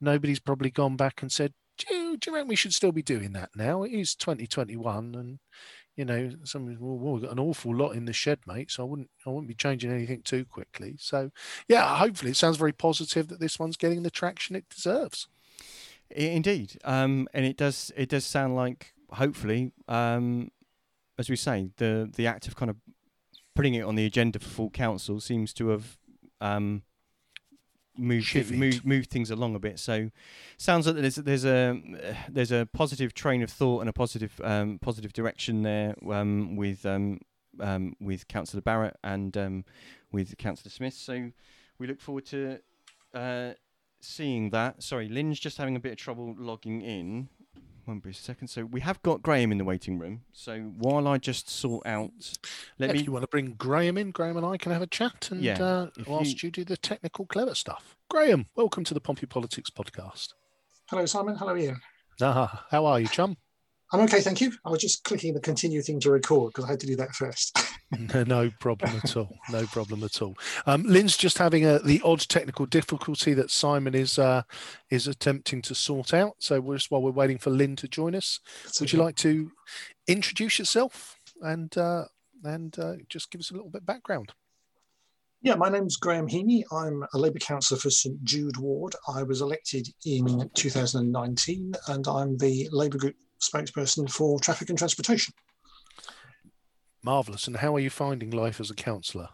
nobody's 0.00 0.40
probably 0.40 0.68
gone 0.68 0.96
back 0.96 1.22
and 1.22 1.30
said 1.30 1.52
do 1.80 1.94
you, 1.94 2.16
do 2.16 2.30
you 2.30 2.34
reckon 2.34 2.48
we 2.48 2.56
should 2.56 2.74
still 2.74 2.92
be 2.92 3.02
doing 3.02 3.32
that 3.32 3.50
now? 3.54 3.82
It 3.82 3.92
is 3.92 4.14
2021 4.14 5.14
and 5.14 5.38
you 5.96 6.04
know 6.04 6.30
some 6.44 6.66
well, 6.78 7.14
we've 7.14 7.22
got 7.22 7.32
an 7.32 7.38
awful 7.38 7.74
lot 7.74 7.90
in 7.90 8.04
the 8.04 8.12
shed 8.12 8.38
mate 8.46 8.70
so 8.70 8.82
i 8.82 8.86
wouldn't 8.86 9.10
i 9.26 9.28
wouldn't 9.28 9.48
be 9.48 9.54
changing 9.54 9.90
anything 9.90 10.22
too 10.22 10.44
quickly. 10.44 10.96
So 10.98 11.30
yeah 11.68 11.96
hopefully 11.96 12.30
it 12.30 12.36
sounds 12.36 12.56
very 12.56 12.72
positive 12.72 13.28
that 13.28 13.40
this 13.40 13.58
one's 13.58 13.76
getting 13.76 14.02
the 14.02 14.10
traction 14.10 14.56
it 14.56 14.68
deserves. 14.68 15.28
Indeed, 16.10 16.76
um, 16.84 17.28
and 17.32 17.44
it 17.44 17.56
does 17.56 17.92
it 17.96 18.08
does 18.08 18.24
sound 18.24 18.56
like 18.56 18.94
hopefully, 19.12 19.72
um, 19.88 20.50
as 21.18 21.28
we 21.28 21.36
say, 21.36 21.70
the 21.76 22.10
the 22.14 22.26
act 22.26 22.48
of 22.48 22.56
kind 22.56 22.70
of 22.70 22.76
putting 23.54 23.74
it 23.74 23.82
on 23.82 23.94
the 23.94 24.06
agenda 24.06 24.38
for 24.38 24.48
full 24.48 24.70
council 24.70 25.20
seems 25.20 25.52
to 25.54 25.68
have 25.68 25.98
um, 26.40 26.82
moved 27.96 28.50
moved 28.50 28.84
moved 28.84 29.10
things 29.10 29.30
along 29.30 29.54
a 29.54 29.58
bit. 29.58 29.78
So 29.78 30.10
sounds 30.56 30.86
like 30.86 30.96
there's 30.96 31.16
there's 31.16 31.44
a 31.44 31.80
there's 32.28 32.52
a 32.52 32.68
positive 32.72 33.14
train 33.14 33.42
of 33.42 33.50
thought 33.50 33.80
and 33.80 33.88
a 33.88 33.92
positive 33.92 34.40
um, 34.42 34.78
positive 34.78 35.12
direction 35.12 35.62
there 35.62 35.94
um, 36.10 36.56
with 36.56 36.86
um, 36.86 37.20
um, 37.60 37.96
with 38.00 38.28
Councillor 38.28 38.62
Barrett 38.62 38.96
and 39.04 39.36
um, 39.36 39.64
with 40.12 40.36
Councillor 40.38 40.70
Smith. 40.70 40.94
So 40.94 41.30
we 41.78 41.86
look 41.86 42.00
forward 42.00 42.26
to. 42.26 42.60
Uh, 43.12 43.54
seeing 44.00 44.50
that. 44.50 44.82
Sorry, 44.82 45.08
Lynn's 45.08 45.38
just 45.38 45.58
having 45.58 45.76
a 45.76 45.80
bit 45.80 45.92
of 45.92 45.98
trouble 45.98 46.34
logging 46.38 46.80
in. 46.82 47.28
Won't 47.86 48.02
be 48.04 48.10
a 48.10 48.14
second. 48.14 48.48
So 48.48 48.64
we 48.64 48.80
have 48.80 49.02
got 49.02 49.22
Graham 49.22 49.50
in 49.52 49.58
the 49.58 49.64
waiting 49.64 49.98
room. 49.98 50.22
So 50.32 50.58
while 50.78 51.08
I 51.08 51.18
just 51.18 51.48
sort 51.48 51.86
out, 51.86 52.10
let 52.78 52.90
if 52.90 52.96
me. 52.96 53.02
you 53.02 53.12
want 53.12 53.22
to 53.22 53.28
bring 53.28 53.54
graham 53.54 53.96
in 53.98 54.10
graham 54.10 54.36
and 54.36 54.46
i 54.46 54.56
can 54.56 54.70
have 54.72 54.82
a 54.82 54.86
chat 54.86 55.28
and 55.32 55.42
Yeah, 55.42 55.60
uh, 55.62 55.86
if 55.96 56.06
whilst 56.06 56.42
you... 56.42 56.50
do 56.50 56.64
the 56.64 56.76
technical 56.76 57.26
clever 57.26 57.54
stuff 57.54 57.96
graham 58.08 58.46
welcome 58.54 58.84
to 58.84 58.94
the 58.94 59.00
pompey 59.00 59.26
politics 59.26 59.70
podcast 59.70 60.34
Hello, 60.88 61.06
Simon. 61.06 61.36
Hello, 61.36 61.56
Ian. 61.56 61.80
ah, 62.20 62.66
how 62.70 62.84
are 62.86 62.98
you 63.00 63.06
chum 63.08 63.36
I'm 63.92 64.00
okay, 64.02 64.20
thank 64.20 64.40
you. 64.40 64.52
I 64.64 64.70
was 64.70 64.80
just 64.80 65.04
clicking 65.04 65.34
the 65.34 65.40
continue 65.40 65.82
thing 65.82 65.98
to 66.00 66.10
record 66.10 66.52
because 66.52 66.64
I 66.64 66.72
had 66.72 66.80
to 66.80 66.86
do 66.86 66.96
that 66.96 67.14
first. 67.14 67.58
No, 68.26 68.50
problem 68.60 69.00
at 69.02 69.16
all. 69.16 69.36
No 69.50 69.66
problem 69.66 70.04
at 70.04 70.22
all. 70.22 70.36
Um, 70.66 70.84
Lynn's 70.84 71.16
just 71.16 71.38
having 71.38 71.66
a, 71.66 71.80
the 71.80 72.00
odd 72.04 72.20
technical 72.20 72.66
difficulty 72.66 73.34
that 73.34 73.50
Simon 73.50 73.94
is 73.94 74.18
uh, 74.18 74.42
is 74.90 75.08
attempting 75.08 75.60
to 75.62 75.74
sort 75.74 76.14
out. 76.14 76.36
So 76.38 76.60
we're 76.60 76.76
just 76.76 76.90
while 76.90 77.02
we're 77.02 77.10
waiting 77.10 77.38
for 77.38 77.50
Lynn 77.50 77.76
to 77.76 77.88
join 77.88 78.14
us, 78.14 78.38
would 78.78 78.92
you 78.92 79.00
like 79.00 79.16
to 79.16 79.50
introduce 80.06 80.58
yourself 80.58 81.18
and 81.42 81.76
uh, 81.76 82.04
and 82.44 82.78
uh, 82.78 82.94
just 83.08 83.30
give 83.30 83.40
us 83.40 83.50
a 83.50 83.54
little 83.54 83.70
bit 83.70 83.82
of 83.82 83.86
background? 83.86 84.32
Yeah, 85.42 85.54
my 85.54 85.70
name's 85.70 85.96
Graham 85.96 86.28
Heaney. 86.28 86.62
I'm 86.70 87.02
a 87.14 87.18
Labour 87.18 87.38
councillor 87.38 87.80
for 87.80 87.90
St 87.90 88.22
Jude 88.22 88.58
Ward. 88.58 88.94
I 89.12 89.22
was 89.22 89.40
elected 89.40 89.88
in 90.04 90.50
2019 90.54 91.72
and 91.88 92.06
I'm 92.06 92.36
the 92.36 92.68
Labour 92.70 92.98
group 92.98 93.16
spokesperson 93.40 94.10
for 94.10 94.38
traffic 94.38 94.68
and 94.68 94.78
transportation. 94.78 95.34
Marvelous. 97.02 97.46
And 97.46 97.56
how 97.56 97.74
are 97.74 97.80
you 97.80 97.90
finding 97.90 98.30
life 98.30 98.60
as 98.60 98.70
a 98.70 98.74
councillor? 98.74 99.28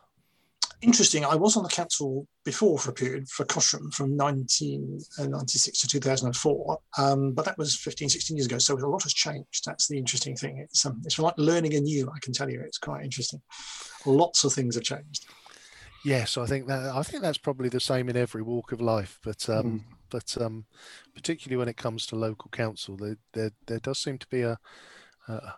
Interesting. 0.83 1.25
I 1.25 1.35
was 1.35 1.57
on 1.57 1.63
the 1.63 1.71
council 1.71 2.29
before 2.45 2.79
for 2.79 2.91
a 2.91 2.95
period 2.95 3.29
for 3.31 3.47
Cosham 3.47 3.93
from 3.95 4.15
1996 4.15 5.81
to 5.81 5.89
2004, 5.89 6.79
um, 6.99 7.33
but 7.33 7.47
that 7.47 7.57
was 7.57 7.75
15, 7.77 8.11
16 8.11 8.37
years 8.37 8.47
ago. 8.47 8.59
So 8.59 8.75
a 8.75 8.81
lot 8.87 9.03
has 9.05 9.15
changed. 9.15 9.65
That's 9.65 9.89
the 9.89 9.97
interesting 9.97 10.37
thing. 10.37 10.59
It's 10.59 10.85
um, 10.85 11.01
it's 11.07 11.19
like 11.19 11.35
learning 11.39 11.75
anew. 11.75 12.11
I 12.15 12.19
can 12.21 12.35
tell 12.35 12.51
you, 12.51 12.61
it's 12.61 12.77
quite 12.77 13.05
interesting. 13.05 13.41
Lots 14.05 14.45
of 14.45 14.53
things 14.53 14.75
have 14.75 14.85
changed. 14.85 15.25
Yes, 16.05 16.37
I 16.37 16.45
think 16.45 16.67
that 16.69 16.95
I 16.95 17.03
think 17.03 17.23
that's 17.23 17.39
probably 17.39 17.71
the 17.71 17.81
same 17.81 18.11
in 18.11 18.17
every 18.17 18.43
walk 18.43 18.71
of 18.71 18.81
life. 18.83 19.19
But 19.25 19.49
um, 19.49 19.83
but 20.17 20.43
um, 20.43 20.65
particularly 21.15 21.59
when 21.59 21.69
it 21.69 21.77
comes 21.77 22.07
to 22.07 22.17
local 22.17 22.51
council, 22.51 22.97
there 22.97 23.19
there, 23.35 23.51
there 23.67 23.81
does 23.81 23.99
seem 23.99 24.17
to 24.17 24.27
be 24.29 24.41
a, 24.41 24.59
uh, 25.29 25.51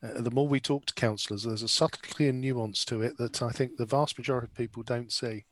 the 0.00 0.30
more 0.30 0.48
we 0.48 0.58
talk 0.58 0.86
to 0.86 0.94
councillors, 0.94 1.42
there's 1.42 1.62
a 1.62 1.68
subtlety 1.68 2.28
and 2.28 2.40
nuance 2.40 2.84
to 2.86 3.02
it 3.02 3.18
that 3.18 3.42
I 3.42 3.50
think 3.50 3.76
the 3.76 3.84
vast 3.84 4.16
majority 4.16 4.46
of 4.46 4.54
people 4.54 4.82
don't 4.82 5.12
see. 5.12 5.44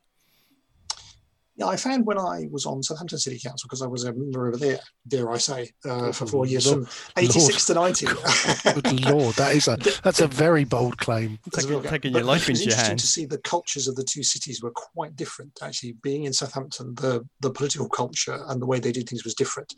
Yeah, 1.57 1.67
I 1.67 1.77
found 1.77 2.05
when 2.05 2.19
I 2.19 2.49
was 2.51 2.67
on 2.67 2.83
Southampton 2.83 3.17
City 3.19 3.39
Council, 3.39 3.69
because 3.69 3.81
I 3.81 3.87
was 3.87 4.03
a 4.03 4.13
member 4.13 4.49
over 4.49 4.57
there, 4.57 4.81
dare 5.07 5.31
I 5.31 5.39
say, 5.39 5.71
uh, 5.89 6.11
for 6.11 6.27
four 6.27 6.47
years 6.47 6.67
Lord- 6.67 6.89
from 6.89 7.23
86 7.23 7.67
to 7.67 7.75
90. 7.75 8.07
Good 8.75 9.01
lord, 9.05 9.37
that 9.37 9.55
is 9.55 9.69
a 9.69 9.77
that's 10.03 10.21
a 10.21 10.27
very 10.27 10.65
bold 10.65 10.99
claim. 10.99 11.39
Taking- 11.53 11.71
real 11.71 11.81
gap. 11.81 11.93
taking 11.93 12.13
your 12.13 12.25
life 12.25 12.49
it 12.49 12.53
was 12.53 12.61
into 12.61 12.71
your 12.71 12.73
interesting 12.73 12.89
hands. 12.91 13.03
to 13.03 13.07
see 13.07 13.25
the 13.25 13.39
cultures 13.39 13.87
of 13.87 13.95
the 13.95 14.03
two 14.03 14.25
cities 14.25 14.63
were 14.63 14.73
quite 14.73 15.15
different. 15.15 15.57
Actually, 15.63 15.93
being 16.03 16.25
in 16.25 16.33
Southampton, 16.33 16.93
the 16.97 17.25
the 17.39 17.51
political 17.51 17.89
culture 17.89 18.43
and 18.49 18.61
the 18.61 18.67
way 18.67 18.81
they 18.81 18.91
did 18.91 19.09
things 19.09 19.23
was 19.23 19.35
different. 19.35 19.73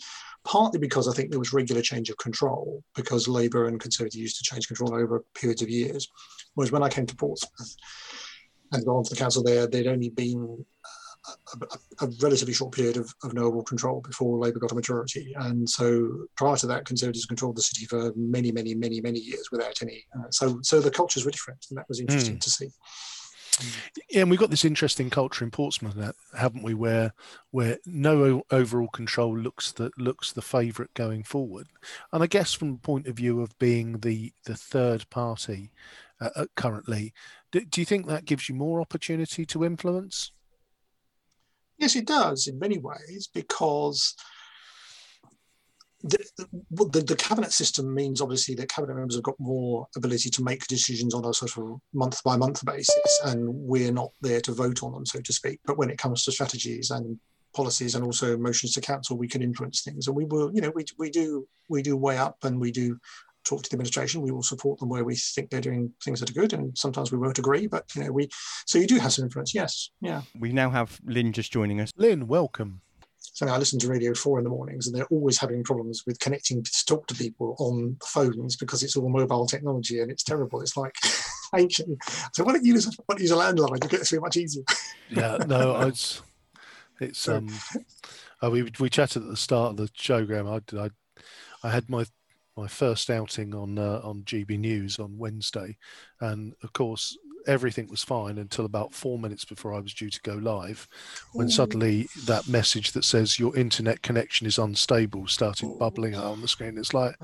Partly 0.45 0.79
because 0.79 1.09
I 1.09 1.13
think 1.13 1.31
there 1.31 1.39
was 1.39 1.53
regular 1.53 1.83
change 1.83 2.09
of 2.09 2.17
control 2.17 2.83
because 2.95 3.29
Labour 3.29 3.67
and 3.67 3.79
Conservative 3.79 4.19
used 4.19 4.39
to 4.39 4.45
change 4.45 4.67
control 4.67 4.95
over 4.95 5.25
periods 5.35 5.61
of 5.61 5.69
years. 5.69 6.09
Whereas 6.55 6.73
when 6.73 6.83
I 6.83 6.89
came 6.89 7.05
to 7.05 7.17
Portsmouth 7.17 7.77
and 8.73 8.83
got 8.87 8.93
onto 8.93 9.11
the 9.11 9.17
council 9.17 9.43
there, 9.43 9.67
they'd 9.67 9.89
only 9.89 10.09
been 10.09 10.65
a, 11.55 12.05
a, 12.05 12.09
relatively 12.21 12.55
short 12.55 12.73
period 12.73 12.97
of, 12.97 13.13
of 13.23 13.35
no 13.35 13.49
real 13.49 13.63
control 13.63 14.01
before 14.01 14.39
Labour 14.39 14.59
got 14.59 14.73
a 14.73 14.75
majority. 14.75 15.35
And 15.37 15.69
so 15.69 16.27
prior 16.37 16.57
to 16.57 16.67
that, 16.67 16.85
Conservatives 16.85 17.27
controlled 17.27 17.57
the 17.57 17.63
city 17.63 17.87
for 17.87 18.13
many, 18.17 18.53
many, 18.53 18.75
many, 18.75 19.01
many 19.01 19.19
years 19.19 19.49
without 19.51 19.81
any. 19.83 20.05
Uh, 20.17 20.31
so, 20.31 20.61
so 20.63 20.81
the 20.81 20.91
cultures 20.91 21.25
were 21.25 21.31
different, 21.31 21.67
and 21.71 21.79
that 21.79 21.89
was 21.89 22.01
interesting 22.01 22.39
to 22.39 22.51
see. 22.51 22.69
Yeah, 24.11 24.23
and 24.23 24.31
we've 24.31 24.39
got 24.39 24.51
this 24.51 24.65
interesting 24.65 25.09
culture 25.09 25.45
in 25.45 25.51
Portsmouth, 25.51 25.97
haven't 26.37 26.63
we? 26.63 26.75
Where 26.75 27.15
where 27.51 27.79
no 27.87 28.43
overall 28.51 28.89
control 28.89 29.37
looks 29.37 29.73
the 29.73 29.91
looks 29.97 30.33
the 30.33 30.43
favourite 30.43 30.93
going 30.95 31.23
forward, 31.23 31.69
and 32.13 32.23
I 32.23 32.27
guess 32.27 32.53
from 32.53 32.73
the 32.73 32.79
point 32.79 33.07
of 33.07 33.17
view 33.17 33.41
of 33.41 33.59
being 33.59 34.01
the 34.01 34.33
the 34.45 34.57
third 34.57 35.09
party 35.09 35.73
uh, 36.21 36.31
uh, 36.37 36.47
currently, 36.55 37.15
do, 37.51 37.65
do 37.65 37.81
you 37.81 37.85
think 37.87 38.07
that 38.07 38.27
gives 38.27 38.49
you 38.49 38.55
more 38.55 38.81
opportunity 38.81 39.47
to 39.47 39.65
influence? 39.65 40.33
Yes, 41.79 41.97
it 41.97 42.07
does 42.07 42.47
in 42.47 42.59
many 42.59 42.79
ways 42.79 43.29
because 43.33 44.15
the, 46.03 46.19
the, 46.71 47.01
the, 47.01 47.17
cabinet 47.17 47.53
system 47.53 47.93
means 47.93 48.21
obviously 48.21 48.55
that 48.55 48.69
cabinet 48.69 48.95
members 48.95 49.17
have 49.17 49.25
got 49.25 49.39
more 49.41 49.87
ability 49.97 50.31
to 50.31 50.43
make 50.43 50.67
decisions 50.67 51.15
on 51.15 51.25
a 51.25 51.35
sort 51.35 51.57
of 51.57 51.81
month 51.93 52.23
by 52.23 52.37
month 52.37 52.65
basis, 52.65 53.21
and 53.25 53.49
we're 53.49 53.93
not 53.93 54.11
there 54.21 54.41
to 54.43 54.53
vote 54.53 54.83
on 54.83 54.93
them, 54.93 55.07
so 55.07 55.21
to 55.21 55.33
speak. 55.33 55.61
But 55.65 55.79
when 55.79 55.91
it 55.91 55.99
comes 55.99 56.25
to 56.25 56.33
strategies 56.33 56.91
and 56.91 57.19
policies 57.55 57.95
and 57.95 58.05
also 58.05 58.37
motions 58.37 58.73
to 58.75 58.81
council, 58.81 59.17
we 59.17 59.27
can 59.27 59.43
influence 59.43 59.83
things, 59.83 60.07
and 60.07 60.15
we 60.15 60.27
will, 60.27 60.55
you 60.55 60.61
know, 60.61 60.71
we, 60.75 60.85
we 60.99 61.11
do 61.11 61.49
we 61.69 61.83
do 61.83 61.97
weigh 61.97 62.19
up 62.19 62.37
and 62.45 62.61
we 62.61 62.71
do 62.71 62.99
talk 63.47 63.63
to 63.63 63.71
the 63.71 63.75
administration. 63.75 64.23
We 64.23 64.33
will 64.33 64.43
support 64.43 64.79
them 64.79 64.89
where 64.89 65.05
we 65.05 65.17
think 65.17 65.51
they're 65.51 65.61
doing 65.61 65.93
things 66.05 66.21
that 66.21 66.31
are 66.31 66.35
good, 66.35 66.53
and 66.53 66.77
sometimes 66.77 67.13
we 67.13 67.19
won't 67.19 67.39
agree. 67.39 67.67
But 67.67 67.85
you 67.95 68.05
know, 68.05 68.13
we 68.13 68.29
so 68.67 68.79
you 68.79 68.87
do 68.87 68.99
have 68.99 69.13
some 69.13 69.25
influence. 69.25 69.55
Yes, 69.55 69.91
yeah. 70.01 70.23
We 70.39 70.53
now 70.53 70.71
have 70.71 71.01
Lynn 71.05 71.33
just 71.33 71.53
joining 71.53 71.81
us. 71.81 71.91
Lynn, 71.97 72.27
welcome. 72.27 72.83
So 73.19 73.47
I 73.47 73.59
listen 73.59 73.79
to 73.81 73.89
Radio 73.89 74.15
4 74.15 74.39
in 74.39 74.45
the 74.45 74.51
mornings, 74.51 74.87
and 74.87 74.97
they're 74.97 75.07
always 75.07 75.39
having 75.39 75.63
problems 75.63 76.05
with 76.07 76.19
connecting 76.21 76.63
to 76.63 76.85
talk 76.87 77.07
to 77.09 77.15
people 77.15 77.55
on 77.59 77.97
phones 78.03 78.57
because 78.57 78.83
it's 78.83 78.97
all 78.97 79.11
mobile 79.11 79.47
technology 79.47 80.01
and 80.01 80.11
it's 80.11 80.23
terrible. 80.23 80.63
It's 80.63 80.77
like 80.77 80.95
ancient. 81.55 81.99
So 82.33 82.45
why 82.45 82.55
don't 82.55 82.65
you 82.65 82.75
use, 82.75 82.87
why 82.87 83.15
don't 83.15 83.21
use 83.21 83.33
a 83.33 83.35
landline? 83.35 83.83
You 83.83 83.91
get 83.91 84.07
through 84.07 84.21
much 84.21 84.39
easier. 84.39 84.65
Yeah, 85.11 85.37
no, 85.47 85.81
it's 85.83 86.23
it's 86.99 87.29
um, 87.29 87.49
uh, 88.43 88.51
we 88.51 88.71
we 88.81 88.89
chatted 88.89 89.23
at 89.23 89.29
the 89.29 89.37
start 89.37 89.73
of 89.73 89.77
the 89.77 89.91
show, 89.95 90.25
Graham. 90.25 90.49
I 90.49 90.63
I, 90.79 90.91
I 91.63 91.71
had 91.71 91.91
my 91.91 92.07
my 92.57 92.67
first 92.67 93.11
outing 93.11 93.55
on 93.55 93.79
uh, 93.79 94.01
on 94.03 94.23
GB 94.23 94.59
News 94.59 94.99
on 94.99 95.19
Wednesday, 95.19 95.77
and 96.21 96.55
of 96.63 96.73
course 96.73 97.17
everything 97.47 97.87
was 97.89 98.03
fine 98.03 98.39
until 98.39 98.65
about 98.65 98.93
four 98.93 99.19
minutes 99.19 99.45
before 99.45 99.73
I 99.73 99.79
was 99.79 99.95
due 99.95 100.11
to 100.11 100.21
go 100.23 100.35
live, 100.35 100.89
when 101.33 101.49
suddenly 101.49 102.09
that 102.25 102.49
message 102.49 102.93
that 102.93 103.05
says 103.05 103.39
your 103.39 103.57
internet 103.57 104.03
connection 104.03 104.47
is 104.47 104.59
unstable 104.59 105.27
started 105.29 105.79
bubbling 105.79 106.15
out 106.17 106.25
on 106.25 106.41
the 106.41 106.49
screen. 106.49 106.77
It's 106.77 106.93
like, 106.95 107.15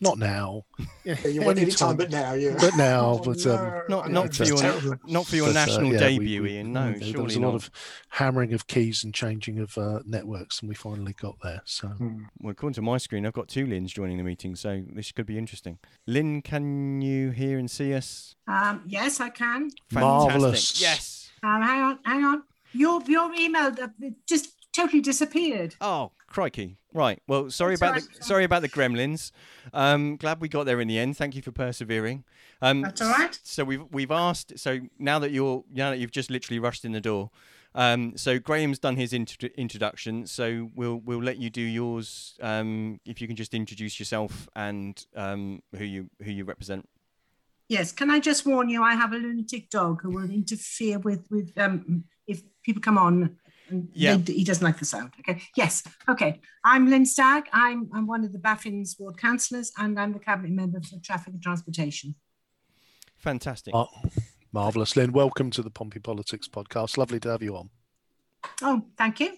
not 0.00 0.18
now. 0.18 0.64
Yeah, 1.04 1.16
you 1.26 1.42
want 1.42 1.58
any 1.58 1.62
Anytime. 1.68 1.88
time, 1.88 1.96
but 1.96 2.10
now, 2.10 2.32
yeah. 2.34 2.56
But 2.58 2.76
now, 2.76 3.00
Oh, 3.10 3.18
but, 3.24 3.44
um, 3.46 3.56
no. 3.56 3.82
Not 3.88 4.04
I 4.06 4.08
not 4.08 4.24
know, 4.26 4.30
for 4.32 4.44
your 4.44 4.56
terrible. 4.58 4.94
not 5.06 5.26
for 5.26 5.36
your 5.36 5.46
But, 5.46 5.56
uh, 5.56 5.66
national 5.66 5.84
yeah, 5.86 5.92
we- 5.92 5.98
debut, 6.18 6.42
we- 6.42 6.52
Ian. 6.52 6.72
No, 6.72 6.84
there- 6.90 6.98
there 6.98 7.08
surely 7.08 7.24
was 7.24 7.36
a 7.36 7.40
not. 7.40 7.48
lot 7.48 7.54
of 7.56 7.70
hammering 8.10 8.52
of 8.52 8.66
keys 8.66 9.04
and 9.04 9.14
changing 9.14 9.58
of 9.58 9.76
uh, 9.78 10.00
networks, 10.06 10.60
and 10.60 10.68
we 10.68 10.74
finally 10.74 11.12
got 11.14 11.36
there. 11.42 11.60
So 11.64 11.88
Hmm. 11.88 12.24
Well, 12.40 12.52
according 12.52 12.74
to 12.74 12.82
my 12.82 12.98
screen, 12.98 13.26
I've 13.26 13.32
got 13.34 13.48
two 13.48 13.66
Lynns 13.66 13.88
joining 13.88 14.16
the 14.16 14.22
meeting, 14.24 14.54
so 14.56 14.82
this 14.92 15.12
could 15.12 15.26
be 15.26 15.36
interesting. 15.38 15.78
Lynn, 16.06 16.42
can 16.42 17.00
you 17.02 17.30
hear 17.30 17.58
and 17.58 17.70
see 17.70 17.92
us? 17.94 18.34
Um, 18.46 18.82
yes, 18.86 19.20
I 19.20 19.28
can. 19.30 19.70
Fantastic. 19.90 20.00
Marvellous. 20.00 20.80
Yes. 20.80 21.30
Um, 21.42 21.62
hang 21.62 21.80
on, 21.82 21.98
hang 22.04 22.24
on. 22.24 22.42
Your 22.72 23.02
your 23.06 23.32
email 23.34 23.66
uh, 23.82 23.88
just 24.28 24.50
totally 24.72 25.00
disappeared. 25.00 25.74
Oh, 25.80 26.12
crikey! 26.30 26.78
Right. 26.94 27.20
Well, 27.28 27.50
sorry 27.50 27.74
about 27.74 27.96
the 27.96 28.08
sorry 28.24 28.44
about 28.44 28.62
the 28.62 28.68
gremlins. 28.68 29.30
Um, 29.74 30.16
glad 30.16 30.40
we 30.40 30.48
got 30.48 30.64
there 30.64 30.80
in 30.80 30.88
the 30.88 30.98
end. 30.98 31.16
Thank 31.16 31.36
you 31.36 31.42
for 31.42 31.52
persevering. 31.52 32.24
Um, 32.62 32.82
That's 32.82 33.02
all 33.02 33.10
right. 33.10 33.38
So 33.44 33.64
we've 33.64 33.84
we've 33.90 34.10
asked. 34.10 34.58
So 34.58 34.80
now 34.98 35.18
that 35.18 35.30
you're 35.30 35.64
now 35.70 35.90
that 35.90 35.98
you've 35.98 36.10
just 36.10 36.30
literally 36.30 36.58
rushed 36.58 36.84
in 36.84 36.92
the 36.92 37.00
door. 37.00 37.30
Um, 37.74 38.16
so 38.16 38.38
Graham's 38.40 38.80
done 38.80 38.96
his 38.96 39.12
intro- 39.12 39.50
introduction. 39.56 40.26
So 40.26 40.70
we'll 40.74 40.96
we'll 40.96 41.22
let 41.22 41.38
you 41.38 41.50
do 41.50 41.62
yours. 41.62 42.36
Um, 42.40 43.00
if 43.04 43.20
you 43.20 43.26
can 43.26 43.36
just 43.36 43.54
introduce 43.54 43.98
yourself 44.00 44.48
and 44.56 45.04
um, 45.14 45.62
who 45.76 45.84
you 45.84 46.10
who 46.22 46.30
you 46.30 46.44
represent. 46.44 46.88
Yes. 47.68 47.92
Can 47.92 48.10
I 48.10 48.18
just 48.18 48.44
warn 48.44 48.68
you? 48.68 48.82
I 48.82 48.94
have 48.94 49.12
a 49.12 49.16
lunatic 49.16 49.70
dog 49.70 50.02
who 50.02 50.10
will 50.10 50.30
interfere 50.30 50.98
with 50.98 51.26
with 51.30 51.52
um 51.56 52.04
if 52.26 52.42
people 52.64 52.82
come 52.82 52.98
on. 52.98 53.36
And 53.70 53.88
Yeah. 53.94 54.16
they- 54.16 54.32
he 54.34 54.44
doesn't 54.44 54.64
like 54.64 54.78
the 54.78 54.84
sound. 54.84 55.12
Okay. 55.20 55.40
Yes. 55.56 55.82
Okay. 56.08 56.40
I'm 56.64 56.88
Lynn 56.90 57.06
Stagg. 57.06 57.44
I'm 57.52 57.88
I'm 57.92 58.06
one 58.06 58.24
of 58.24 58.32
the 58.32 58.38
Baffins 58.38 58.98
ward 58.98 59.16
councillors, 59.16 59.72
and 59.78 59.98
I'm 59.98 60.12
the 60.12 60.18
cabinet 60.18 60.50
member 60.50 60.80
for 60.80 60.98
traffic 60.98 61.32
and 61.34 61.42
transportation. 61.42 62.14
Fantastic. 63.16 63.74
Oh, 63.74 63.88
marvelous, 64.52 64.96
Lynn. 64.96 65.12
Welcome 65.12 65.50
to 65.52 65.62
the 65.62 65.70
Pompey 65.70 66.00
Politics 66.00 66.48
podcast. 66.48 66.96
Lovely 66.96 67.20
to 67.20 67.30
have 67.30 67.42
you 67.42 67.56
on. 67.56 67.70
Oh, 68.62 68.82
thank 68.96 69.20
you. 69.20 69.36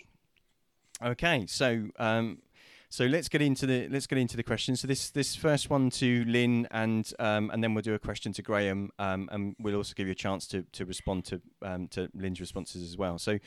Okay, 1.02 1.44
so 1.48 1.88
um, 1.98 2.38
so 2.88 3.06
let's 3.06 3.28
get 3.28 3.42
into 3.42 3.66
the 3.66 3.88
let's 3.88 4.06
get 4.06 4.18
into 4.18 4.36
the 4.36 4.42
questions. 4.44 4.80
So 4.80 4.86
this 4.86 5.10
this 5.10 5.34
first 5.34 5.68
one 5.68 5.90
to 5.90 6.24
Lynn, 6.26 6.68
and 6.70 7.12
um, 7.18 7.50
and 7.50 7.62
then 7.62 7.74
we'll 7.74 7.82
do 7.82 7.94
a 7.94 7.98
question 7.98 8.32
to 8.34 8.42
Graham, 8.42 8.90
um, 8.98 9.28
and 9.32 9.56
we'll 9.58 9.76
also 9.76 9.94
give 9.94 10.06
you 10.06 10.12
a 10.12 10.16
chance 10.16 10.46
to 10.48 10.62
to 10.72 10.86
respond 10.86 11.24
to 11.26 11.42
um, 11.62 11.88
to 11.88 12.08
Lynn's 12.14 12.40
responses 12.40 12.82
as 12.88 12.96
well. 12.96 13.18
So 13.18 13.38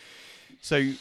so 0.65 0.93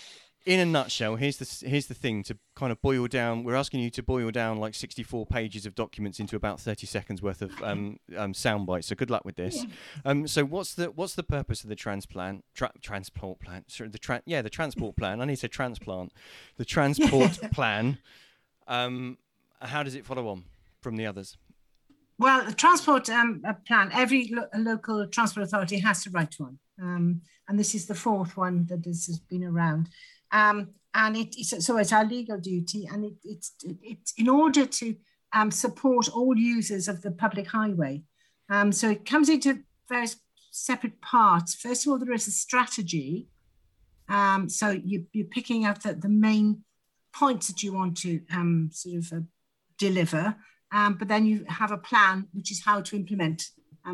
in 0.44 0.60
a 0.60 0.66
nutshell, 0.66 1.16
here's 1.16 1.38
the 1.38 1.66
here's 1.66 1.86
the 1.86 1.94
thing 1.94 2.22
to 2.24 2.36
kind 2.54 2.70
of 2.70 2.82
boil 2.82 3.06
down. 3.06 3.44
We're 3.44 3.54
asking 3.54 3.80
you 3.80 3.88
to 3.90 4.02
boil 4.02 4.30
down 4.30 4.58
like 4.58 4.74
64 4.74 5.24
pages 5.24 5.64
of 5.64 5.74
documents 5.74 6.20
into 6.20 6.36
about 6.36 6.60
30 6.60 6.86
seconds 6.86 7.22
worth 7.22 7.40
of 7.40 7.50
um, 7.62 7.98
um, 8.16 8.34
sound 8.34 8.66
bites. 8.66 8.88
So 8.88 8.94
good 8.94 9.08
luck 9.08 9.24
with 9.24 9.36
this. 9.36 9.64
Um, 10.04 10.26
so 10.26 10.44
what's 10.44 10.74
the 10.74 10.90
what's 10.90 11.14
the 11.14 11.22
purpose 11.22 11.62
of 11.62 11.70
the 11.70 11.76
transplant 11.76 12.44
tra- 12.54 12.72
transport 12.82 13.40
plan? 13.40 13.64
Sorry, 13.68 13.88
the 13.88 13.98
tra- 13.98 14.22
yeah 14.26 14.42
the 14.42 14.50
transport 14.50 14.96
plan. 14.96 15.22
I 15.22 15.24
need 15.24 15.36
to 15.36 15.48
transplant. 15.48 16.12
The 16.58 16.66
transport 16.66 17.40
plan. 17.50 17.96
Um, 18.68 19.16
how 19.62 19.82
does 19.82 19.94
it 19.94 20.04
follow 20.04 20.28
on 20.28 20.44
from 20.82 20.96
the 20.96 21.06
others? 21.06 21.38
Well, 22.18 22.44
the 22.44 22.54
transport 22.54 23.08
um, 23.08 23.42
plan, 23.66 23.90
every 23.94 24.30
lo- 24.30 24.48
local 24.56 25.06
transport 25.06 25.46
authority 25.46 25.78
has 25.78 26.04
to 26.04 26.10
write 26.10 26.34
one. 26.38 26.58
Um, 26.80 27.22
and 27.48 27.58
this 27.58 27.74
is 27.74 27.86
the 27.86 27.94
fourth 27.94 28.36
one 28.36 28.66
that 28.66 28.82
this 28.82 29.06
has 29.06 29.18
been 29.18 29.44
around. 29.44 29.88
Um, 30.32 30.70
and 30.94 31.16
it, 31.16 31.34
it's, 31.36 31.64
so 31.64 31.76
it's 31.76 31.92
our 31.92 32.04
legal 32.04 32.38
duty, 32.38 32.88
and 32.90 33.04
it, 33.04 33.14
it's, 33.24 33.52
it's 33.82 34.12
in 34.16 34.28
order 34.28 34.66
to 34.66 34.96
um, 35.32 35.50
support 35.50 36.08
all 36.08 36.36
users 36.36 36.88
of 36.88 37.02
the 37.02 37.10
public 37.10 37.48
highway. 37.48 38.02
Um, 38.48 38.72
so 38.72 38.90
it 38.90 39.04
comes 39.04 39.28
into 39.28 39.60
various 39.88 40.16
separate 40.50 41.00
parts. 41.00 41.54
First 41.54 41.86
of 41.86 41.92
all, 41.92 41.98
there 41.98 42.12
is 42.12 42.28
a 42.28 42.32
strategy. 42.32 43.28
Um, 44.08 44.48
so 44.48 44.70
you, 44.70 45.06
you're 45.12 45.26
picking 45.26 45.64
out 45.64 45.82
the, 45.82 45.94
the 45.94 46.08
main 46.08 46.62
points 47.12 47.48
that 47.48 47.62
you 47.62 47.72
want 47.72 47.96
to 47.98 48.20
um, 48.32 48.70
sort 48.72 48.96
of 48.96 49.12
uh, 49.12 49.20
deliver. 49.78 50.36
But 50.70 51.06
then 51.06 51.24
you 51.24 51.44
have 51.48 51.70
a 51.70 51.78
plan, 51.78 52.26
which 52.32 52.50
is 52.50 52.64
how 52.64 52.80
to 52.80 52.96
implement 52.96 53.50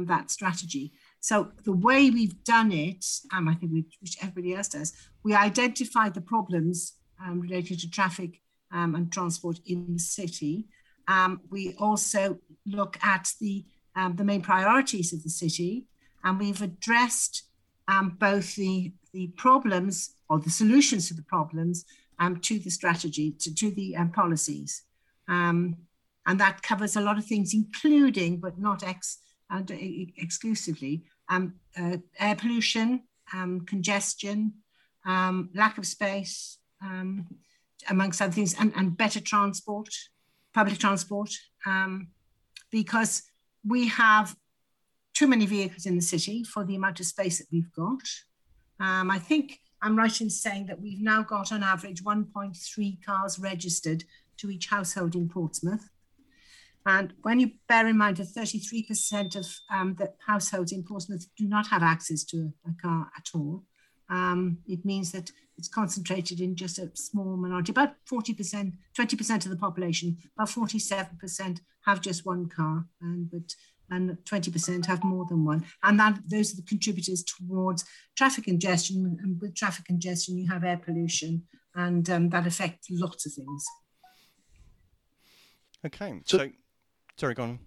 that 0.07 0.31
strategy. 0.31 0.93
So 1.21 1.53
the 1.65 1.73
way 1.73 2.11
we've 2.11 2.43
done 2.45 2.73
it, 2.73 3.05
um, 3.33 3.47
I 3.49 3.55
think 3.55 3.73
we, 3.73 3.85
which 4.01 4.17
everybody 4.23 4.55
else 4.55 4.69
does, 4.69 4.93
we 5.23 5.35
identify 5.35 6.09
the 6.09 6.23
problems 6.23 6.95
um, 7.23 7.41
related 7.41 7.81
to 7.81 7.91
traffic 7.91 8.41
um, 8.73 8.95
and 8.95 9.13
transport 9.13 9.61
in 9.67 9.93
the 9.93 9.99
city. 9.99 10.67
Um, 11.09 11.43
we 11.51 11.75
also 11.79 12.39
look 12.67 12.99
at 13.05 13.33
the 13.41 13.65
um, 13.97 14.15
the 14.15 14.25
main 14.25 14.41
priorities 14.41 15.13
of 15.13 15.23
the 15.25 15.29
city, 15.29 15.87
and 16.23 16.39
we've 16.39 16.63
addressed 16.63 17.43
um, 17.89 18.17
both 18.19 18.55
the 18.55 18.93
the 19.13 19.27
problems 19.37 20.15
or 20.29 20.39
the 20.39 20.51
solutions 20.51 21.09
to 21.09 21.15
the 21.15 21.23
problems 21.23 21.85
to 22.43 22.59
the 22.59 22.71
strategy 22.71 23.33
to, 23.41 23.55
to 23.55 23.71
the 23.71 23.97
policies. 24.13 24.83
And 26.27 26.39
that 26.39 26.63
covers 26.63 26.97
a 26.97 27.01
lot 27.01 27.19
of 27.19 27.25
things, 27.25 27.55
including 27.55 28.41
but 28.41 28.59
not 28.59 28.83
ex, 28.83 29.19
uh, 29.53 29.63
exclusively 30.17 31.03
um, 31.29 31.55
uh, 31.79 31.97
air 32.19 32.37
pollution, 32.37 33.03
um, 33.35 33.61
congestion, 33.67 34.53
um, 35.07 35.51
lack 35.55 35.79
of 35.79 35.87
space, 35.87 36.59
um, 36.83 37.27
amongst 37.89 38.21
other 38.21 38.33
things, 38.33 38.55
and, 38.59 38.73
and 38.77 38.97
better 38.97 39.21
transport, 39.21 39.89
public 40.53 40.79
transport, 40.79 41.31
um, 41.67 42.09
because 42.71 43.23
we 43.67 43.89
have 43.89 44.37
too 45.15 45.27
many 45.27 45.47
vehicles 45.47 45.87
in 45.87 45.97
the 45.97 46.03
city 46.03 46.45
for 46.45 46.65
the 46.65 46.77
amount 46.77 47.01
of 47.01 47.07
space 47.07 47.39
that 47.39 47.47
we've 47.53 47.73
got. 47.73 48.03
I 48.79 49.19
think 49.19 49.61
I'm 49.83 49.97
right 49.97 50.21
in 50.21 50.31
saying 50.31 50.67
that 50.67 50.81
we've 50.81 51.01
now 51.01 51.23
got 51.23 51.53
on 51.53 51.63
average 51.63 52.03
1.3 52.05 53.05
cars 53.05 53.39
registered 53.39 54.05
to 54.39 54.51
each 54.51 54.69
household 54.69 55.15
in 55.15 55.29
Portsmouth. 55.29 55.89
And 56.87 57.12
when 57.23 57.40
you 57.40 57.53
bear 57.69 57.87
in 57.87 57.99
mind 57.99 58.16
that 58.16 58.29
33% 58.29 59.37
of 59.37 59.47
um, 59.71 59.95
the 59.99 60.12
households 60.27 60.73
in 60.73 60.83
Portsmouth 60.83 61.27
do 61.37 61.47
not 61.47 61.66
have 61.69 61.83
access 61.83 62.25
to 62.25 62.53
a, 62.66 62.71
a 62.71 62.75
car 62.81 63.11
at 63.16 63.29
all, 63.35 63.64
um, 64.09 64.59
it 64.66 64.85
means 64.85 65.12
that 65.12 65.31
it's 65.57 65.69
concentrated 65.69 66.40
in 66.40 66.57
just 66.57 66.79
a 66.79 66.90
small 66.95 67.37
minority, 67.37 67.71
about 67.71 67.95
40%, 68.11 68.73
20% 68.99 69.45
of 69.45 69.51
the 69.51 69.57
population, 69.57 70.16
about 70.37 70.49
47% 70.49 71.61
have 71.85 72.01
just 72.01 72.27
one 72.27 72.49
car, 72.49 72.87
and 73.01 73.31
but 73.31 73.55
and 73.93 74.16
20% 74.25 74.87
have 74.87 75.03
more 75.03 75.27
than 75.29 75.45
one. 75.45 75.64
And 75.83 75.99
that 75.99 76.21
those 76.29 76.53
are 76.53 76.57
the 76.57 76.62
contributors 76.62 77.25
towards 77.25 77.85
traffic 78.16 78.45
congestion. 78.45 79.19
And 79.21 79.40
with 79.40 79.57
traffic 79.57 79.85
congestion, 79.85 80.38
you 80.38 80.49
have 80.49 80.64
air 80.64 80.77
pollution, 80.77 81.43
and 81.75 82.09
um, 82.09 82.29
that 82.31 82.47
affects 82.47 82.88
lots 82.90 83.27
of 83.27 83.33
things. 83.33 83.66
Okay, 85.85 86.21
so, 86.25 86.38
so 86.38 86.51
sorry, 87.21 87.35
go 87.35 87.43
on. 87.45 87.59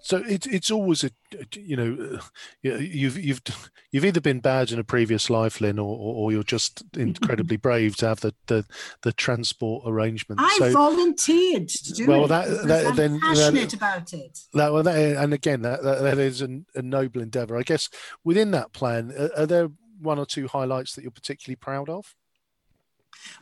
So 0.00 0.22
it's 0.28 0.46
it's 0.46 0.70
always 0.70 1.04
a 1.04 1.10
you 1.54 1.76
know 1.76 2.20
you've 2.62 3.18
you've 3.18 3.42
you've 3.90 4.04
either 4.04 4.20
been 4.20 4.40
bad 4.40 4.70
in 4.70 4.78
a 4.78 4.84
previous 4.84 5.28
life, 5.28 5.60
Lynne, 5.60 5.78
or, 5.78 5.96
or 5.98 6.32
you're 6.32 6.44
just 6.44 6.84
incredibly 6.96 7.56
brave 7.68 7.96
to 7.96 8.08
have 8.08 8.20
the 8.20 8.34
the, 8.46 8.64
the 9.02 9.12
transport 9.12 9.82
arrangement. 9.86 10.40
I 10.40 10.56
so, 10.58 10.72
volunteered 10.72 11.68
to 11.68 11.92
do 11.92 12.06
well, 12.06 12.24
it. 12.24 12.28
that, 12.28 12.66
that 12.68 12.86
I'm 12.86 12.96
then 12.96 13.20
passionate 13.20 13.70
that, 13.70 13.74
about 13.74 14.12
it. 14.12 14.38
That, 14.54 14.72
well, 14.72 14.82
that, 14.84 14.96
and 14.96 15.34
again, 15.34 15.62
that, 15.62 15.82
that, 15.82 16.02
that 16.02 16.18
is 16.18 16.42
an, 16.42 16.66
a 16.74 16.82
noble 16.82 17.20
endeavour. 17.20 17.56
I 17.56 17.62
guess 17.62 17.88
within 18.24 18.52
that 18.52 18.72
plan, 18.72 19.12
are, 19.18 19.42
are 19.42 19.46
there 19.46 19.68
one 20.00 20.18
or 20.18 20.26
two 20.26 20.46
highlights 20.46 20.94
that 20.94 21.02
you're 21.02 21.10
particularly 21.10 21.56
proud 21.56 21.88
of? 21.88 22.14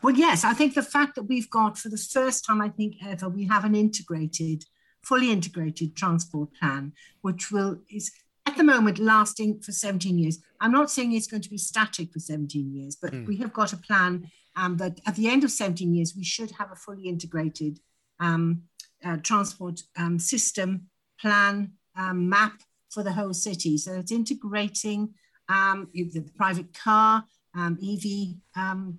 Well, 0.02 0.14
yes, 0.14 0.42
I 0.42 0.54
think 0.54 0.74
the 0.74 0.82
fact 0.82 1.16
that 1.16 1.24
we've 1.24 1.50
got, 1.50 1.76
for 1.76 1.90
the 1.90 1.98
first 1.98 2.46
time, 2.46 2.62
I 2.62 2.70
think 2.70 2.96
ever, 3.06 3.28
we 3.28 3.46
have 3.46 3.64
an 3.64 3.74
integrated 3.74 4.64
fully 5.06 5.30
integrated 5.30 5.96
transport 5.96 6.48
plan, 6.58 6.92
which 7.22 7.50
will 7.52 7.78
is 7.90 8.10
at 8.44 8.56
the 8.56 8.64
moment 8.64 8.98
lasting 8.98 9.60
for 9.60 9.72
17 9.72 10.18
years. 10.18 10.38
I'm 10.60 10.72
not 10.72 10.90
saying 10.90 11.12
it's 11.12 11.26
going 11.26 11.42
to 11.42 11.50
be 11.50 11.58
static 11.58 12.12
for 12.12 12.20
17 12.20 12.72
years, 12.72 12.96
but 13.00 13.12
mm. 13.12 13.26
we 13.26 13.36
have 13.38 13.52
got 13.52 13.72
a 13.72 13.76
plan 13.76 14.30
um, 14.56 14.76
that 14.78 15.00
at 15.06 15.16
the 15.16 15.28
end 15.28 15.44
of 15.44 15.50
17 15.50 15.94
years, 15.94 16.14
we 16.16 16.24
should 16.24 16.52
have 16.52 16.72
a 16.72 16.76
fully 16.76 17.08
integrated 17.08 17.80
um, 18.20 18.62
uh, 19.04 19.18
transport 19.22 19.82
um, 19.98 20.18
system 20.18 20.88
plan 21.20 21.72
um, 21.96 22.28
map 22.28 22.60
for 22.90 23.02
the 23.02 23.12
whole 23.12 23.34
city. 23.34 23.76
So 23.76 23.94
it's 23.94 24.12
integrating 24.12 25.14
um, 25.48 25.88
the 25.92 26.24
private 26.36 26.72
car, 26.72 27.24
um, 27.54 27.78
EV 27.82 28.36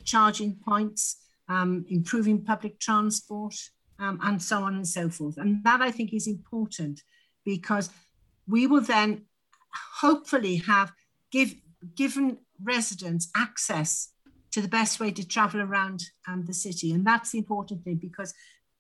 charging 0.04 0.56
points, 0.56 1.18
improving 1.50 2.44
public 2.44 2.80
transport, 2.80 3.56
um, 4.00 4.20
and 4.24 4.42
so 4.42 4.64
on 4.64 4.76
and 4.76 4.88
so 4.88 5.10
forth. 5.10 5.38
And 5.38 5.64
that 5.64 5.82
I 5.82 5.92
think 5.92 6.14
is 6.14 6.28
important 6.28 7.02
because 7.46 7.90
we 8.48 8.68
will 8.68 8.82
then 8.82 9.24
hopefully 10.00 10.58
have 10.58 10.92
give, 11.32 11.56
given 11.96 12.38
residents 12.62 13.30
access 13.36 14.10
to 14.52 14.62
the 14.62 14.68
best 14.68 15.00
way 15.00 15.12
to 15.12 15.28
travel 15.28 15.62
around 15.62 16.04
um, 16.28 16.46
the 16.46 16.54
city. 16.54 16.94
And 16.94 17.06
that's 17.06 17.32
the 17.32 17.38
important 17.40 17.84
thing 17.84 17.98
because 17.98 18.34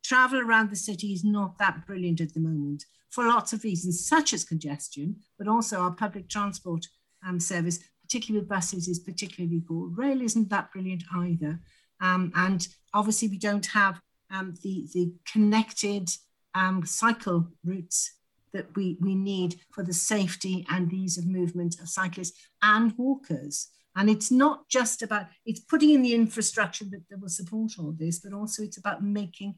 travel 0.03 0.39
around 0.39 0.69
the 0.69 0.75
city 0.75 1.13
is 1.13 1.23
not 1.23 1.57
that 1.59 1.85
brilliant 1.85 2.21
at 2.21 2.33
the 2.33 2.39
moment 2.39 2.85
for 3.09 3.27
lots 3.27 3.53
of 3.53 3.63
reasons, 3.63 4.07
such 4.07 4.33
as 4.33 4.43
congestion, 4.43 5.15
but 5.37 5.47
also 5.47 5.79
our 5.79 5.91
public 5.91 6.29
transport 6.29 6.85
um, 7.27 7.39
service, 7.39 7.79
particularly 8.01 8.41
with 8.41 8.49
buses, 8.49 8.87
is 8.87 8.99
particularly 8.99 9.61
poor. 9.61 9.89
Rail 9.89 10.21
isn't 10.21 10.49
that 10.49 10.71
brilliant 10.71 11.03
either. 11.15 11.59
Um, 12.01 12.31
and 12.35 12.67
obviously, 12.93 13.27
we 13.27 13.37
don't 13.37 13.65
have 13.67 13.99
um, 14.31 14.55
the, 14.63 14.87
the 14.93 15.13
connected 15.31 16.09
um, 16.55 16.85
cycle 16.85 17.47
routes 17.63 18.13
that 18.53 18.75
we, 18.75 18.97
we 19.01 19.13
need 19.13 19.59
for 19.71 19.83
the 19.83 19.93
safety 19.93 20.65
and 20.69 20.91
ease 20.91 21.17
of 21.17 21.27
movement 21.27 21.79
of 21.79 21.89
cyclists 21.89 22.39
and 22.61 22.93
walkers. 22.97 23.69
And 23.95 24.09
it's 24.09 24.31
not 24.31 24.69
just 24.69 25.01
about, 25.01 25.25
it's 25.45 25.59
putting 25.59 25.89
in 25.89 26.01
the 26.01 26.13
infrastructure 26.13 26.85
that, 26.85 27.03
that 27.09 27.19
will 27.19 27.29
support 27.29 27.73
all 27.79 27.93
this, 27.97 28.19
but 28.19 28.33
also 28.33 28.63
it's 28.63 28.77
about 28.77 29.03
making 29.03 29.55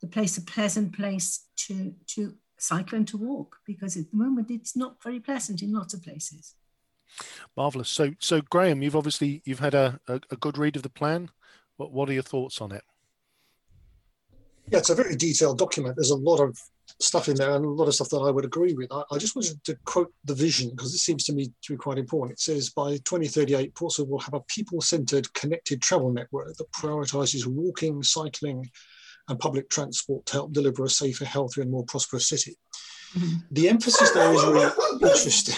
the 0.00 0.06
place 0.06 0.36
a 0.36 0.42
pleasant 0.42 0.94
place 0.94 1.46
to, 1.56 1.94
to 2.08 2.34
cycle 2.58 2.96
and 2.96 3.08
to 3.08 3.16
walk, 3.16 3.56
because 3.66 3.96
at 3.96 4.10
the 4.10 4.16
moment 4.16 4.50
it's 4.50 4.76
not 4.76 5.02
very 5.02 5.20
pleasant 5.20 5.62
in 5.62 5.72
lots 5.72 5.94
of 5.94 6.02
places. 6.02 6.54
Marvelous. 7.56 7.88
So, 7.88 8.12
so 8.18 8.40
Graham, 8.40 8.82
you've 8.82 8.96
obviously 8.96 9.42
you've 9.44 9.60
had 9.60 9.74
a, 9.74 10.00
a, 10.08 10.20
a 10.30 10.36
good 10.36 10.58
read 10.58 10.76
of 10.76 10.82
the 10.82 10.90
plan. 10.90 11.30
What, 11.76 11.92
what 11.92 12.08
are 12.08 12.14
your 12.14 12.22
thoughts 12.22 12.60
on 12.60 12.72
it? 12.72 12.82
Yeah, 14.70 14.78
it's 14.78 14.90
a 14.90 14.94
very 14.94 15.16
detailed 15.16 15.58
document. 15.58 15.96
There's 15.96 16.10
a 16.10 16.16
lot 16.16 16.40
of 16.40 16.58
stuff 17.00 17.28
in 17.28 17.36
there 17.36 17.54
and 17.54 17.64
a 17.64 17.68
lot 17.68 17.88
of 17.88 17.94
stuff 17.94 18.08
that 18.10 18.18
I 18.18 18.30
would 18.30 18.44
agree 18.44 18.72
with. 18.72 18.90
I, 18.90 19.02
I 19.12 19.18
just 19.18 19.36
wanted 19.36 19.62
to 19.64 19.76
quote 19.84 20.12
the 20.24 20.34
vision 20.34 20.70
because 20.70 20.94
it 20.94 20.98
seems 20.98 21.24
to 21.24 21.32
me 21.32 21.52
to 21.62 21.72
be 21.72 21.76
quite 21.76 21.98
important. 21.98 22.38
It 22.38 22.40
says 22.40 22.70
by 22.70 22.92
2038, 22.98 23.74
Portsmouth 23.74 24.08
will 24.08 24.20
have 24.20 24.34
a 24.34 24.40
people-centered 24.40 25.32
connected 25.34 25.82
travel 25.82 26.12
network 26.12 26.56
that 26.56 26.72
prioritizes 26.72 27.46
walking, 27.46 28.02
cycling, 28.02 28.68
and 29.28 29.38
public 29.38 29.68
transport 29.68 30.24
to 30.26 30.32
help 30.34 30.52
deliver 30.52 30.84
a 30.84 30.88
safer, 30.88 31.24
healthier, 31.24 31.62
and 31.62 31.70
more 31.70 31.84
prosperous 31.84 32.28
city. 32.28 32.56
Mm-hmm. 33.14 33.36
The 33.50 33.68
emphasis 33.68 34.10
there 34.12 34.32
is 34.32 34.44
really 34.44 34.72
interesting. 35.02 35.54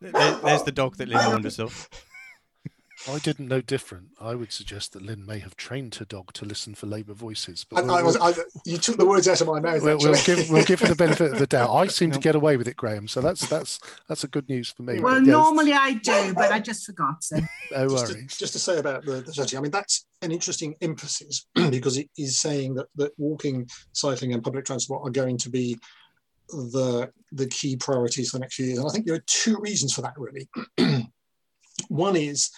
There, 0.00 0.12
there's 0.12 0.62
the 0.64 0.72
dog 0.72 0.96
that 0.96 1.08
Lynne 1.08 1.26
warned 1.26 1.46
us 1.46 1.58
of. 1.58 1.88
I 3.08 3.18
didn't 3.18 3.48
know 3.48 3.60
different. 3.60 4.10
I 4.20 4.34
would 4.34 4.52
suggest 4.52 4.92
that 4.92 5.02
Lynne 5.02 5.26
may 5.26 5.40
have 5.40 5.56
trained 5.56 5.96
her 5.96 6.04
dog 6.04 6.32
to 6.34 6.44
listen 6.44 6.74
for 6.74 6.86
Labour 6.86 7.14
voices. 7.14 7.64
But 7.68 7.84
we'll, 7.84 7.94
I 7.94 8.02
was, 8.02 8.16
I, 8.16 8.32
you 8.64 8.78
took 8.78 8.96
the 8.96 9.06
words 9.06 9.26
out 9.26 9.40
of 9.40 9.48
my 9.48 9.58
mouth. 9.58 9.82
We'll, 9.82 9.98
we'll 9.98 10.22
give, 10.24 10.48
we'll 10.50 10.64
give 10.64 10.80
her 10.80 10.86
the 10.86 10.94
benefit 10.94 11.32
of 11.32 11.38
the 11.38 11.46
doubt. 11.46 11.74
I 11.74 11.88
seem 11.88 12.12
to 12.12 12.20
get 12.20 12.34
away 12.34 12.56
with 12.56 12.68
it, 12.68 12.76
Graham. 12.76 13.08
So 13.08 13.20
that's 13.20 13.48
that's 13.48 13.80
that's 14.08 14.22
a 14.24 14.28
good 14.28 14.48
news 14.48 14.70
for 14.70 14.82
me. 14.82 15.00
Well, 15.00 15.20
normally 15.20 15.72
I 15.72 15.94
do, 15.94 16.32
but 16.34 16.52
I 16.52 16.60
just 16.60 16.86
forgot. 16.86 17.24
So. 17.24 17.38
no 17.72 17.88
just 17.88 18.12
worries. 18.12 18.32
To, 18.32 18.38
just 18.38 18.52
to 18.52 18.58
say 18.58 18.78
about 18.78 19.04
the, 19.04 19.20
the 19.22 19.32
strategy, 19.32 19.56
I 19.56 19.60
mean 19.60 19.72
that's 19.72 20.06
an 20.22 20.30
interesting 20.30 20.76
emphasis 20.80 21.46
because 21.70 21.98
it 21.98 22.08
is 22.16 22.38
saying 22.38 22.74
that 22.74 22.86
that 22.96 23.12
walking, 23.18 23.68
cycling, 23.92 24.32
and 24.32 24.44
public 24.44 24.64
transport 24.64 25.06
are 25.06 25.10
going 25.10 25.38
to 25.38 25.50
be 25.50 25.78
the 26.48 27.10
the 27.32 27.46
key 27.46 27.76
priorities 27.76 28.30
for 28.30 28.38
the 28.38 28.42
next 28.42 28.54
few 28.54 28.66
years. 28.66 28.78
And 28.78 28.88
I 28.88 28.92
think 28.92 29.06
there 29.06 29.16
are 29.16 29.24
two 29.26 29.56
reasons 29.58 29.92
for 29.92 30.02
that 30.02 30.14
really. 30.16 30.48
One 31.88 32.16
is 32.16 32.50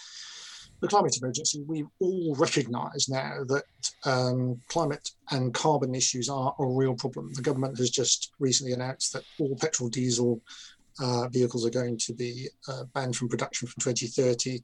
the 0.84 0.88
climate 0.88 1.16
emergency, 1.16 1.64
we 1.66 1.84
all 2.00 2.34
recognise 2.36 3.08
now 3.08 3.38
that 3.48 3.64
um, 4.04 4.60
climate 4.68 5.08
and 5.30 5.54
carbon 5.54 5.94
issues 5.94 6.28
are 6.28 6.54
a 6.58 6.66
real 6.66 6.94
problem. 6.94 7.32
The 7.32 7.42
government 7.42 7.78
has 7.78 7.90
just 7.90 8.32
recently 8.38 8.74
announced 8.74 9.14
that 9.14 9.24
all 9.40 9.56
petrol 9.56 9.88
diesel 9.88 10.40
uh, 11.00 11.28
vehicles 11.28 11.66
are 11.66 11.70
going 11.70 11.98
to 11.98 12.12
be 12.12 12.48
uh, 12.68 12.84
banned 12.94 13.16
from 13.16 13.28
production 13.28 13.66
from 13.66 13.80
2030 13.80 14.62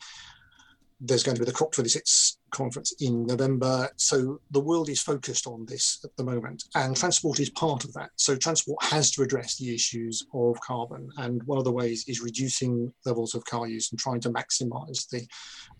there's 1.00 1.22
going 1.22 1.36
to 1.36 1.40
be 1.40 1.50
the 1.50 1.56
COP26 1.56 2.36
conference 2.50 2.94
in 3.00 3.26
November. 3.26 3.88
So 3.96 4.40
the 4.50 4.60
world 4.60 4.88
is 4.88 5.02
focused 5.02 5.46
on 5.46 5.66
this 5.66 6.00
at 6.04 6.14
the 6.16 6.24
moment, 6.24 6.64
and 6.74 6.96
transport 6.96 7.40
is 7.40 7.50
part 7.50 7.84
of 7.84 7.92
that. 7.94 8.10
So 8.16 8.36
transport 8.36 8.82
has 8.84 9.10
to 9.12 9.22
address 9.22 9.56
the 9.56 9.74
issues 9.74 10.26
of 10.34 10.60
carbon, 10.60 11.10
and 11.18 11.42
one 11.44 11.58
of 11.58 11.64
the 11.64 11.72
ways 11.72 12.04
is 12.08 12.20
reducing 12.20 12.92
levels 13.04 13.34
of 13.34 13.44
car 13.44 13.66
use 13.66 13.90
and 13.90 13.98
trying 13.98 14.20
to 14.20 14.30
maximise 14.30 15.08
the 15.08 15.26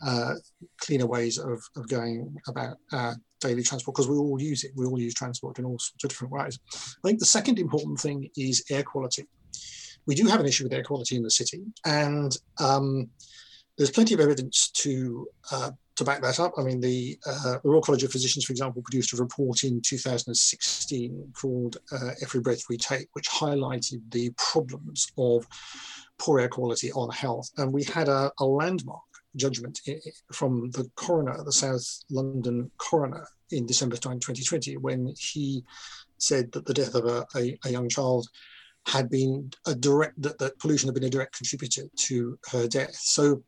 uh, 0.05 0.35
cleaner 0.79 1.07
ways 1.07 1.39
of, 1.39 1.63
of 1.77 1.89
going 1.89 2.37
about 2.49 2.77
uh, 2.93 3.15
daily 3.41 3.63
transport 3.63 3.97
because 3.97 4.09
we 4.09 4.17
all 4.17 4.41
use 4.41 4.65
it. 4.65 4.73
We 4.77 4.87
all 4.87 4.99
use 4.99 5.15
transport 5.15 5.59
in 5.59 5.65
all 5.65 5.79
sorts 5.79 6.05
of 6.05 6.11
different 6.11 6.33
ways. 6.33 6.59
I 6.75 7.09
think 7.09 7.19
the 7.19 7.27
second 7.27 7.59
important 7.59 7.99
thing 7.99 8.29
is 8.37 8.65
air 8.71 8.83
quality. 8.83 9.27
We 10.07 10.15
do 10.15 10.27
have 10.27 10.41
an 10.41 10.47
issue 10.47 10.65
with 10.65 10.73
air 10.73 10.83
quality 10.83 11.17
in 11.17 11.23
the 11.23 11.31
city, 11.31 11.63
and 11.85 12.37
um, 12.59 13.11
there's 13.77 13.91
plenty 13.91 14.15
of 14.15 14.21
evidence 14.21 14.71
to 14.73 15.27
uh, 15.53 15.71
to 16.01 16.05
back 16.05 16.23
that 16.23 16.41
up. 16.41 16.55
I 16.59 16.63
mean, 16.63 16.81
the, 16.81 17.19
uh, 17.27 17.59
the 17.63 17.69
Royal 17.69 17.83
College 17.83 18.03
of 18.03 18.11
Physicians, 18.11 18.45
for 18.45 18.53
example, 18.53 18.83
produced 18.83 19.13
a 19.13 19.17
report 19.17 19.65
in 19.65 19.81
2016 19.83 21.33
called 21.39 21.77
uh, 21.93 22.11
Every 22.23 22.41
Breath 22.41 22.63
We 22.69 22.77
Take, 22.77 23.09
which 23.13 23.29
highlighted 23.29 24.01
the 24.11 24.31
problems 24.37 25.13
of 25.19 25.47
poor 26.19 26.41
air 26.41 26.49
quality 26.49 26.91
on 26.93 27.11
health. 27.11 27.51
And 27.59 27.73
we 27.73 27.85
had 27.85 28.09
a, 28.09 28.33
a 28.39 28.45
landmark 28.45 29.03
judgment 29.37 29.79
from 30.33 30.71
the 30.71 30.91
coroner, 30.97 31.43
the 31.45 31.53
South 31.53 31.87
London 32.11 32.71
coroner, 32.79 33.27
in 33.51 33.67
December 33.67 33.97
2020, 33.97 34.77
when 34.79 35.13
he 35.19 35.65
said 36.19 36.51
that 36.53 36.65
the 36.65 36.75
death 36.75 36.95
of 36.95 37.05
a, 37.05 37.27
a, 37.37 37.59
a 37.65 37.71
young 37.71 37.89
child 37.89 38.27
had 38.87 39.11
been 39.11 39.51
a 39.67 39.75
direct 39.75 40.21
that, 40.23 40.39
that 40.39 40.59
pollution 40.59 40.89
had 40.89 40.95
been 40.95 41.05
a 41.05 41.11
direct 41.11 41.37
contributor 41.37 41.83
to 41.97 42.39
her 42.51 42.67
death. 42.67 42.95
So 42.95 43.43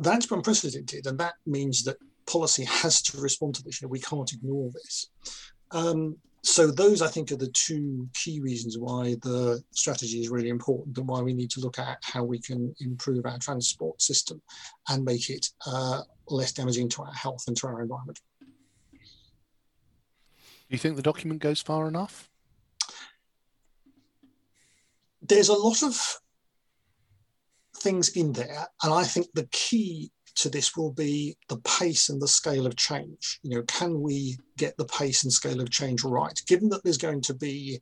that's 0.00 0.30
unprecedented, 0.30 1.06
and 1.06 1.18
that 1.18 1.34
means 1.46 1.84
that 1.84 1.96
policy 2.26 2.64
has 2.64 3.02
to 3.02 3.20
respond 3.20 3.54
to 3.56 3.62
this. 3.62 3.80
You 3.80 3.86
know, 3.86 3.90
we 3.90 4.00
can't 4.00 4.32
ignore 4.32 4.70
this. 4.72 5.10
Um, 5.70 6.16
so 6.42 6.70
those, 6.70 7.02
I 7.02 7.08
think, 7.08 7.32
are 7.32 7.36
the 7.36 7.48
two 7.48 8.08
key 8.14 8.40
reasons 8.40 8.78
why 8.78 9.16
the 9.22 9.62
strategy 9.72 10.20
is 10.20 10.28
really 10.28 10.48
important 10.48 10.96
and 10.96 11.08
why 11.08 11.20
we 11.20 11.34
need 11.34 11.50
to 11.50 11.60
look 11.60 11.78
at 11.78 11.98
how 12.02 12.22
we 12.22 12.38
can 12.38 12.72
improve 12.80 13.26
our 13.26 13.38
transport 13.38 14.00
system 14.00 14.40
and 14.88 15.04
make 15.04 15.28
it 15.28 15.48
uh, 15.66 16.02
less 16.28 16.52
damaging 16.52 16.88
to 16.90 17.02
our 17.02 17.12
health 17.12 17.44
and 17.48 17.56
to 17.56 17.66
our 17.66 17.82
environment. 17.82 18.20
Do 18.92 20.74
you 20.74 20.78
think 20.78 20.96
the 20.96 21.02
document 21.02 21.40
goes 21.40 21.60
far 21.60 21.88
enough? 21.88 22.28
There's 25.22 25.48
a 25.48 25.54
lot 25.54 25.82
of 25.82 26.20
things 27.86 28.08
in 28.16 28.32
there, 28.32 28.66
and 28.82 28.92
I 28.92 29.04
think 29.04 29.26
the 29.34 29.48
key 29.52 30.10
to 30.36 30.48
this 30.48 30.76
will 30.76 30.92
be 30.92 31.36
the 31.48 31.58
pace 31.58 32.08
and 32.08 32.20
the 32.20 32.28
scale 32.28 32.66
of 32.66 32.74
change. 32.76 33.38
You 33.42 33.56
know, 33.56 33.62
can 33.62 34.02
we 34.02 34.36
get 34.58 34.76
the 34.76 34.84
pace 34.86 35.22
and 35.22 35.32
scale 35.32 35.60
of 35.60 35.70
change 35.70 36.02
right? 36.02 36.38
Given 36.46 36.68
that 36.70 36.82
there's 36.82 36.98
going 36.98 37.22
to 37.22 37.34
be 37.34 37.80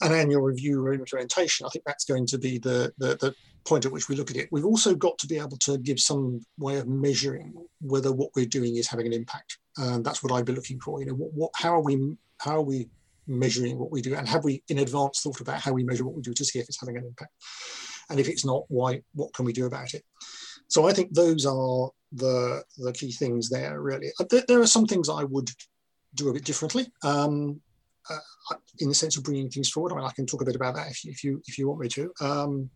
an 0.00 0.12
annual 0.12 0.42
review 0.42 0.84
or 0.84 0.92
implementation, 0.92 1.64
I 1.64 1.70
think 1.70 1.84
that's 1.84 2.04
going 2.04 2.26
to 2.26 2.38
be 2.38 2.58
the, 2.58 2.92
the, 2.98 3.16
the 3.16 3.34
point 3.64 3.86
at 3.86 3.92
which 3.92 4.08
we 4.08 4.16
look 4.16 4.30
at 4.32 4.36
it. 4.36 4.48
We've 4.50 4.66
also 4.72 4.94
got 4.94 5.16
to 5.18 5.28
be 5.28 5.38
able 5.38 5.56
to 5.58 5.78
give 5.78 6.00
some 6.00 6.44
way 6.58 6.78
of 6.78 6.88
measuring 6.88 7.54
whether 7.80 8.12
what 8.12 8.30
we're 8.34 8.44
doing 8.58 8.76
is 8.76 8.88
having 8.88 9.06
an 9.06 9.12
impact. 9.12 9.58
Um, 9.80 10.02
that's 10.02 10.22
what 10.22 10.32
I'd 10.32 10.44
be 10.44 10.52
looking 10.52 10.80
for. 10.80 11.00
You 11.00 11.06
know, 11.06 11.14
what, 11.14 11.32
what, 11.32 11.50
how 11.54 11.74
are 11.76 11.82
we, 11.82 12.16
how 12.40 12.56
are 12.56 12.62
we 12.62 12.88
measuring 13.28 13.78
what 13.78 13.92
we 13.92 14.02
do, 14.02 14.16
and 14.16 14.28
have 14.28 14.42
we 14.42 14.64
in 14.68 14.78
advance 14.78 15.20
thought 15.20 15.40
about 15.40 15.60
how 15.60 15.72
we 15.72 15.84
measure 15.84 16.04
what 16.04 16.16
we 16.16 16.22
do 16.22 16.34
to 16.34 16.44
see 16.44 16.58
if 16.58 16.66
it's 16.68 16.80
having 16.80 16.96
an 16.96 17.04
impact? 17.04 17.32
And 18.12 18.20
if 18.20 18.28
it's 18.28 18.44
not, 18.44 18.64
why? 18.68 19.02
What 19.14 19.32
can 19.34 19.44
we 19.44 19.52
do 19.52 19.66
about 19.66 19.94
it? 19.94 20.04
So 20.68 20.86
I 20.86 20.92
think 20.92 21.12
those 21.12 21.44
are 21.46 21.90
the 22.12 22.62
the 22.78 22.92
key 22.92 23.10
things 23.10 23.48
there. 23.48 23.80
Really, 23.80 24.10
uh, 24.20 24.26
there, 24.30 24.44
there 24.46 24.60
are 24.60 24.66
some 24.66 24.86
things 24.86 25.08
I 25.08 25.24
would 25.24 25.50
do 26.14 26.28
a 26.28 26.32
bit 26.32 26.44
differently. 26.44 26.86
Um, 27.02 27.60
uh, 28.10 28.18
in 28.80 28.88
the 28.88 28.94
sense 28.94 29.16
of 29.16 29.24
bringing 29.24 29.48
things 29.48 29.70
forward. 29.70 29.92
I 29.92 29.96
mean, 29.96 30.04
I 30.04 30.12
can 30.12 30.26
talk 30.26 30.42
a 30.42 30.44
bit 30.44 30.56
about 30.56 30.74
that 30.74 30.90
if 30.90 31.04
you 31.04 31.10
if 31.12 31.24
you, 31.24 31.42
if 31.46 31.58
you 31.58 31.68
want 31.68 31.80
me 31.80 31.88
to. 31.88 32.12
Um, 32.20 32.70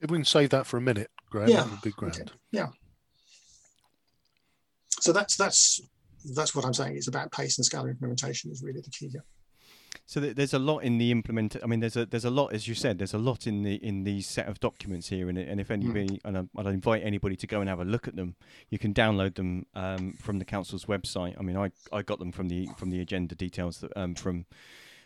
if 0.00 0.10
we 0.10 0.18
can 0.18 0.24
save 0.24 0.50
that 0.50 0.66
for 0.66 0.76
a 0.76 0.80
minute, 0.80 1.10
Graham, 1.30 1.48
yeah, 1.48 1.62
that 1.62 1.70
would 1.70 1.82
be 1.82 1.90
grand. 1.90 2.14
Okay. 2.14 2.30
Yeah. 2.52 2.68
So 5.00 5.12
that's 5.12 5.36
that's 5.36 5.80
that's 6.34 6.54
what 6.54 6.64
I'm 6.64 6.74
saying. 6.74 6.96
It's 6.96 7.08
about 7.08 7.32
pace 7.32 7.58
and 7.58 7.64
scale 7.64 7.86
implementation 7.86 8.50
is 8.50 8.62
really 8.62 8.80
the 8.80 8.90
key 8.90 9.08
here. 9.08 9.24
So 10.08 10.20
there's 10.20 10.54
a 10.54 10.60
lot 10.60 10.78
in 10.78 10.98
the 10.98 11.10
implement. 11.10 11.56
I 11.60 11.66
mean, 11.66 11.80
there's 11.80 11.96
a 11.96 12.06
there's 12.06 12.24
a 12.24 12.30
lot, 12.30 12.52
as 12.52 12.68
you 12.68 12.76
said, 12.76 12.98
there's 12.98 13.12
a 13.12 13.18
lot 13.18 13.48
in 13.48 13.64
the 13.64 13.74
in 13.74 14.04
these 14.04 14.28
set 14.28 14.46
of 14.46 14.60
documents 14.60 15.08
here, 15.08 15.28
and 15.28 15.36
and 15.36 15.60
if 15.60 15.68
anybody, 15.68 16.06
mm. 16.06 16.20
and 16.24 16.38
I, 16.38 16.44
would 16.52 16.66
invite 16.66 17.02
anybody 17.02 17.34
to 17.34 17.46
go 17.48 17.60
and 17.60 17.68
have 17.68 17.80
a 17.80 17.84
look 17.84 18.06
at 18.06 18.14
them. 18.14 18.36
You 18.70 18.78
can 18.78 18.94
download 18.94 19.34
them 19.34 19.66
um, 19.74 20.14
from 20.20 20.38
the 20.38 20.44
council's 20.44 20.84
website. 20.84 21.34
I 21.36 21.42
mean, 21.42 21.56
I, 21.56 21.72
I 21.92 22.02
got 22.02 22.20
them 22.20 22.30
from 22.30 22.46
the 22.48 22.68
from 22.76 22.90
the 22.90 23.00
agenda 23.00 23.34
details 23.34 23.78
that, 23.78 23.96
um, 23.96 24.14
from 24.14 24.46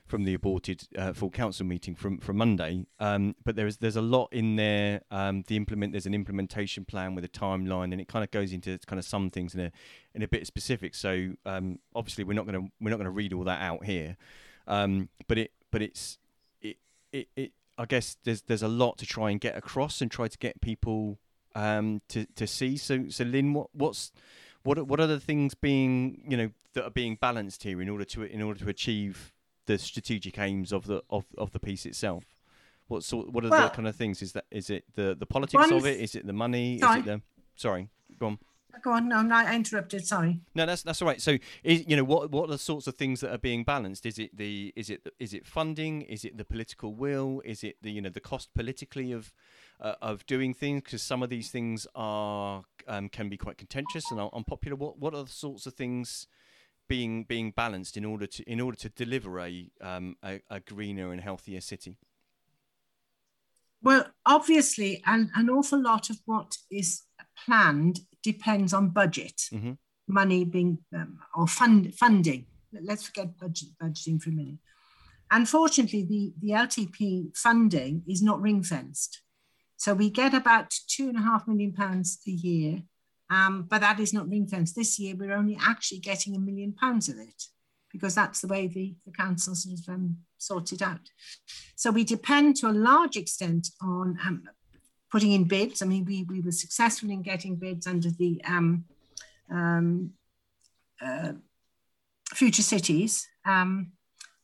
from 0.06 0.24
the 0.24 0.34
aborted 0.34 0.86
uh, 0.98 1.14
full 1.14 1.30
council 1.30 1.64
meeting 1.64 1.94
from 1.94 2.18
from 2.18 2.36
Monday. 2.36 2.84
Um, 2.98 3.36
but 3.42 3.56
there's 3.56 3.78
there's 3.78 3.96
a 3.96 4.02
lot 4.02 4.28
in 4.32 4.56
there. 4.56 5.00
Um, 5.10 5.44
the 5.46 5.56
implement 5.56 5.92
there's 5.92 6.04
an 6.04 6.14
implementation 6.14 6.84
plan 6.84 7.14
with 7.14 7.24
a 7.24 7.28
timeline, 7.28 7.92
and 7.92 8.02
it 8.02 8.08
kind 8.08 8.22
of 8.22 8.30
goes 8.30 8.52
into 8.52 8.78
kind 8.86 8.98
of 8.98 9.06
some 9.06 9.30
things 9.30 9.54
in 9.54 9.60
a 9.60 9.72
in 10.14 10.20
a 10.20 10.28
bit 10.28 10.46
specific. 10.46 10.94
So 10.94 11.32
um, 11.46 11.78
obviously 11.94 12.24
we're 12.24 12.34
not 12.34 12.46
going 12.46 12.66
to 12.66 12.70
we're 12.82 12.90
not 12.90 12.96
going 12.96 13.06
to 13.06 13.10
read 13.10 13.32
all 13.32 13.44
that 13.44 13.62
out 13.62 13.86
here. 13.86 14.18
Um, 14.70 15.08
but 15.26 15.36
it, 15.36 15.50
but 15.70 15.82
it's, 15.82 16.18
it, 16.62 16.76
it, 17.12 17.28
it, 17.36 17.52
I 17.76 17.86
guess 17.86 18.16
there's 18.24 18.42
there's 18.42 18.62
a 18.62 18.68
lot 18.68 18.98
to 18.98 19.06
try 19.06 19.30
and 19.30 19.40
get 19.40 19.56
across 19.56 20.00
and 20.00 20.10
try 20.10 20.28
to 20.28 20.38
get 20.38 20.60
people 20.60 21.18
um, 21.54 22.02
to 22.08 22.26
to 22.36 22.46
see. 22.46 22.76
So 22.76 23.08
so 23.08 23.24
Lynne, 23.24 23.52
what 23.52 23.68
what's 23.72 24.12
what 24.62 24.86
what 24.86 25.00
are 25.00 25.06
the 25.06 25.20
things 25.20 25.54
being 25.54 26.22
you 26.28 26.36
know 26.36 26.50
that 26.74 26.84
are 26.84 26.90
being 26.90 27.16
balanced 27.20 27.64
here 27.64 27.82
in 27.82 27.88
order 27.88 28.04
to 28.04 28.22
in 28.22 28.42
order 28.42 28.60
to 28.60 28.68
achieve 28.68 29.32
the 29.66 29.78
strategic 29.78 30.38
aims 30.38 30.72
of 30.72 30.86
the 30.86 31.02
of, 31.10 31.24
of 31.36 31.52
the 31.52 31.58
piece 31.58 31.84
itself? 31.84 32.24
What 32.86 33.02
sort 33.02 33.32
what 33.32 33.44
are 33.44 33.50
well, 33.50 33.68
the 33.68 33.74
kind 33.74 33.88
of 33.88 33.96
things? 33.96 34.22
Is 34.22 34.32
that 34.32 34.44
is 34.50 34.70
it 34.70 34.84
the 34.94 35.16
the 35.18 35.26
politics 35.26 35.70
of 35.70 35.86
it? 35.86 36.00
Is 36.00 36.14
it 36.14 36.26
the 36.26 36.32
money? 36.32 36.78
Sorry. 36.78 37.00
Is 37.00 37.06
it 37.06 37.08
the 37.08 37.22
sorry, 37.56 37.88
go 38.18 38.26
on. 38.26 38.38
Go 38.82 38.92
on. 38.92 39.08
No, 39.08 39.16
I'm 39.16 39.28
not 39.28 39.52
interrupted. 39.52 40.06
Sorry. 40.06 40.40
No, 40.54 40.66
that's 40.66 40.82
that's 40.82 41.02
all 41.02 41.08
right. 41.08 41.20
So, 41.20 41.38
is, 41.62 41.84
you 41.86 41.96
know, 41.96 42.04
what 42.04 42.30
what 42.30 42.44
are 42.44 42.52
the 42.52 42.58
sorts 42.58 42.86
of 42.86 42.94
things 42.94 43.20
that 43.20 43.32
are 43.32 43.38
being 43.38 43.64
balanced? 43.64 44.06
Is 44.06 44.18
it 44.18 44.36
the 44.36 44.72
is 44.76 44.90
it 44.90 45.06
is 45.18 45.34
it 45.34 45.46
funding? 45.46 46.02
Is 46.02 46.24
it 46.24 46.36
the 46.36 46.44
political 46.44 46.94
will? 46.94 47.42
Is 47.44 47.62
it 47.64 47.76
the 47.82 47.90
you 47.90 48.00
know 48.00 48.10
the 48.10 48.20
cost 48.20 48.54
politically 48.54 49.12
of 49.12 49.32
uh, 49.80 49.94
of 50.00 50.24
doing 50.26 50.54
things? 50.54 50.82
Because 50.84 51.02
some 51.02 51.22
of 51.22 51.30
these 51.30 51.50
things 51.50 51.86
are 51.94 52.64
um, 52.88 53.08
can 53.08 53.28
be 53.28 53.36
quite 53.36 53.58
contentious 53.58 54.10
and 54.10 54.20
unpopular. 54.32 54.76
What 54.76 54.98
what 54.98 55.14
are 55.14 55.24
the 55.24 55.30
sorts 55.30 55.66
of 55.66 55.74
things? 55.74 56.26
being 56.88 57.22
being 57.22 57.52
balanced 57.52 57.96
in 57.96 58.04
order 58.04 58.26
to 58.26 58.42
in 58.50 58.60
order 58.60 58.76
to 58.76 58.88
deliver 58.88 59.38
a 59.38 59.70
um, 59.80 60.16
a, 60.24 60.40
a, 60.50 60.58
greener 60.58 61.12
and 61.12 61.20
healthier 61.20 61.60
city? 61.60 61.96
Well, 63.82 64.06
obviously, 64.26 65.02
an, 65.06 65.30
an 65.34 65.48
awful 65.48 65.80
lot 65.80 66.10
of 66.10 66.18
what 66.26 66.58
is 66.70 67.04
planned 67.44 68.00
depends 68.22 68.72
on 68.72 68.90
budget, 68.90 69.36
mm-hmm. 69.52 69.72
money 70.08 70.44
being 70.44 70.78
um, 70.94 71.18
or 71.34 71.46
fund 71.46 71.94
funding. 71.94 72.46
Let's 72.72 73.06
forget 73.06 73.38
budget, 73.38 73.70
budgeting 73.82 74.20
for 74.20 74.30
a 74.30 74.32
minute. 74.32 74.58
Unfortunately, 75.30 76.04
the, 76.04 76.32
the 76.40 76.54
LTP 76.54 77.36
funding 77.36 78.02
is 78.08 78.22
not 78.22 78.40
ring 78.40 78.62
fenced. 78.62 79.22
So 79.76 79.94
we 79.94 80.10
get 80.10 80.34
about 80.34 80.74
two 80.88 81.08
and 81.08 81.16
a 81.16 81.22
half 81.22 81.46
million 81.46 81.72
pounds 81.72 82.18
a 82.26 82.30
year, 82.30 82.82
um, 83.30 83.66
but 83.68 83.80
that 83.80 84.00
is 84.00 84.12
not 84.12 84.28
ring 84.28 84.46
fenced. 84.46 84.76
This 84.76 84.98
year, 84.98 85.14
we're 85.16 85.32
only 85.32 85.56
actually 85.60 86.00
getting 86.00 86.34
a 86.34 86.40
million 86.40 86.72
pounds 86.72 87.08
of 87.08 87.16
it 87.18 87.44
because 87.92 88.14
that's 88.14 88.40
the 88.40 88.48
way 88.48 88.66
the, 88.66 88.94
the 89.06 89.12
council 89.12 89.54
sort 89.54 89.78
of 89.78 89.88
um, 89.88 90.18
sorted 90.38 90.82
out. 90.82 91.10
So 91.76 91.90
we 91.90 92.04
depend 92.04 92.56
to 92.56 92.68
a 92.68 92.72
large 92.72 93.16
extent 93.16 93.68
on 93.80 94.18
um, 94.24 94.44
putting 95.10 95.32
in 95.32 95.44
bids. 95.44 95.82
I 95.82 95.86
mean, 95.86 96.04
we, 96.04 96.24
we 96.24 96.40
were 96.40 96.52
successful 96.52 97.10
in 97.10 97.22
getting 97.22 97.56
bids 97.56 97.86
under 97.86 98.10
the 98.10 98.40
um, 98.44 98.84
um, 99.50 100.12
uh, 101.00 101.32
Future 102.32 102.62
Cities. 102.62 103.26
Um, 103.44 103.92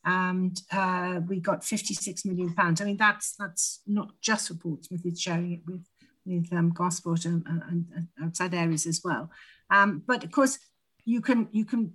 and 0.05 0.61
uh, 0.71 1.19
we 1.27 1.39
got 1.39 1.65
56 1.65 2.25
million 2.25 2.53
pounds. 2.53 2.79
I 2.79 2.85
mean, 2.85 2.97
that's 2.97 3.35
that's 3.35 3.81
not 3.85 4.11
just 4.21 4.47
for 4.47 4.53
Portsmouth; 4.53 5.01
it's 5.03 5.19
sharing 5.19 5.51
it 5.51 5.61
with 5.67 5.85
with 6.25 6.51
um, 6.53 6.71
Gosport 6.71 7.25
and, 7.25 7.43
and, 7.47 7.85
and, 7.95 8.07
outside 8.21 8.53
areas 8.53 8.85
as 8.85 9.01
well. 9.03 9.29
Um, 9.69 10.03
but 10.05 10.23
of 10.23 10.31
course, 10.31 10.59
you 11.05 11.21
can 11.21 11.47
you 11.51 11.65
can 11.65 11.93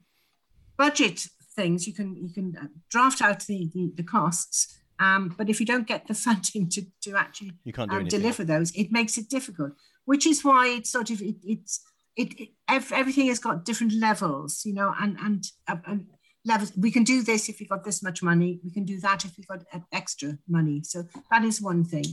budget 0.77 1.27
things. 1.55 1.87
You 1.87 1.95
can 1.95 2.17
you 2.17 2.31
can 2.33 2.57
uh, 2.61 2.67
draft 2.91 3.23
out 3.23 3.41
the, 3.47 3.71
the, 3.75 3.93
the 3.97 4.03
costs, 4.03 4.79
um, 5.03 5.35
but 5.37 5.49
if 5.49 5.59
you 5.59 5.67
don't 5.67 5.87
get 5.87 6.07
the 6.07 6.15
funding 6.27 6.69
to, 6.71 6.83
to 7.03 7.17
actually 7.17 7.53
you 7.65 7.73
can't 7.73 7.93
um, 7.93 8.07
deliver 8.07 8.45
those, 8.45 8.71
it 8.73 8.93
makes 8.93 9.19
it 9.19 9.29
difficult. 9.29 9.73
Which 10.05 10.27
is 10.27 10.45
why 10.45 10.69
it's 10.69 10.91
sort 10.91 11.11
of 11.11 11.21
it, 11.21 11.37
it's 11.45 11.81
it, 12.17 12.39
it 12.41 12.49
everything 12.69 13.27
has 13.29 13.39
got 13.39 13.65
different 13.65 13.93
levels, 13.95 14.63
you 14.65 14.75
know, 14.75 14.95
and 15.01 15.17
and, 15.21 15.45
uh, 15.69 15.77
and 15.87 16.07
levels. 16.45 16.73
We 16.77 16.91
can 16.91 17.05
do 17.05 17.23
this 17.23 17.49
if 17.49 17.61
we 17.61 17.67
got 17.67 17.85
this 17.85 18.03
much 18.03 18.23
money. 18.23 18.61
We 18.65 18.71
can 18.71 18.85
do 18.85 19.01
that 19.01 19.25
if 19.25 19.37
we 19.37 19.45
got 19.45 19.65
extra 19.93 20.39
money. 20.49 20.83
So 20.85 21.05
that 21.31 21.45
is 21.45 21.61
one 21.61 21.85
thing. 21.85 22.05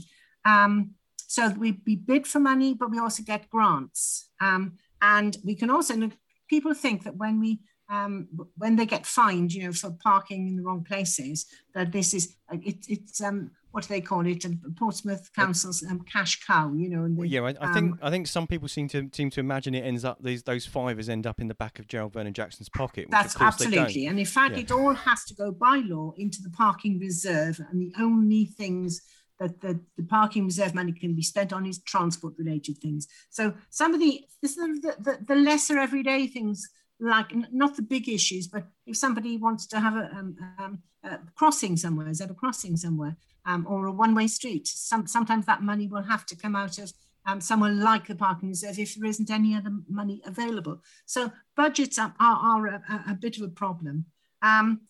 Um, 0.44 0.94
so 1.30 1.48
we, 1.50 1.80
we 1.86 1.94
bid 1.94 2.26
for 2.26 2.40
money, 2.40 2.74
but 2.74 2.90
we 2.90 2.98
also 2.98 3.22
get 3.22 3.50
grants. 3.50 4.30
Um, 4.40 4.78
and 5.00 5.36
we 5.44 5.54
can 5.54 5.70
also, 5.70 6.10
people 6.48 6.74
think 6.74 7.04
that 7.04 7.16
when 7.16 7.38
we 7.38 7.60
um, 7.90 8.28
when 8.56 8.76
they 8.76 8.86
get 8.86 9.04
fined, 9.04 9.52
you 9.52 9.64
know, 9.64 9.72
for 9.72 9.90
parking 9.90 10.46
in 10.46 10.56
the 10.56 10.62
wrong 10.62 10.84
places, 10.84 11.46
that 11.74 11.90
this 11.90 12.14
is 12.14 12.36
it, 12.52 12.84
it's 12.88 13.20
um, 13.20 13.50
what 13.72 13.82
do 13.82 13.88
they 13.88 14.00
call 14.00 14.26
it? 14.26 14.44
Portsmouth 14.76 15.30
Council's 15.34 15.84
um, 15.88 16.00
cash 16.00 16.44
cow, 16.44 16.72
you 16.72 16.88
know. 16.88 17.06
well, 17.10 17.26
yeah, 17.26 17.40
I, 17.40 17.54
I 17.60 17.68
um, 17.68 17.74
think 17.74 17.94
I 18.02 18.10
think 18.10 18.26
some 18.28 18.46
people 18.46 18.68
seem 18.68 18.88
to 18.88 19.08
seem 19.12 19.30
to 19.30 19.40
imagine 19.40 19.74
it 19.74 19.84
ends 19.84 20.04
up 20.04 20.22
these 20.22 20.44
those 20.44 20.66
fivers 20.66 21.08
end 21.08 21.26
up 21.26 21.40
in 21.40 21.48
the 21.48 21.54
back 21.54 21.78
of 21.78 21.88
Gerald 21.88 22.12
Vernon 22.12 22.32
Jackson's 22.32 22.68
pocket. 22.68 23.08
That's 23.10 23.40
absolutely, 23.40 24.06
and 24.06 24.18
in 24.18 24.26
fact, 24.26 24.54
yeah. 24.54 24.62
it 24.62 24.70
all 24.70 24.94
has 24.94 25.24
to 25.24 25.34
go 25.34 25.50
by 25.50 25.82
law 25.84 26.12
into 26.16 26.42
the 26.42 26.50
parking 26.50 26.98
reserve, 27.00 27.60
and 27.70 27.80
the 27.80 27.92
only 28.00 28.44
things 28.44 29.02
that 29.40 29.60
the, 29.62 29.80
the 29.96 30.04
parking 30.04 30.44
reserve 30.44 30.74
money 30.74 30.92
can 30.92 31.14
be 31.14 31.22
spent 31.22 31.52
on 31.52 31.66
is 31.66 31.82
transport 31.82 32.34
related 32.38 32.78
things. 32.78 33.08
So 33.30 33.54
some 33.70 33.94
of 33.94 34.00
the 34.00 34.20
this 34.42 34.56
is 34.56 34.80
the, 34.80 34.94
the, 34.98 35.18
the 35.26 35.34
lesser 35.34 35.78
everyday 35.78 36.26
things 36.26 36.68
like 37.00 37.32
not 37.52 37.76
the 37.76 37.82
big 37.82 38.08
issues, 38.08 38.46
but 38.46 38.64
if 38.86 38.96
somebody 38.96 39.36
wants 39.36 39.66
to 39.66 39.80
have 39.80 39.96
a, 39.96 40.10
um, 40.14 40.36
um, 40.58 40.82
a 41.02 41.18
crossing 41.34 41.76
somewhere, 41.76 42.08
is 42.08 42.20
a 42.20 42.28
crossing 42.28 42.76
somewhere, 42.76 43.16
um, 43.46 43.66
or 43.68 43.86
a 43.86 43.92
one-way 43.92 44.26
street, 44.26 44.66
some, 44.66 45.06
sometimes 45.06 45.46
that 45.46 45.62
money 45.62 45.86
will 45.86 46.02
have 46.02 46.26
to 46.26 46.36
come 46.36 46.54
out 46.54 46.78
of 46.78 46.92
um, 47.26 47.40
somewhere 47.40 47.72
like 47.72 48.06
the 48.06 48.14
parking 48.14 48.48
reserve 48.48 48.78
if 48.78 48.94
there 48.94 49.08
isn't 49.08 49.30
any 49.30 49.54
other 49.54 49.70
money 49.88 50.22
available. 50.24 50.82
So 51.06 51.32
budgets 51.56 51.98
are, 51.98 52.14
are, 52.18 52.36
are 52.36 52.66
a, 52.66 53.04
a, 53.10 53.14
bit 53.14 53.36
of 53.36 53.42
a 53.42 53.48
problem. 53.48 54.06
Um, 54.42 54.82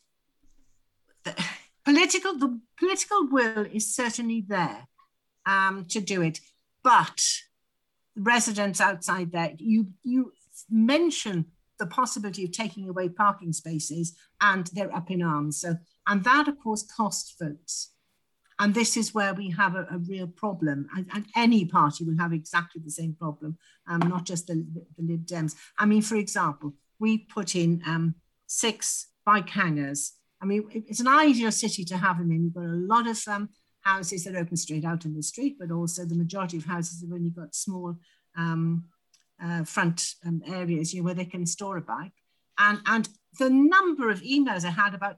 the 1.24 1.34
political, 1.84 2.38
the 2.38 2.60
political 2.78 3.28
will 3.28 3.66
is 3.72 3.94
certainly 3.94 4.44
there 4.46 4.86
um, 5.46 5.86
to 5.86 6.00
do 6.00 6.22
it, 6.22 6.40
but 6.82 7.24
residents 8.16 8.80
outside 8.80 9.32
there, 9.32 9.52
you 9.58 9.88
you 10.02 10.32
mention 10.70 11.46
the 11.80 11.86
possibility 11.86 12.44
of 12.44 12.52
taking 12.52 12.88
away 12.88 13.08
parking 13.08 13.52
spaces, 13.52 14.14
and 14.40 14.68
they're 14.68 14.94
up 14.94 15.10
in 15.10 15.22
arms. 15.22 15.60
So, 15.60 15.76
and 16.06 16.22
that 16.22 16.46
of 16.46 16.60
course 16.60 16.84
costs 16.84 17.34
votes. 17.40 17.92
And 18.60 18.74
this 18.74 18.98
is 18.98 19.14
where 19.14 19.32
we 19.32 19.50
have 19.50 19.74
a, 19.74 19.86
a 19.90 19.98
real 19.98 20.26
problem. 20.26 20.86
And, 20.94 21.06
and, 21.14 21.24
any 21.34 21.64
party 21.64 22.04
will 22.04 22.18
have 22.18 22.34
exactly 22.34 22.82
the 22.84 22.90
same 22.90 23.14
problem, 23.14 23.56
um, 23.88 24.00
not 24.00 24.26
just 24.26 24.48
the, 24.48 24.66
the, 24.98 25.02
Lib 25.02 25.24
Dems. 25.24 25.54
I 25.78 25.86
mean, 25.86 26.02
for 26.02 26.16
example, 26.16 26.74
we 26.98 27.16
put 27.16 27.56
in 27.56 27.82
um, 27.86 28.16
six 28.46 29.08
bike 29.24 29.48
hangars. 29.48 30.12
I 30.42 30.44
mean, 30.44 30.68
it's 30.72 31.00
an 31.00 31.08
ideal 31.08 31.50
city 31.52 31.86
to 31.86 31.96
have 31.96 32.18
them 32.18 32.30
in. 32.30 32.42
We've 32.42 32.54
got 32.54 32.64
a 32.64 32.84
lot 32.94 33.06
of 33.06 33.18
um, 33.28 33.48
houses 33.80 34.24
that 34.24 34.36
open 34.36 34.58
straight 34.58 34.84
out 34.84 35.06
in 35.06 35.14
the 35.14 35.22
street, 35.22 35.56
but 35.58 35.70
also 35.70 36.04
the 36.04 36.14
majority 36.14 36.58
of 36.58 36.66
houses 36.66 37.00
have 37.00 37.12
only 37.12 37.30
got 37.30 37.54
small 37.54 37.96
um, 38.36 38.84
uh, 39.44 39.64
front 39.64 40.14
um, 40.26 40.42
areas, 40.46 40.92
you 40.92 41.00
know, 41.00 41.04
where 41.04 41.14
they 41.14 41.24
can 41.24 41.46
store 41.46 41.78
a 41.78 41.82
bike. 41.82 42.12
And, 42.58 42.80
and 42.86 43.08
the 43.38 43.50
number 43.50 44.10
of 44.10 44.22
emails 44.22 44.64
I 44.64 44.70
had 44.70 44.94
about 44.94 45.16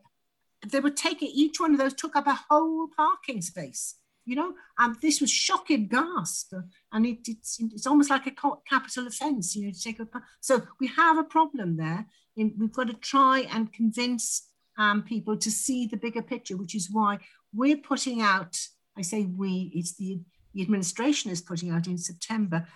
they 0.66 0.80
would 0.80 0.96
take 0.96 1.22
each 1.22 1.58
one 1.60 1.72
of 1.72 1.78
those 1.78 1.94
took 1.94 2.14
up 2.14 2.26
a 2.26 2.38
whole 2.48 2.88
parking 2.96 3.42
space, 3.42 3.96
you 4.24 4.36
know, 4.36 4.54
and 4.78 4.96
this 5.02 5.20
was 5.20 5.30
shocking 5.30 5.88
gasp. 5.88 6.54
And 6.92 7.06
it, 7.06 7.18
it's, 7.26 7.58
it's 7.60 7.86
almost 7.86 8.10
like 8.10 8.26
a 8.26 8.34
capital 8.68 9.06
offense, 9.06 9.56
you 9.56 9.66
know, 9.66 9.72
to 9.72 9.82
take 9.82 9.98
a, 9.98 10.06
so 10.40 10.62
we 10.80 10.86
have 10.88 11.18
a 11.18 11.24
problem 11.24 11.76
there. 11.76 12.06
In, 12.36 12.54
we've 12.58 12.72
got 12.72 12.86
to 12.86 12.94
try 12.94 13.40
and 13.52 13.72
convince 13.72 14.48
um, 14.78 15.02
people 15.02 15.36
to 15.36 15.50
see 15.50 15.86
the 15.86 15.96
bigger 15.96 16.22
picture, 16.22 16.56
which 16.56 16.74
is 16.74 16.88
why 16.90 17.18
we're 17.52 17.76
putting 17.76 18.22
out, 18.22 18.56
I 18.96 19.02
say 19.02 19.24
we, 19.24 19.72
it's 19.74 19.96
the, 19.96 20.20
the 20.54 20.62
administration 20.62 21.30
is 21.30 21.42
putting 21.42 21.70
out 21.70 21.86
in 21.86 21.98
September, 21.98 22.66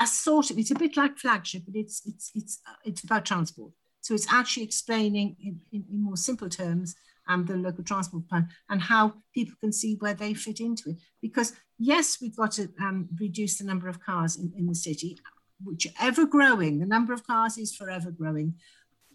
a 0.00 0.06
sort 0.06 0.50
of, 0.50 0.58
it's 0.58 0.70
a 0.70 0.74
bit 0.74 0.96
like 0.96 1.18
flagship, 1.18 1.62
but 1.66 1.74
it's, 1.74 2.02
it's, 2.06 2.30
it's, 2.34 2.60
uh, 2.68 2.74
it's 2.84 3.02
about 3.02 3.24
transport. 3.24 3.72
So 4.00 4.14
it's 4.14 4.32
actually 4.32 4.64
explaining 4.64 5.36
in, 5.40 5.60
in, 5.72 5.84
in 5.90 6.02
more 6.02 6.16
simple 6.16 6.48
terms 6.48 6.94
um, 7.28 7.44
the 7.44 7.56
local 7.56 7.84
transport 7.84 8.28
plan 8.28 8.48
and 8.68 8.80
how 8.80 9.14
people 9.34 9.54
can 9.60 9.72
see 9.72 9.96
where 9.98 10.14
they 10.14 10.34
fit 10.34 10.60
into 10.60 10.90
it. 10.90 10.96
Because 11.20 11.54
yes, 11.78 12.18
we've 12.20 12.36
got 12.36 12.52
to 12.52 12.68
um, 12.80 13.08
reduce 13.18 13.58
the 13.58 13.64
number 13.64 13.88
of 13.88 14.00
cars 14.00 14.36
in, 14.36 14.52
in 14.56 14.66
the 14.66 14.74
city, 14.74 15.18
which 15.62 15.86
are 15.86 16.06
ever 16.06 16.26
growing. 16.26 16.78
The 16.78 16.86
number 16.86 17.12
of 17.12 17.26
cars 17.26 17.58
is 17.58 17.74
forever 17.74 18.10
growing, 18.10 18.54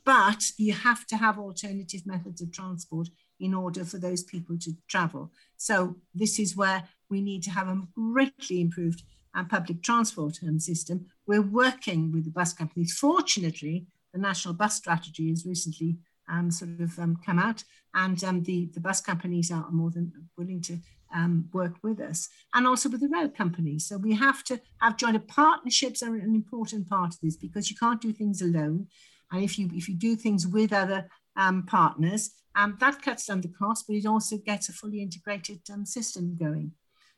but 0.04 0.52
you 0.58 0.74
have 0.74 1.06
to 1.08 1.18
have 1.18 1.38
alternative 1.40 2.06
methods 2.06 2.42
of 2.42 2.52
transport 2.52 3.10
in 3.40 3.54
order 3.54 3.86
for 3.86 3.98
those 3.98 4.24
people 4.24 4.58
to 4.60 4.72
travel. 4.88 5.32
So 5.58 5.96
this 6.14 6.40
is 6.40 6.56
where 6.56 6.84
we 7.10 7.22
need 7.22 7.44
to 7.44 7.52
have 7.52 7.68
a 7.68 7.82
greatly 7.96 8.62
improved 8.62 9.04
uh, 9.36 9.44
public 9.44 9.82
transport 9.82 10.40
um, 10.44 10.60
system. 10.60 11.06
We're 11.28 11.42
working 11.42 12.12
with 12.12 12.26
the 12.26 12.32
bus 12.32 12.54
companies. 12.54 12.98
Fortunately, 12.98 13.86
the 14.14 14.20
national 14.20 14.54
bus 14.54 14.76
strategy 14.76 15.30
has 15.30 15.46
recently 15.46 15.98
um, 16.30 16.52
sort 16.52 16.80
of 16.80 16.98
um, 17.00 17.18
come 17.26 17.40
out, 17.40 17.64
and 17.94 18.24
um, 18.24 18.44
the, 18.44 18.70
the 18.74 18.80
bus 18.80 19.02
companies 19.02 19.52
are 19.52 19.70
more 19.72 19.92
than 19.92 20.12
willing 20.38 20.62
to 20.62 20.78
um, 21.14 21.50
work 21.54 21.76
with 21.84 22.00
us, 22.00 22.30
and 22.54 22.66
also 22.66 22.90
with 22.90 23.02
the 23.02 23.10
rail 23.10 23.30
companies. 23.30 23.88
So 23.88 23.98
we 23.98 24.14
have 24.16 24.44
to 24.46 24.60
have 24.82 24.98
joint 24.98 25.28
partnerships 25.28 26.02
are 26.02 26.16
an 26.16 26.36
important 26.36 26.90
part 26.90 27.14
of 27.14 27.20
this 27.22 27.36
because 27.36 27.70
you 27.70 27.76
can't 27.76 28.02
do 28.02 28.14
things 28.14 28.42
alone, 28.42 28.88
and 29.32 29.44
if 29.44 29.60
you 29.60 29.70
if 29.74 29.90
you 29.90 29.96
do 29.96 30.16
things 30.16 30.48
with 30.48 30.72
other 30.72 31.10
um, 31.36 31.64
partners, 31.66 32.32
that 32.56 33.02
cuts 33.02 33.26
down 33.26 33.42
the 33.42 33.50
cost, 33.50 33.86
but 33.88 33.96
it 33.96 34.06
also 34.06 34.38
gets 34.38 34.70
a 34.70 34.74
fully 34.74 35.02
integrated 35.02 35.60
system 35.86 36.38
going. 36.38 36.72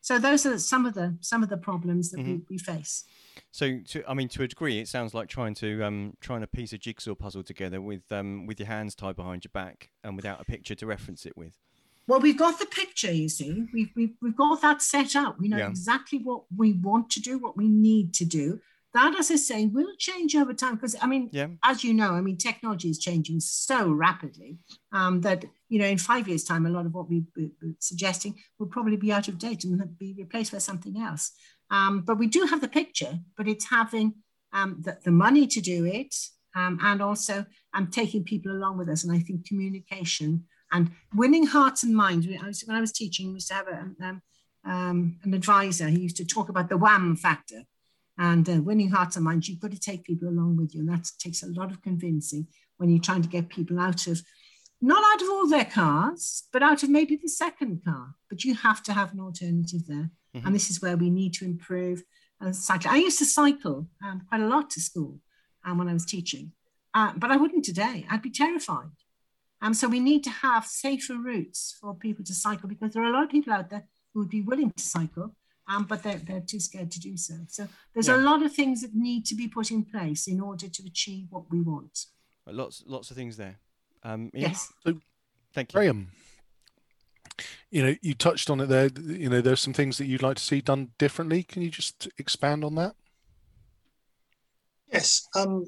So 0.04 0.20
those 0.20 0.46
are 0.46 0.60
some 0.60 0.86
of 0.86 0.96
the 0.96 1.16
some 1.22 1.44
of 1.44 1.50
the 1.50 1.56
problems 1.56 2.12
that 2.12 2.20
mm-hmm. 2.20 2.32
we, 2.32 2.42
we 2.50 2.58
face. 2.58 3.06
So, 3.52 3.80
to, 3.88 4.04
I 4.06 4.14
mean, 4.14 4.28
to 4.30 4.44
a 4.44 4.48
degree, 4.50 4.80
it 4.80 4.90
sounds 4.90 5.14
like 5.14 5.30
trying 5.30 5.54
to 5.56 5.82
um, 5.82 6.18
trying 6.20 6.42
to 6.42 6.48
piece 6.48 6.74
a 6.74 6.78
jigsaw 6.78 7.16
puzzle 7.16 7.42
together 7.42 7.80
with 7.80 8.12
um, 8.12 8.46
with 8.46 8.60
your 8.60 8.68
hands 8.68 8.96
tied 8.96 9.16
behind 9.16 9.46
your 9.46 9.52
back 9.54 9.90
and 10.04 10.18
without 10.18 10.42
a 10.42 10.44
picture 10.44 10.76
to 10.76 10.86
reference 10.86 11.26
it 11.26 11.38
with. 11.38 11.58
Well, 12.06 12.20
we've 12.20 12.38
got 12.38 12.60
the 12.60 12.66
picture. 12.66 13.14
You 13.14 13.30
see, 13.30 13.66
we've 13.74 13.92
we've, 13.96 14.14
we've 14.22 14.36
got 14.36 14.62
that 14.62 14.82
set 14.82 15.16
up. 15.16 15.40
We 15.40 15.48
know 15.48 15.58
yeah. 15.58 15.70
exactly 15.70 16.20
what 16.20 16.44
we 16.54 16.74
want 16.74 17.10
to 17.12 17.22
do, 17.22 17.40
what 17.40 17.56
we 17.56 17.70
need 17.70 18.14
to 18.16 18.26
do. 18.26 18.60
That, 18.94 19.16
as 19.18 19.32
I 19.32 19.38
say, 19.38 19.66
will 19.66 19.96
change 19.98 20.36
over 20.36 20.54
time 20.54 20.76
because 20.76 20.96
I 21.02 21.08
mean, 21.08 21.30
yeah. 21.32 21.48
as 21.64 21.84
you 21.84 21.94
know, 21.94 22.12
I 22.12 22.22
mean, 22.22 22.38
technology 22.38 22.90
is 22.90 23.00
changing 23.00 23.40
so 23.40 23.92
rapidly 23.92 24.60
um, 24.92 25.22
that 25.22 25.46
you 25.68 25.80
know, 25.80 25.88
in 25.88 25.98
five 25.98 26.28
years' 26.28 26.44
time, 26.44 26.68
a 26.68 26.70
lot 26.70 26.86
of 26.86 26.94
what 26.94 27.10
we, 27.10 27.24
we're 27.36 27.50
suggesting 27.80 28.36
will 28.60 28.68
probably 28.68 28.96
be 28.96 29.12
out 29.12 29.28
of 29.28 29.40
date 29.40 29.64
and 29.64 29.98
be 29.98 30.14
replaced 30.16 30.52
by 30.52 30.60
something 30.60 31.02
else. 31.02 31.32
Um, 31.72 32.02
but 32.02 32.20
we 32.20 32.28
do 32.28 32.46
have 32.46 32.62
the 32.62 32.68
picture, 32.68 33.18
but 33.36 33.48
it's 33.48 33.68
having 33.68 34.14
um, 34.54 34.78
the, 34.82 35.00
the, 35.04 35.10
money 35.10 35.48
to 35.48 35.60
do 35.60 35.86
it 35.86 36.14
um, 36.56 36.78
and 36.84 37.02
also 37.02 37.44
um, 37.74 37.88
taking 37.88 38.24
people 38.24 38.52
along 38.52 38.78
with 38.78 38.88
us. 38.88 39.04
And 39.04 39.12
I 39.12 39.18
think 39.18 39.48
communication 39.48 40.44
and 40.72 40.92
winning 41.16 41.48
hearts 41.48 41.82
and 41.82 41.96
minds. 41.96 42.28
I 42.28 42.46
was, 42.46 42.62
when 42.68 42.78
I 42.78 42.82
was 42.82 42.92
teaching, 42.92 43.30
we 43.30 43.36
used 43.36 43.48
to 43.48 43.56
have 43.56 43.68
a, 43.68 44.06
um, 44.06 44.22
um, 44.64 45.20
an 45.24 45.34
advisor. 45.34 45.88
He 45.88 46.02
used 46.02 46.18
to 46.18 46.26
talk 46.26 46.50
about 46.50 46.70
the 46.70 46.78
wham 46.78 47.16
factor 47.16 47.64
and 48.18 48.48
uh, 48.50 48.62
winning 48.62 48.90
hearts 48.90 49.16
and 49.16 49.26
minds. 49.26 49.50
You've 49.50 49.60
got 49.60 49.72
to 49.72 49.80
take 49.80 50.04
people 50.04 50.30
along 50.30 50.58
with 50.58 50.74
you. 50.74 50.82
And 50.82 50.90
that 50.90 51.10
takes 51.20 51.44
a 51.44 51.48
lot 51.48 51.72
of 51.72 51.82
convincing 51.82 52.48
when 52.78 52.90
you're 52.90 53.02
trying 53.02 53.22
to 53.24 53.30
get 53.30 53.50
people 53.50 53.80
out 53.80 54.08
of 54.08 54.22
not 54.82 55.04
out 55.14 55.22
of 55.22 55.30
all 55.30 55.48
their 55.48 55.66
cars, 55.66 56.44
but 56.52 56.62
out 56.62 56.84
of 56.84 56.90
maybe 56.90 57.16
the 57.16 57.30
second 57.30 57.84
car. 57.86 58.16
But 58.30 58.44
you 58.44 58.54
have 58.56 58.84
to 58.84 58.94
have 58.94 59.14
an 59.14 59.22
alternative 59.22 59.88
there. 59.88 60.12
Mm-hmm. 60.36 60.46
And 60.46 60.56
this 60.56 60.70
is 60.70 60.82
where 60.82 60.98
we 60.98 61.10
need 61.10 61.34
to 61.36 61.46
improve 61.46 62.04
cycling. 62.52 62.94
I 62.94 62.98
used 62.98 63.20
to 63.20 63.26
cycle 63.26 63.88
um, 64.04 64.22
quite 64.28 64.42
a 64.42 64.48
lot 64.48 64.70
to 64.72 64.82
school 64.82 65.20
um, 65.66 65.78
when 65.78 65.88
I 65.88 65.94
was 65.94 66.06
teaching, 66.06 66.52
uh, 66.94 67.14
but 67.16 67.32
I 67.32 67.38
wouldn't 67.38 67.64
today. 67.64 68.06
I'd 68.10 68.22
be 68.22 68.30
terrified. 68.30 68.90
Um, 69.62 69.74
so 69.74 69.88
we 69.88 70.02
need 70.02 70.24
to 70.26 70.30
have 70.30 70.66
safer 70.66 71.16
routes 71.16 71.78
for 71.80 71.96
people 71.96 72.26
to 72.26 72.34
cycle 72.34 72.68
because 72.68 72.92
there 72.92 73.04
are 73.04 73.10
a 73.10 73.14
lot 73.14 73.24
of 73.24 73.30
people 73.30 73.54
out 73.54 73.70
there 73.70 73.86
who 74.14 74.22
would 74.22 74.30
be 74.30 74.42
willing 74.42 74.72
to 74.72 74.84
cycle, 74.84 75.36
um, 75.68 75.86
but 75.86 76.04
they're, 76.04 76.18
they're 76.18 76.42
too 76.42 76.60
scared 76.60 76.92
to 76.92 77.00
do 77.00 77.16
so. 77.18 77.36
So 77.48 77.68
there's 77.94 78.08
yeah. 78.08 78.18
a 78.18 78.18
lot 78.18 78.44
of 78.44 78.54
things 78.54 78.82
that 78.82 78.94
need 78.94 79.26
to 79.28 79.36
be 79.36 79.48
put 79.48 79.72
in 79.72 79.84
place 79.84 80.28
in 80.28 80.42
order 80.42 80.68
to 80.68 80.84
achieve 80.86 81.28
what 81.30 81.50
we 81.50 81.62
want. 81.62 82.06
Lots, 82.46 82.84
lots 82.86 83.10
of 83.10 83.18
things 83.18 83.38
there. 83.38 83.60
Um, 84.04 84.30
yes. 84.34 84.72
So, 84.86 85.00
thank 85.54 85.72
you, 85.72 85.80
Graham 85.80 86.10
you 87.72 87.84
know, 87.84 87.96
you 88.02 88.14
touched 88.14 88.50
on 88.50 88.60
it 88.60 88.68
there. 88.68 88.90
You 89.02 89.30
know, 89.30 89.42
there's 89.42 89.62
some 89.62 89.74
things 89.74 89.98
that 89.98 90.06
you'd 90.06 90.22
like 90.22 90.38
to 90.38 90.44
see 90.44 90.62
done 90.62 90.90
differently. 91.00 91.44
Can 91.44 91.64
you 91.64 91.72
just 91.72 92.08
expand 92.20 92.64
on 92.64 92.76
that? 92.76 92.94
Yes. 94.92 95.28
Um, 95.36 95.66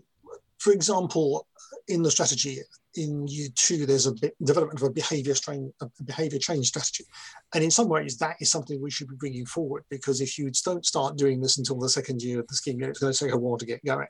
for 0.59 0.71
example, 0.71 1.47
in 1.87 2.03
the 2.03 2.11
strategy 2.11 2.59
in 2.95 3.27
year 3.27 3.49
two, 3.55 3.85
there's 3.85 4.07
a 4.07 4.13
development 4.43 4.81
of 4.81 4.87
a 4.87 4.91
behaviour 4.91 5.35
strain, 5.35 5.71
a 5.81 5.87
behaviour 6.03 6.39
change 6.39 6.67
strategy, 6.67 7.05
and 7.53 7.63
in 7.63 7.71
some 7.71 7.89
ways, 7.89 8.17
that 8.17 8.35
is 8.39 8.51
something 8.51 8.81
we 8.81 8.91
should 8.91 9.07
be 9.07 9.15
bringing 9.15 9.45
forward 9.45 9.83
because 9.89 10.21
if 10.21 10.37
you 10.37 10.51
don't 10.63 10.85
start 10.85 11.17
doing 11.17 11.41
this 11.41 11.57
until 11.57 11.77
the 11.79 11.89
second 11.89 12.21
year 12.21 12.39
of 12.39 12.47
the 12.47 12.55
scheme, 12.55 12.81
it's 12.83 12.99
going 12.99 13.13
to 13.13 13.25
take 13.25 13.33
a 13.33 13.37
while 13.37 13.57
to 13.57 13.65
get 13.65 13.83
going. 13.85 14.07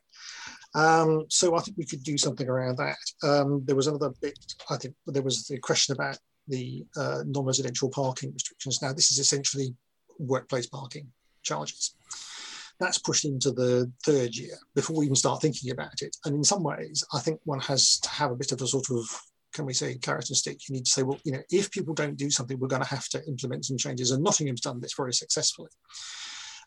Um, 0.76 1.26
so 1.30 1.56
I 1.56 1.62
think 1.62 1.78
we 1.78 1.86
could 1.86 2.04
do 2.04 2.18
something 2.18 2.48
around 2.48 2.78
that. 2.78 2.98
Um, 3.24 3.64
there 3.66 3.76
was 3.76 3.88
another 3.88 4.12
bit. 4.22 4.38
I 4.70 4.78
think 4.78 4.96
there 5.08 5.24
was 5.24 5.46
the 5.48 5.58
question 5.60 5.94
about 5.94 6.18
the 6.48 6.86
uh, 6.98 7.24
non-residential 7.26 7.90
parking 7.90 8.34
restrictions. 8.34 8.82
Now, 8.82 8.94
this 8.94 9.12
is 9.12 9.20
essentially 9.20 9.74
workplace 10.20 10.68
parking 10.68 11.08
charges. 11.44 11.96
That's 12.80 12.98
pushed 12.98 13.26
into 13.26 13.52
the 13.52 13.92
third 14.06 14.36
year 14.36 14.58
before 14.74 14.98
we 14.98 15.06
even 15.06 15.16
start 15.16 15.42
thinking 15.42 15.72
about 15.72 16.02
it. 16.02 16.16
And 16.26 16.36
in 16.36 16.44
some 16.44 16.64
ways, 16.64 17.04
I 17.14 17.20
think 17.20 17.40
one 17.46 17.62
has 17.62 18.00
to 18.00 18.10
have 18.10 18.32
a 18.32 18.36
bit 18.36 18.52
of 18.52 18.62
a 18.62 18.68
sort 18.68 18.90
of, 18.92 19.06
can 19.54 19.66
we 19.66 19.74
say, 19.74 19.96
carrot 19.96 20.30
and 20.30 20.38
stick. 20.38 20.60
You 20.68 20.74
need 20.74 20.86
to 20.86 20.92
say, 20.92 21.04
well, 21.04 21.20
you 21.24 21.32
know, 21.32 21.42
if 21.50 21.72
people 21.72 21.94
don't 21.94 22.18
do 22.18 22.30
something, 22.30 22.60
we're 22.60 22.68
going 22.68 22.82
to 22.82 22.88
have 22.90 23.08
to 23.10 23.26
implement 23.28 23.66
some 23.66 23.78
changes. 23.78 24.12
And 24.12 24.24
Nottingham's 24.24 24.62
done 24.62 24.82
this 24.82 24.94
very 24.96 25.14
successfully. 25.14 25.70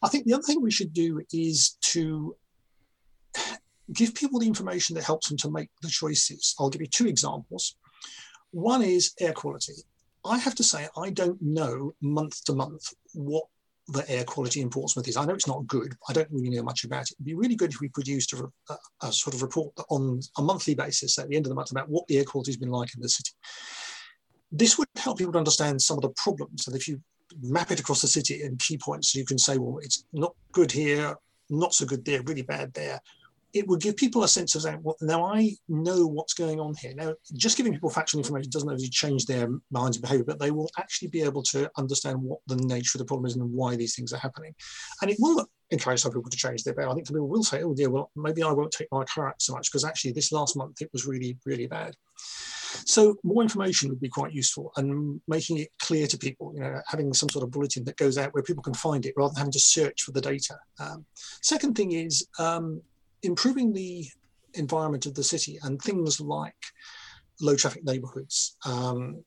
I 0.02 0.08
think 0.08 0.24
the 0.24 0.34
other 0.34 0.44
thing 0.44 0.62
we 0.62 0.70
should 0.70 0.92
do 0.92 1.20
is 1.32 1.76
to 1.92 2.36
give 3.92 4.14
people 4.14 4.40
the 4.40 4.46
information 4.46 4.94
that 4.94 5.04
helps 5.04 5.28
them 5.28 5.36
to 5.38 5.50
make 5.50 5.68
the 5.82 5.88
choices. 5.88 6.54
I'll 6.58 6.70
give 6.70 6.80
you 6.80 6.86
two 6.86 7.06
examples. 7.06 7.76
One 8.50 8.82
is 8.82 9.12
air 9.20 9.32
quality. 9.32 9.74
I 10.24 10.38
have 10.38 10.54
to 10.56 10.64
say, 10.64 10.88
I 10.96 11.10
don't 11.10 11.40
know 11.42 11.92
month 12.00 12.44
to 12.44 12.54
month 12.54 12.94
what 13.12 13.44
the 13.88 14.08
air 14.10 14.24
quality 14.24 14.60
in 14.60 14.68
Portsmouth 14.68 15.08
is. 15.08 15.16
I 15.16 15.24
know 15.24 15.34
it's 15.34 15.46
not 15.46 15.66
good. 15.66 15.94
I 16.08 16.12
don't 16.12 16.30
really 16.30 16.50
know 16.50 16.62
much 16.62 16.84
about 16.84 17.02
it. 17.02 17.12
It'd 17.12 17.24
be 17.24 17.34
really 17.34 17.56
good 17.56 17.72
if 17.72 17.80
we 17.80 17.88
produced 17.88 18.34
a, 18.34 18.44
a, 18.68 18.76
a, 19.02 19.12
sort 19.12 19.34
of 19.34 19.42
report 19.42 19.72
on 19.88 20.20
a 20.36 20.42
monthly 20.42 20.74
basis 20.74 21.18
at 21.18 21.28
the 21.28 21.36
end 21.36 21.46
of 21.46 21.50
the 21.50 21.54
month 21.54 21.70
about 21.70 21.88
what 21.88 22.06
the 22.06 22.18
air 22.18 22.24
quality 22.24 22.50
has 22.50 22.58
been 22.58 22.70
like 22.70 22.94
in 22.94 23.00
the 23.00 23.08
city. 23.08 23.30
This 24.52 24.78
would 24.78 24.88
help 24.96 25.18
people 25.18 25.32
to 25.32 25.38
understand 25.38 25.80
some 25.80 25.96
of 25.96 26.02
the 26.02 26.12
problems. 26.22 26.66
And 26.66 26.76
if 26.76 26.86
you 26.86 27.00
map 27.40 27.70
it 27.70 27.80
across 27.80 28.02
the 28.02 28.08
city 28.08 28.42
in 28.42 28.56
key 28.56 28.78
points, 28.78 29.14
you 29.14 29.24
can 29.24 29.38
say, 29.38 29.56
well, 29.56 29.78
it's 29.78 30.04
not 30.12 30.34
good 30.52 30.70
here, 30.70 31.16
not 31.48 31.72
so 31.72 31.86
good 31.86 32.04
there, 32.04 32.22
really 32.22 32.42
bad 32.42 32.72
there. 32.74 33.00
It 33.54 33.66
would 33.66 33.80
give 33.80 33.96
people 33.96 34.24
a 34.24 34.28
sense 34.28 34.54
of 34.54 34.62
saying, 34.62 34.80
well, 34.82 34.96
now 35.00 35.24
I 35.24 35.52
know 35.68 36.06
what's 36.06 36.34
going 36.34 36.60
on 36.60 36.74
here. 36.74 36.92
Now, 36.94 37.14
just 37.34 37.56
giving 37.56 37.72
people 37.72 37.88
factual 37.88 38.20
information 38.20 38.50
doesn't 38.50 38.70
actually 38.70 38.88
change 38.90 39.24
their 39.24 39.48
minds 39.70 39.96
and 39.96 40.02
behavior, 40.02 40.24
but 40.24 40.38
they 40.38 40.50
will 40.50 40.70
actually 40.78 41.08
be 41.08 41.22
able 41.22 41.42
to 41.44 41.70
understand 41.78 42.20
what 42.20 42.40
the 42.46 42.56
nature 42.56 42.96
of 42.96 43.00
the 43.00 43.06
problem 43.06 43.26
is 43.26 43.36
and 43.36 43.50
why 43.50 43.76
these 43.76 43.94
things 43.94 44.12
are 44.12 44.18
happening. 44.18 44.54
And 45.00 45.10
it 45.10 45.16
will 45.18 45.46
encourage 45.70 46.00
some 46.00 46.12
people 46.12 46.30
to 46.30 46.36
change 46.36 46.62
their 46.62 46.74
behavior. 46.74 46.90
I 46.90 46.94
think 46.94 47.06
some 47.06 47.14
people 47.14 47.28
will 47.28 47.42
say, 47.42 47.62
oh, 47.62 47.74
dear, 47.74 47.90
well, 47.90 48.10
maybe 48.16 48.42
I 48.42 48.52
won't 48.52 48.72
take 48.72 48.88
my 48.92 49.04
car 49.04 49.28
out 49.28 49.40
so 49.40 49.54
much 49.54 49.70
because 49.70 49.84
actually 49.84 50.12
this 50.12 50.32
last 50.32 50.56
month 50.56 50.82
it 50.82 50.90
was 50.92 51.06
really, 51.06 51.38
really 51.46 51.66
bad. 51.66 51.94
So 52.84 53.16
more 53.22 53.42
information 53.42 53.88
would 53.88 54.00
be 54.00 54.10
quite 54.10 54.32
useful 54.32 54.72
and 54.76 55.20
making 55.26 55.58
it 55.58 55.70
clear 55.80 56.06
to 56.06 56.18
people, 56.18 56.52
you 56.54 56.60
know, 56.60 56.80
having 56.86 57.14
some 57.14 57.30
sort 57.30 57.42
of 57.42 57.50
bulletin 57.50 57.84
that 57.84 57.96
goes 57.96 58.18
out 58.18 58.34
where 58.34 58.42
people 58.42 58.62
can 58.62 58.74
find 58.74 59.06
it 59.06 59.14
rather 59.16 59.32
than 59.32 59.38
having 59.38 59.52
to 59.52 59.60
search 59.60 60.02
for 60.02 60.12
the 60.12 60.20
data. 60.20 60.58
Um, 60.78 61.06
second 61.42 61.74
thing 61.76 61.92
is 61.92 62.26
um, 62.38 62.82
improving 63.22 63.72
the 63.72 64.06
environment 64.54 65.06
of 65.06 65.14
the 65.14 65.22
city 65.22 65.58
and 65.62 65.80
things 65.80 66.20
like 66.20 66.54
low 67.40 67.56
traffic 67.56 67.84
neighborhoods. 67.84 68.56
Um, 68.64 69.22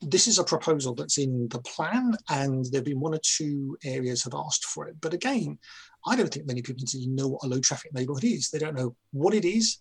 this 0.00 0.26
is 0.26 0.38
a 0.38 0.44
proposal 0.44 0.94
that's 0.94 1.18
in 1.18 1.48
the 1.48 1.60
plan 1.60 2.16
and 2.28 2.64
there 2.66 2.80
have 2.80 2.84
been 2.84 3.00
one 3.00 3.14
or 3.14 3.20
two 3.22 3.76
areas 3.84 4.24
have 4.24 4.34
asked 4.34 4.64
for 4.64 4.88
it. 4.88 4.96
But 5.00 5.14
again, 5.14 5.58
I 6.06 6.16
don't 6.16 6.32
think 6.32 6.46
many 6.46 6.60
people 6.60 6.84
know 7.06 7.28
what 7.28 7.44
a 7.44 7.46
low 7.46 7.60
traffic 7.60 7.94
neighborhood 7.94 8.24
is. 8.24 8.50
They 8.50 8.58
don't 8.58 8.76
know 8.76 8.96
what 9.12 9.34
it 9.34 9.44
is, 9.44 9.78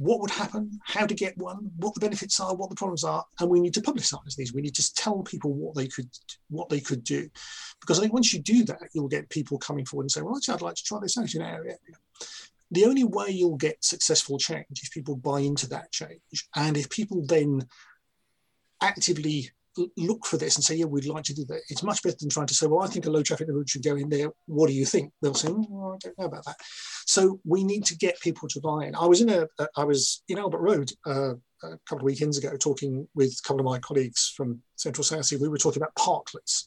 what 0.00 0.18
would 0.20 0.30
happen, 0.30 0.80
how 0.82 1.04
to 1.04 1.14
get 1.14 1.36
one, 1.36 1.70
what 1.76 1.92
the 1.92 2.00
benefits 2.00 2.40
are, 2.40 2.54
what 2.54 2.70
the 2.70 2.76
problems 2.76 3.04
are, 3.04 3.22
and 3.38 3.50
we 3.50 3.60
need 3.60 3.74
to 3.74 3.82
publicise 3.82 4.34
these. 4.34 4.54
We 4.54 4.62
need 4.62 4.74
to 4.76 4.94
tell 4.94 5.22
people 5.22 5.52
what 5.52 5.74
they 5.74 5.88
could 5.88 6.08
what 6.48 6.70
they 6.70 6.80
could 6.80 7.04
do, 7.04 7.28
because 7.80 7.98
I 7.98 8.02
think 8.02 8.14
once 8.14 8.32
you 8.32 8.40
do 8.40 8.64
that, 8.64 8.88
you'll 8.94 9.08
get 9.08 9.28
people 9.28 9.58
coming 9.58 9.84
forward 9.84 10.04
and 10.04 10.10
saying, 10.10 10.24
"Well, 10.24 10.36
actually, 10.36 10.54
I'd 10.54 10.62
like 10.62 10.76
to 10.76 10.84
try 10.84 10.98
this 11.00 11.18
out 11.18 11.34
in 11.34 11.42
our 11.42 11.58
area." 11.58 11.76
the 12.72 12.84
only 12.84 13.04
way 13.04 13.28
you'll 13.28 13.56
get 13.56 13.84
successful 13.84 14.38
change 14.38 14.80
is 14.80 14.88
people 14.90 15.16
buy 15.16 15.40
into 15.40 15.68
that 15.68 15.90
change. 15.90 16.48
And 16.54 16.76
if 16.76 16.88
people 16.88 17.24
then 17.26 17.66
actively 18.80 19.50
look 19.96 20.26
for 20.26 20.36
this 20.36 20.56
and 20.56 20.64
say, 20.64 20.74
yeah, 20.74 20.84
we'd 20.84 21.06
like 21.06 21.24
to 21.24 21.34
do 21.34 21.44
that, 21.46 21.60
it's 21.68 21.82
much 21.82 22.02
better 22.02 22.16
than 22.18 22.28
trying 22.28 22.46
to 22.46 22.54
say, 22.54 22.66
well, 22.66 22.82
I 22.82 22.88
think 22.88 23.06
a 23.06 23.10
low 23.10 23.22
traffic 23.22 23.48
neighborhood 23.48 23.70
should 23.70 23.84
go 23.84 23.96
in 23.96 24.08
there. 24.08 24.30
What 24.46 24.68
do 24.68 24.74
you 24.74 24.84
think? 24.84 25.12
They'll 25.22 25.34
say, 25.34 25.48
oh, 25.48 25.94
I 25.94 25.98
don't 25.98 26.18
know 26.18 26.26
about 26.26 26.44
that. 26.44 26.56
So 27.06 27.40
we 27.44 27.64
need 27.64 27.84
to 27.86 27.96
get 27.96 28.20
people 28.20 28.48
to 28.48 28.60
buy 28.60 28.86
in. 28.86 28.94
I 28.94 29.06
was 29.06 29.20
in 29.20 29.28
a, 29.28 29.46
I 29.76 29.84
was 29.84 30.22
in 30.28 30.38
Albert 30.38 30.60
Road 30.60 30.92
uh, 31.06 31.34
a 31.62 31.78
couple 31.88 31.98
of 31.98 32.02
weekends 32.04 32.38
ago 32.38 32.56
talking 32.56 33.06
with 33.14 33.32
a 33.32 33.46
couple 33.46 33.60
of 33.60 33.66
my 33.66 33.78
colleagues 33.78 34.32
from 34.36 34.60
Central 34.76 35.04
Southsea. 35.04 35.38
We 35.38 35.48
were 35.48 35.58
talking 35.58 35.82
about 35.82 35.94
parklets, 35.94 36.66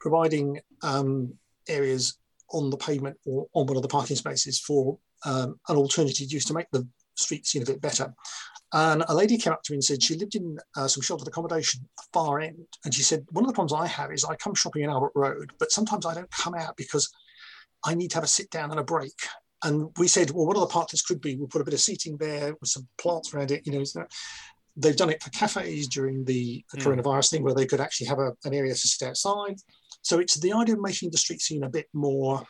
providing 0.00 0.60
um, 0.82 1.34
areas 1.68 2.18
on 2.50 2.70
the 2.70 2.76
pavement 2.76 3.16
or 3.24 3.46
on 3.54 3.66
one 3.66 3.76
of 3.76 3.82
the 3.82 3.88
parking 3.88 4.16
spaces 4.16 4.58
for 4.58 4.98
um, 5.24 5.58
an 5.68 5.76
alternative 5.76 6.30
use 6.30 6.44
to 6.44 6.54
make 6.54 6.70
the 6.72 6.86
street 7.16 7.46
scene 7.46 7.62
a 7.62 7.66
bit 7.66 7.80
better. 7.80 8.14
And 8.72 9.04
a 9.08 9.14
lady 9.14 9.38
came 9.38 9.52
up 9.52 9.62
to 9.64 9.72
me 9.72 9.76
and 9.76 9.84
said 9.84 10.02
she 10.02 10.16
lived 10.16 10.34
in 10.34 10.58
uh, 10.76 10.88
some 10.88 11.02
sheltered 11.02 11.28
accommodation 11.28 11.82
at 11.84 12.04
the 12.04 12.08
far 12.12 12.40
end. 12.40 12.66
And 12.84 12.92
she 12.92 13.02
said, 13.02 13.24
One 13.30 13.44
of 13.44 13.48
the 13.48 13.54
problems 13.54 13.72
I 13.72 13.86
have 13.86 14.12
is 14.12 14.24
I 14.24 14.34
come 14.36 14.54
shopping 14.54 14.82
in 14.82 14.90
Albert 14.90 15.12
Road, 15.14 15.52
but 15.58 15.70
sometimes 15.70 16.04
I 16.04 16.14
don't 16.14 16.30
come 16.30 16.54
out 16.54 16.76
because 16.76 17.08
I 17.84 17.94
need 17.94 18.10
to 18.10 18.16
have 18.16 18.24
a 18.24 18.28
sit 18.28 18.50
down 18.50 18.70
and 18.70 18.80
a 18.80 18.84
break. 18.84 19.14
And 19.62 19.88
we 19.98 20.08
said, 20.08 20.30
Well, 20.30 20.46
what 20.46 20.56
other 20.56 20.66
parts 20.66 21.00
could 21.02 21.20
be? 21.20 21.36
We'll 21.36 21.48
put 21.48 21.62
a 21.62 21.64
bit 21.64 21.74
of 21.74 21.80
seating 21.80 22.16
there 22.16 22.54
with 22.60 22.70
some 22.70 22.88
plants 22.98 23.32
around 23.32 23.52
it. 23.52 23.66
You 23.66 23.72
know, 23.72 24.06
they've 24.76 24.96
done 24.96 25.10
it 25.10 25.22
for 25.22 25.30
cafes 25.30 25.88
during 25.88 26.24
the 26.24 26.64
mm. 26.74 26.82
coronavirus 26.82 27.30
thing 27.30 27.42
where 27.42 27.54
they 27.54 27.66
could 27.66 27.80
actually 27.80 28.08
have 28.08 28.18
a, 28.18 28.32
an 28.44 28.52
area 28.52 28.72
to 28.72 28.78
sit 28.78 29.08
outside. 29.08 29.56
So 30.02 30.18
it's 30.18 30.38
the 30.38 30.52
idea 30.52 30.74
of 30.74 30.80
making 30.80 31.10
the 31.10 31.18
street 31.18 31.40
scene 31.40 31.64
a 31.64 31.68
bit 31.68 31.86
more 31.92 32.42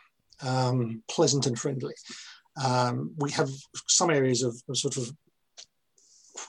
um, 0.42 1.02
pleasant 1.08 1.46
and 1.46 1.58
friendly. 1.58 1.94
Um, 2.62 3.12
we 3.18 3.30
have 3.32 3.50
some 3.86 4.10
areas 4.10 4.42
of, 4.42 4.56
of, 4.68 4.76
sort 4.76 4.96
of 4.96 5.10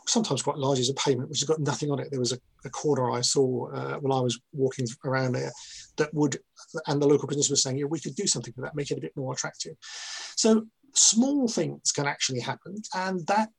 sometimes 0.06 0.42
quite 0.42 0.58
large 0.58 0.80
as 0.80 0.90
a 0.90 0.94
payment 0.94 1.30
which 1.30 1.40
has 1.40 1.48
got 1.48 1.60
nothing 1.60 1.92
on 1.92 2.00
it. 2.00 2.10
There 2.12 2.20
was 2.20 2.34
a, 2.34 2.40
a 2.66 2.70
corner 2.70 3.12
I 3.12 3.22
saw 3.22 3.70
uh, 3.72 3.98
when 4.00 4.12
I 4.12 4.20
was 4.20 4.40
walking 4.54 4.88
around 5.06 5.34
there 5.34 5.52
that 5.98 6.14
would, 6.14 6.38
and 6.88 7.02
the 7.02 7.08
local 7.08 7.28
business 7.28 7.50
was 7.50 7.64
saying, 7.64 7.78
yeah, 7.78 7.86
we 7.86 8.00
could 8.00 8.16
do 8.16 8.28
something 8.28 8.54
with 8.56 8.66
that, 8.66 8.76
make 8.76 8.92
it 8.92 8.98
a 8.98 9.02
bit 9.02 9.16
more 9.16 9.34
attractive. 9.34 9.76
So 10.36 10.66
small 10.94 11.48
things 11.48 11.92
can 11.92 12.08
actually 12.08 12.40
happen, 12.40 12.76
and 12.96 13.26
that 13.28 13.50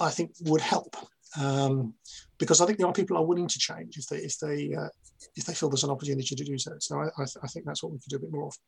I 0.00 0.10
think 0.10 0.32
would 0.42 0.60
help. 0.60 0.96
Um, 1.40 1.94
because 2.38 2.60
I 2.60 2.66
think 2.66 2.78
the 2.78 2.84
young 2.84 2.92
people 2.92 3.16
are 3.16 3.24
willing 3.24 3.48
to 3.48 3.58
change 3.58 3.96
if 3.96 4.06
they 4.06 4.18
if 4.18 4.38
they 4.38 4.74
uh, 4.74 4.88
if 5.34 5.44
they 5.44 5.54
feel 5.54 5.70
there's 5.70 5.84
an 5.84 5.90
opportunity 5.90 6.34
to 6.34 6.44
do 6.44 6.58
so. 6.58 6.72
So 6.78 6.98
I, 6.98 7.06
I, 7.06 7.24
th- 7.24 7.38
I 7.42 7.46
think 7.46 7.64
that's 7.64 7.82
what 7.82 7.92
we 7.92 7.98
could 7.98 8.10
do 8.10 8.16
a 8.16 8.20
bit 8.20 8.32
more 8.32 8.48
of. 8.48 8.58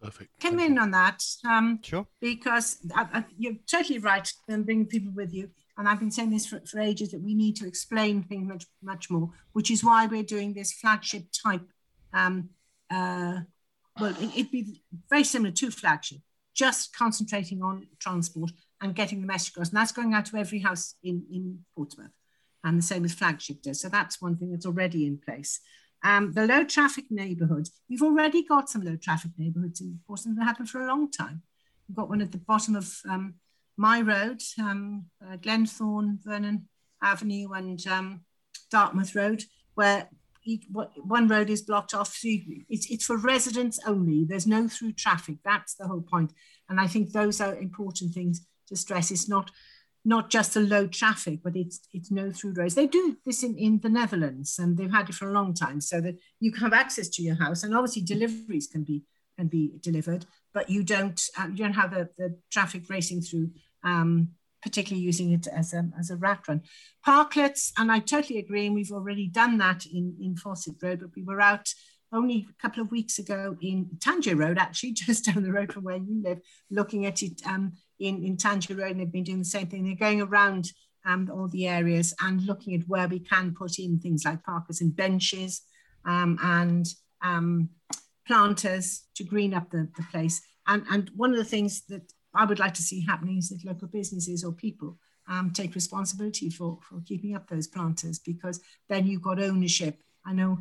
Perfect. 0.00 0.30
Come 0.40 0.58
in 0.60 0.78
on 0.78 0.92
that. 0.92 1.22
Um, 1.48 1.80
sure. 1.82 2.06
Because 2.20 2.78
I, 2.94 3.06
I, 3.12 3.24
you're 3.36 3.56
totally 3.70 3.98
right 3.98 4.30
in 4.48 4.62
bringing 4.62 4.86
people 4.86 5.12
with 5.14 5.34
you. 5.34 5.50
And 5.80 5.88
I've 5.88 5.98
been 5.98 6.10
saying 6.10 6.28
this 6.28 6.44
for, 6.44 6.60
for 6.66 6.78
ages 6.78 7.10
that 7.12 7.22
we 7.22 7.34
need 7.34 7.56
to 7.56 7.66
explain 7.66 8.22
things 8.22 8.46
much, 8.46 8.66
much 8.82 9.10
more, 9.10 9.30
which 9.54 9.70
is 9.70 9.82
why 9.82 10.04
we're 10.04 10.22
doing 10.22 10.52
this 10.52 10.74
flagship 10.74 11.24
type. 11.32 11.62
Um, 12.12 12.50
uh, 12.90 13.38
well, 13.98 14.14
it, 14.20 14.36
would 14.36 14.50
be 14.50 14.82
very 15.08 15.24
similar 15.24 15.52
to 15.52 15.70
flagship, 15.70 16.18
just 16.54 16.94
concentrating 16.94 17.62
on 17.62 17.86
transport 17.98 18.50
and 18.82 18.94
getting 18.94 19.22
the 19.22 19.26
message 19.26 19.52
across. 19.52 19.70
And 19.70 19.78
that's 19.78 19.90
going 19.90 20.12
out 20.12 20.26
to 20.26 20.36
every 20.36 20.58
house 20.58 20.96
in, 21.02 21.24
in 21.32 21.60
Portsmouth. 21.74 22.12
And 22.62 22.76
the 22.76 22.82
same 22.82 23.06
as 23.06 23.14
flagship 23.14 23.62
does. 23.62 23.80
So 23.80 23.88
that's 23.88 24.20
one 24.20 24.36
thing 24.36 24.50
that's 24.50 24.66
already 24.66 25.06
in 25.06 25.16
place. 25.16 25.60
Um, 26.04 26.34
the 26.34 26.46
low 26.46 26.64
traffic 26.64 27.06
neighbourhoods, 27.08 27.72
we've 27.88 28.02
already 28.02 28.44
got 28.44 28.68
some 28.68 28.82
low 28.82 28.96
traffic 28.96 29.30
neighbourhoods 29.38 29.80
in 29.80 30.00
Portsmouth 30.06 30.36
that 30.36 30.44
happened 30.44 30.68
for 30.68 30.82
a 30.82 30.86
long 30.86 31.10
time. 31.10 31.40
We've 31.88 31.96
got 31.96 32.10
one 32.10 32.20
at 32.20 32.32
the 32.32 32.38
bottom 32.38 32.76
of 32.76 32.92
um, 33.08 33.36
my 33.80 34.02
road, 34.02 34.42
um, 34.58 35.06
uh, 35.26 35.38
Glenthorne, 35.38 36.18
Vernon 36.22 36.68
Avenue, 37.02 37.50
and 37.52 37.84
um, 37.86 38.20
Dartmouth 38.70 39.14
Road, 39.16 39.42
where 39.74 40.10
one 41.02 41.26
road 41.28 41.48
is 41.48 41.62
blocked 41.62 41.94
off. 41.94 42.14
So 42.14 42.28
it's, 42.68 42.90
it's 42.90 43.06
for 43.06 43.16
residents 43.16 43.80
only. 43.86 44.24
There's 44.24 44.46
no 44.46 44.68
through 44.68 44.92
traffic. 44.92 45.36
That's 45.46 45.76
the 45.76 45.88
whole 45.88 46.02
point. 46.02 46.32
And 46.68 46.78
I 46.78 46.86
think 46.86 47.12
those 47.12 47.40
are 47.40 47.54
important 47.54 48.12
things 48.12 48.46
to 48.68 48.76
stress. 48.76 49.10
It's 49.10 49.28
not 49.28 49.50
not 50.02 50.30
just 50.30 50.56
a 50.56 50.60
low 50.60 50.86
traffic, 50.86 51.40
but 51.42 51.56
it's 51.56 51.80
it's 51.92 52.10
no 52.10 52.32
through 52.32 52.54
roads. 52.54 52.74
They 52.74 52.86
do 52.86 53.16
this 53.24 53.42
in, 53.42 53.56
in 53.56 53.80
the 53.80 53.88
Netherlands 53.88 54.58
and 54.58 54.76
they've 54.76 54.92
had 54.92 55.08
it 55.08 55.14
for 55.14 55.28
a 55.28 55.32
long 55.32 55.52
time 55.54 55.80
so 55.80 56.00
that 56.00 56.16
you 56.38 56.52
can 56.52 56.62
have 56.62 56.72
access 56.72 57.08
to 57.10 57.22
your 57.22 57.36
house 57.36 57.62
and 57.62 57.74
obviously 57.74 58.02
deliveries 58.02 58.66
can 58.66 58.82
be 58.84 59.04
can 59.40 59.48
be 59.48 59.72
delivered, 59.80 60.26
but 60.52 60.68
you 60.68 60.82
don't 60.82 61.20
uh, 61.38 61.48
you 61.50 61.56
don't 61.56 61.80
have 61.82 61.92
the, 61.92 62.08
the 62.18 62.36
traffic 62.50 62.82
racing 62.88 63.22
through, 63.22 63.50
um, 63.84 64.30
particularly 64.62 65.04
using 65.04 65.32
it 65.32 65.46
as 65.46 65.72
a, 65.72 65.88
as 65.98 66.10
a 66.10 66.16
rat 66.16 66.46
run. 66.48 66.62
Parklets, 67.06 67.72
and 67.78 67.90
I 67.90 67.98
totally 67.98 68.38
agree, 68.38 68.66
and 68.66 68.74
we've 68.74 68.92
already 68.92 69.26
done 69.26 69.58
that 69.58 69.86
in, 69.86 70.16
in 70.20 70.36
Fawcett 70.36 70.82
Road, 70.82 71.00
but 71.00 71.10
we 71.16 71.22
were 71.22 71.40
out 71.40 71.72
only 72.12 72.46
a 72.50 72.62
couple 72.62 72.82
of 72.82 72.90
weeks 72.90 73.18
ago 73.18 73.56
in 73.60 73.88
Tangier 74.00 74.36
Road, 74.36 74.58
actually, 74.58 74.92
just 74.94 75.26
down 75.26 75.42
the 75.42 75.52
road 75.52 75.72
from 75.72 75.84
where 75.84 75.96
you 75.96 76.22
live, 76.22 76.40
looking 76.70 77.06
at 77.06 77.22
it 77.22 77.40
um, 77.46 77.72
in, 77.98 78.24
in 78.24 78.36
Tangier 78.36 78.76
Road, 78.76 78.92
and 78.92 79.00
they've 79.00 79.12
been 79.12 79.24
doing 79.24 79.38
the 79.38 79.44
same 79.44 79.66
thing. 79.66 79.84
They're 79.84 79.94
going 79.94 80.22
around 80.22 80.70
um, 81.06 81.30
all 81.32 81.48
the 81.48 81.66
areas 81.66 82.14
and 82.20 82.42
looking 82.42 82.74
at 82.74 82.88
where 82.88 83.08
we 83.08 83.20
can 83.20 83.54
put 83.54 83.78
in 83.78 83.98
things 83.98 84.24
like 84.24 84.44
parkers 84.44 84.80
and 84.80 84.94
benches 84.94 85.62
um, 86.04 86.38
and 86.42 86.86
um, 87.22 87.70
planters 88.26 89.04
to 89.14 89.24
green 89.24 89.54
up 89.54 89.70
the, 89.70 89.88
the 89.96 90.04
place. 90.10 90.42
And, 90.66 90.84
and 90.90 91.10
one 91.16 91.30
of 91.30 91.38
the 91.38 91.44
things 91.44 91.82
that 91.88 92.12
I 92.34 92.44
would 92.44 92.58
like 92.58 92.74
to 92.74 92.82
see 92.82 93.04
happening 93.04 93.38
is 93.38 93.48
that 93.48 93.64
local 93.64 93.88
businesses 93.88 94.44
or 94.44 94.52
people 94.52 94.98
um, 95.28 95.52
take 95.52 95.74
responsibility 95.74 96.50
for, 96.50 96.78
for 96.88 97.00
keeping 97.04 97.34
up 97.34 97.48
those 97.48 97.66
planters 97.66 98.18
because 98.18 98.60
then 98.88 99.06
you've 99.06 99.22
got 99.22 99.40
ownership. 99.40 100.02
I 100.24 100.32
know 100.32 100.58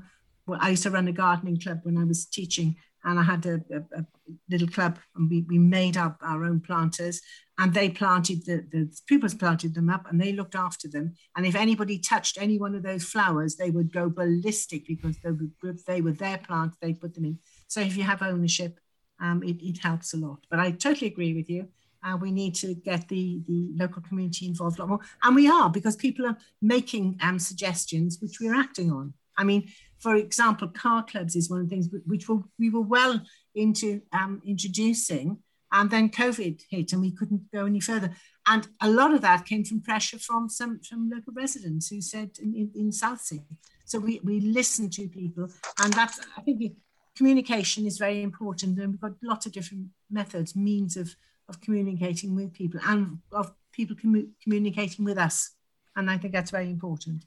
well, 0.49 0.59
I 0.61 0.69
used 0.69 0.83
to 0.83 0.91
run 0.91 1.07
a 1.07 1.11
gardening 1.11 1.59
club 1.59 1.81
when 1.83 1.97
I 1.97 2.03
was 2.03 2.25
teaching 2.25 2.75
and 3.03 3.19
I 3.19 3.23
had 3.23 3.45
a, 3.45 3.61
a, 3.71 3.99
a 3.99 4.05
little 4.49 4.67
club 4.67 4.97
and 5.15 5.29
we, 5.29 5.41
we 5.41 5.57
made 5.57 5.95
up 5.95 6.17
our 6.21 6.43
own 6.43 6.59
planters 6.59 7.21
and 7.57 7.73
they 7.73 7.89
planted 7.89 8.45
the, 8.45 8.65
the 8.71 8.91
pupils 9.07 9.35
planted 9.35 9.75
them 9.75 9.89
up 9.89 10.09
and 10.09 10.19
they 10.19 10.33
looked 10.33 10.55
after 10.55 10.87
them. 10.87 11.13
And 11.35 11.45
if 11.45 11.55
anybody 11.55 11.99
touched 11.99 12.41
any 12.41 12.57
one 12.57 12.75
of 12.75 12.83
those 12.83 13.03
flowers, 13.03 13.55
they 13.55 13.69
would 13.69 13.93
go 13.93 14.09
ballistic 14.09 14.87
because 14.87 15.17
they 15.23 15.31
were, 15.31 15.75
they 15.85 16.01
were 16.01 16.13
their 16.13 16.39
plants, 16.39 16.77
they 16.81 16.93
put 16.93 17.13
them 17.13 17.25
in. 17.25 17.39
So 17.67 17.79
if 17.81 17.95
you 17.95 18.03
have 18.03 18.21
ownership, 18.21 18.79
um, 19.19 19.43
it, 19.43 19.61
it 19.61 19.77
helps 19.79 20.13
a 20.13 20.17
lot. 20.17 20.39
But 20.49 20.59
I 20.59 20.71
totally 20.71 21.07
agree 21.07 21.33
with 21.33 21.49
you. 21.49 21.67
Uh, 22.03 22.15
we 22.15 22.31
need 22.31 22.55
to 22.55 22.75
get 22.75 23.07
the, 23.09 23.41
the 23.47 23.71
local 23.75 24.01
community 24.01 24.47
involved 24.47 24.79
a 24.79 24.83
lot 24.83 24.89
more. 24.89 24.99
And 25.23 25.35
we 25.35 25.49
are 25.49 25.69
because 25.69 25.95
people 25.95 26.25
are 26.25 26.37
making 26.61 27.17
um, 27.21 27.39
suggestions 27.39 28.19
which 28.21 28.39
we're 28.39 28.55
acting 28.55 28.91
on. 28.91 29.13
I 29.37 29.43
mean, 29.43 29.69
for 29.99 30.15
example, 30.15 30.69
car 30.69 31.03
clubs 31.03 31.35
is 31.35 31.49
one 31.49 31.61
of 31.61 31.69
the 31.69 31.75
things 31.75 31.89
which 32.05 32.27
we 32.57 32.69
were 32.69 32.81
well 32.81 33.21
into 33.55 34.01
um, 34.13 34.41
introducing, 34.45 35.39
and 35.71 35.89
then 35.89 36.09
COVID 36.09 36.61
hit 36.69 36.93
and 36.93 37.01
we 37.01 37.11
couldn't 37.11 37.51
go 37.51 37.65
any 37.65 37.79
further. 37.79 38.11
And 38.47 38.67
a 38.81 38.89
lot 38.89 39.13
of 39.13 39.21
that 39.21 39.45
came 39.45 39.63
from 39.63 39.81
pressure 39.81 40.17
from 40.19 40.49
some 40.49 40.79
from 40.81 41.09
local 41.09 41.33
residents 41.33 41.89
who 41.89 42.01
said 42.01 42.31
in, 42.41 42.55
in, 42.55 42.71
in 42.75 42.91
Southsea. 42.91 43.41
So 43.85 43.99
we, 43.99 44.19
we 44.23 44.39
listen 44.39 44.89
to 44.91 45.07
people, 45.07 45.49
and 45.81 45.93
that's 45.93 46.19
I 46.37 46.41
think 46.41 46.73
communication 47.19 47.85
is 47.85 47.97
very 47.97 48.23
important, 48.23 48.79
and 48.79 48.91
we've 48.91 49.01
got 49.01 49.11
lots 49.21 49.45
of 49.45 49.51
different 49.51 49.87
methods, 50.09 50.55
means 50.55 50.95
of 50.95 51.15
of 51.49 51.59
communicating 51.59 52.35
with 52.35 52.53
people 52.53 52.79
and 52.85 53.19
of 53.31 53.51
people 53.73 53.95
commu- 53.95 54.29
communicating 54.43 55.03
with 55.03 55.17
us. 55.17 55.55
And 55.95 56.09
I 56.09 56.17
think 56.17 56.31
that's 56.31 56.51
very 56.51 56.69
important. 56.69 57.25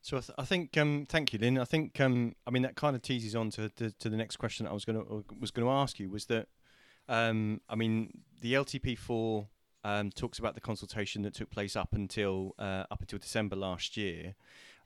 So 0.00 0.16
I, 0.16 0.20
th- 0.20 0.38
I 0.38 0.44
think, 0.44 0.76
um, 0.78 1.06
thank 1.08 1.32
you, 1.32 1.38
Lynne. 1.40 1.58
I 1.58 1.64
think, 1.64 2.00
um, 2.00 2.36
I 2.46 2.50
mean, 2.50 2.62
that 2.62 2.76
kind 2.76 2.94
of 2.94 3.02
teases 3.02 3.34
on 3.34 3.50
to, 3.50 3.68
to, 3.70 3.90
to 3.90 4.08
the 4.08 4.16
next 4.16 4.36
question 4.36 4.66
I 4.66 4.72
was 4.72 4.84
going 4.84 4.98
to 4.98 5.24
was 5.40 5.50
going 5.50 5.66
to 5.66 5.72
ask 5.72 5.98
you 5.98 6.08
was 6.08 6.26
that, 6.26 6.46
um, 7.08 7.60
I 7.68 7.74
mean, 7.74 8.22
the 8.40 8.54
LTP4 8.54 9.46
um, 9.82 10.10
talks 10.10 10.38
about 10.38 10.54
the 10.54 10.60
consultation 10.60 11.22
that 11.22 11.34
took 11.34 11.50
place 11.50 11.74
up 11.76 11.92
until 11.92 12.54
uh, 12.58 12.84
up 12.90 13.00
until 13.00 13.18
December 13.18 13.56
last 13.56 13.96
year, 13.96 14.36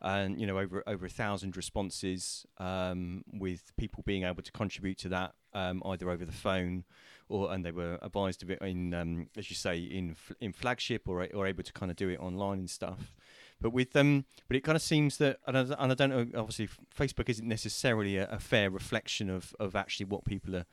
and 0.00 0.40
you 0.40 0.46
know 0.46 0.58
over 0.58 0.82
over 0.86 1.06
a 1.06 1.10
thousand 1.10 1.56
responses 1.56 2.46
um, 2.58 3.24
with 3.32 3.74
people 3.76 4.02
being 4.06 4.24
able 4.24 4.42
to 4.42 4.52
contribute 4.52 4.98
to 4.98 5.08
that 5.08 5.34
um, 5.54 5.82
either 5.86 6.10
over 6.10 6.24
the 6.24 6.32
phone 6.32 6.84
or 7.28 7.52
and 7.52 7.64
they 7.64 7.72
were 7.72 7.98
advised 8.02 8.42
of 8.42 8.50
it 8.50 8.60
in 8.62 8.94
um, 8.94 9.28
as 9.36 9.50
you 9.50 9.56
say 9.56 9.78
in 9.78 10.16
in 10.40 10.52
flagship 10.52 11.08
or 11.08 11.26
or 11.34 11.46
able 11.46 11.62
to 11.62 11.72
kind 11.72 11.90
of 11.90 11.96
do 11.96 12.08
it 12.08 12.18
online 12.20 12.58
and 12.58 12.70
stuff. 12.70 13.12
But 13.60 13.70
with 13.70 13.92
them, 13.92 14.06
um, 14.06 14.24
but 14.46 14.56
it 14.56 14.62
kind 14.62 14.76
of 14.76 14.82
seems 14.82 15.16
that, 15.18 15.38
and 15.46 15.58
I, 15.58 15.60
and 15.60 15.90
I 15.90 15.94
don't 15.94 16.10
know. 16.10 16.26
Obviously, 16.38 16.68
Facebook 16.96 17.28
isn't 17.28 17.46
necessarily 17.46 18.16
a, 18.16 18.28
a 18.28 18.38
fair 18.38 18.70
reflection 18.70 19.28
of, 19.28 19.52
of 19.58 19.74
actually 19.74 20.06
what 20.06 20.24
people 20.24 20.54
are, 20.54 20.64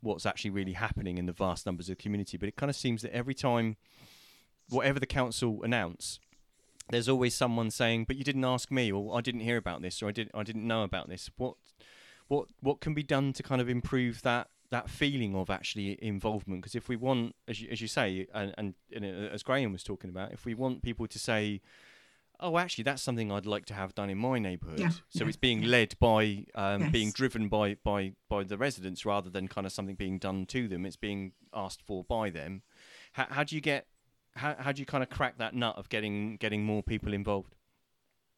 what's 0.00 0.26
actually 0.26 0.50
really 0.50 0.72
happening 0.72 1.18
in 1.18 1.26
the 1.26 1.32
vast 1.32 1.66
numbers 1.66 1.88
of 1.88 1.96
the 1.96 2.02
community. 2.02 2.36
But 2.36 2.48
it 2.48 2.56
kind 2.56 2.68
of 2.68 2.74
seems 2.74 3.02
that 3.02 3.14
every 3.14 3.34
time, 3.34 3.76
whatever 4.68 4.98
the 4.98 5.06
council 5.06 5.62
announce, 5.62 6.18
there's 6.92 7.08
always 7.08 7.34
someone 7.34 7.70
saying, 7.70 8.04
"But 8.04 8.16
you 8.16 8.22
didn't 8.24 8.44
ask 8.44 8.70
me," 8.70 8.92
or 8.92 9.16
"I 9.18 9.20
didn't 9.20 9.40
hear 9.40 9.56
about 9.56 9.82
this," 9.82 10.00
or 10.02 10.08
"I 10.08 10.12
didn't 10.12 10.34
I 10.34 10.44
didn't 10.44 10.66
know 10.66 10.84
about 10.84 11.08
this." 11.08 11.30
What 11.36 11.56
what 12.28 12.46
what 12.60 12.80
can 12.80 12.94
be 12.94 13.02
done 13.02 13.32
to 13.32 13.42
kind 13.42 13.60
of 13.60 13.68
improve 13.68 14.22
that 14.22 14.48
that 14.70 14.88
feeling 14.88 15.34
of 15.34 15.50
actually 15.50 15.98
involvement? 16.02 16.62
Because 16.62 16.74
if 16.74 16.88
we 16.88 16.96
want, 16.96 17.34
as 17.48 17.60
you, 17.60 17.68
as 17.70 17.80
you 17.82 17.88
say, 17.88 18.26
and, 18.32 18.54
and, 18.56 18.74
and 18.94 19.04
as 19.04 19.42
Graham 19.42 19.72
was 19.72 19.82
talking 19.82 20.08
about, 20.08 20.32
if 20.32 20.46
we 20.46 20.54
want 20.54 20.82
people 20.82 21.06
to 21.06 21.18
say 21.18 21.60
oh, 22.42 22.58
actually, 22.58 22.82
that's 22.82 23.00
something 23.00 23.30
I'd 23.30 23.46
like 23.46 23.66
to 23.66 23.74
have 23.74 23.94
done 23.94 24.10
in 24.10 24.18
my 24.18 24.38
neighbourhood. 24.38 24.80
Yeah, 24.80 24.90
so 25.10 25.22
yeah, 25.24 25.28
it's 25.28 25.36
being 25.36 25.62
led 25.62 25.94
by, 26.00 26.44
um, 26.54 26.82
Yes. 26.82 26.90
being 26.90 27.12
driven 27.12 27.48
by, 27.48 27.76
by, 27.84 28.14
by 28.28 28.42
the 28.42 28.58
residents 28.58 29.06
rather 29.06 29.30
than 29.30 29.46
kind 29.46 29.64
of 29.66 29.72
something 29.72 29.94
being 29.94 30.18
done 30.18 30.46
to 30.46 30.66
them. 30.66 30.84
It's 30.84 30.96
being 30.96 31.32
asked 31.54 31.82
for 31.82 32.02
by 32.02 32.30
them. 32.30 32.62
How, 33.12 33.26
how 33.30 33.44
do 33.44 33.54
you 33.54 33.60
get, 33.60 33.86
how, 34.34 34.54
how 34.58 34.72
do 34.72 34.80
you 34.80 34.86
kind 34.86 35.02
of 35.02 35.10
crack 35.10 35.38
that 35.38 35.54
nut 35.54 35.76
of 35.76 35.88
getting, 35.88 36.36
getting 36.36 36.64
more 36.64 36.82
people 36.82 37.12
involved? 37.12 37.54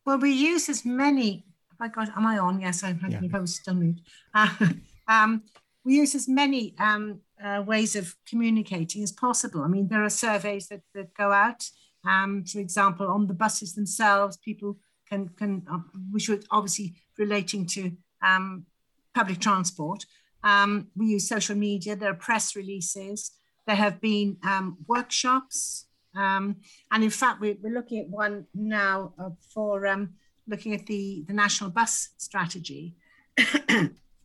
Well, 0.04 0.18
we 0.18 0.32
use 0.32 0.68
as 0.68 0.84
many. 0.84 1.44
Have 1.70 1.80
I 1.80 1.88
got? 1.88 2.16
Am 2.16 2.26
I 2.26 2.38
on? 2.38 2.60
Yes, 2.60 2.82
I'm. 2.84 3.00
I 3.02 3.08
Yeah. 3.08 3.20
think 3.20 3.34
I 3.34 3.38
was 3.38 3.54
still 3.56 3.74
mute. 3.74 4.00
Uh, 4.34 4.48
um, 5.08 5.42
we 5.84 5.96
use 5.96 6.14
as 6.14 6.28
many 6.28 6.74
um, 6.78 7.20
uh, 7.42 7.62
ways 7.66 7.96
of 7.96 8.14
communicating 8.28 9.02
as 9.02 9.12
possible. 9.12 9.62
I 9.62 9.68
mean, 9.68 9.88
there 9.88 10.04
are 10.04 10.10
surveys 10.10 10.68
that, 10.68 10.82
that 10.94 11.14
go 11.14 11.32
out. 11.32 11.68
Um, 12.06 12.44
for 12.44 12.58
example, 12.58 13.06
on 13.06 13.26
the 13.26 13.34
buses 13.34 13.74
themselves, 13.74 14.36
people 14.36 14.78
can 15.08 15.28
can 15.30 15.62
uh, 15.70 15.78
which 16.10 16.28
are 16.28 16.40
obviously 16.50 16.94
relating 17.18 17.66
to 17.68 17.92
um, 18.22 18.66
public 19.14 19.40
transport. 19.40 20.04
Um, 20.42 20.88
we 20.94 21.06
use 21.06 21.26
social 21.28 21.56
media. 21.56 21.96
There 21.96 22.10
are 22.10 22.14
press 22.14 22.54
releases. 22.54 23.30
There 23.66 23.76
have 23.76 24.00
been 24.00 24.36
um, 24.42 24.78
workshops. 24.86 25.86
Um, 26.16 26.56
and 26.92 27.02
in 27.02 27.10
fact, 27.10 27.40
we're, 27.40 27.56
we're 27.60 27.74
looking 27.74 28.00
at 28.00 28.08
one 28.08 28.46
now 28.54 29.14
uh, 29.18 29.30
for 29.52 29.86
um, 29.86 30.14
looking 30.46 30.74
at 30.74 30.86
the, 30.86 31.24
the 31.26 31.32
national 31.32 31.70
bus 31.70 32.10
strategy. 32.18 32.94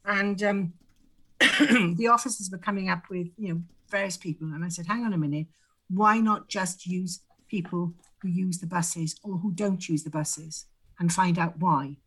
and 0.06 0.44
um, 0.44 0.74
the 1.40 2.10
officers 2.12 2.50
were 2.52 2.58
coming 2.58 2.90
up 2.90 3.10
with, 3.10 3.28
you 3.38 3.54
know, 3.54 3.62
various 3.90 4.18
people. 4.18 4.48
And 4.54 4.64
I 4.64 4.70
said, 4.70 4.88
hang 4.88 5.06
on 5.06 5.14
a 5.14 5.18
minute, 5.18 5.48
why 5.90 6.20
not 6.20 6.48
just 6.48 6.86
use 6.86 7.22
people 7.48 7.94
who 8.22 8.28
use 8.28 8.60
the 8.60 8.68
buses 8.68 9.16
or 9.24 9.38
who 9.38 9.52
don't 9.52 9.88
use 9.88 10.04
the 10.04 10.10
buses 10.10 10.66
and 11.00 11.12
find 11.12 11.40
out 11.40 11.60
why? 11.60 11.98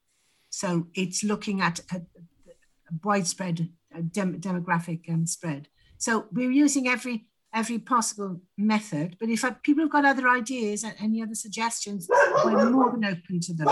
So 0.50 0.86
it's 0.94 1.24
looking 1.24 1.60
at 1.60 1.80
a, 1.90 1.96
a 1.96 2.94
widespread 3.02 3.70
dem- 4.12 4.40
demographic 4.40 5.08
um, 5.08 5.26
spread. 5.26 5.68
So 6.02 6.26
we're 6.32 6.50
using 6.50 6.88
every 6.88 7.26
every 7.54 7.78
possible 7.78 8.40
method. 8.58 9.16
But 9.20 9.28
if 9.28 9.44
people 9.62 9.84
have 9.84 9.92
got 9.92 10.04
other 10.04 10.28
ideas 10.28 10.82
and 10.82 10.94
any 10.98 11.22
other 11.22 11.36
suggestions, 11.36 12.08
we're 12.44 12.70
more 12.70 12.90
than 12.90 13.04
open 13.04 13.38
to 13.38 13.54
them. 13.54 13.68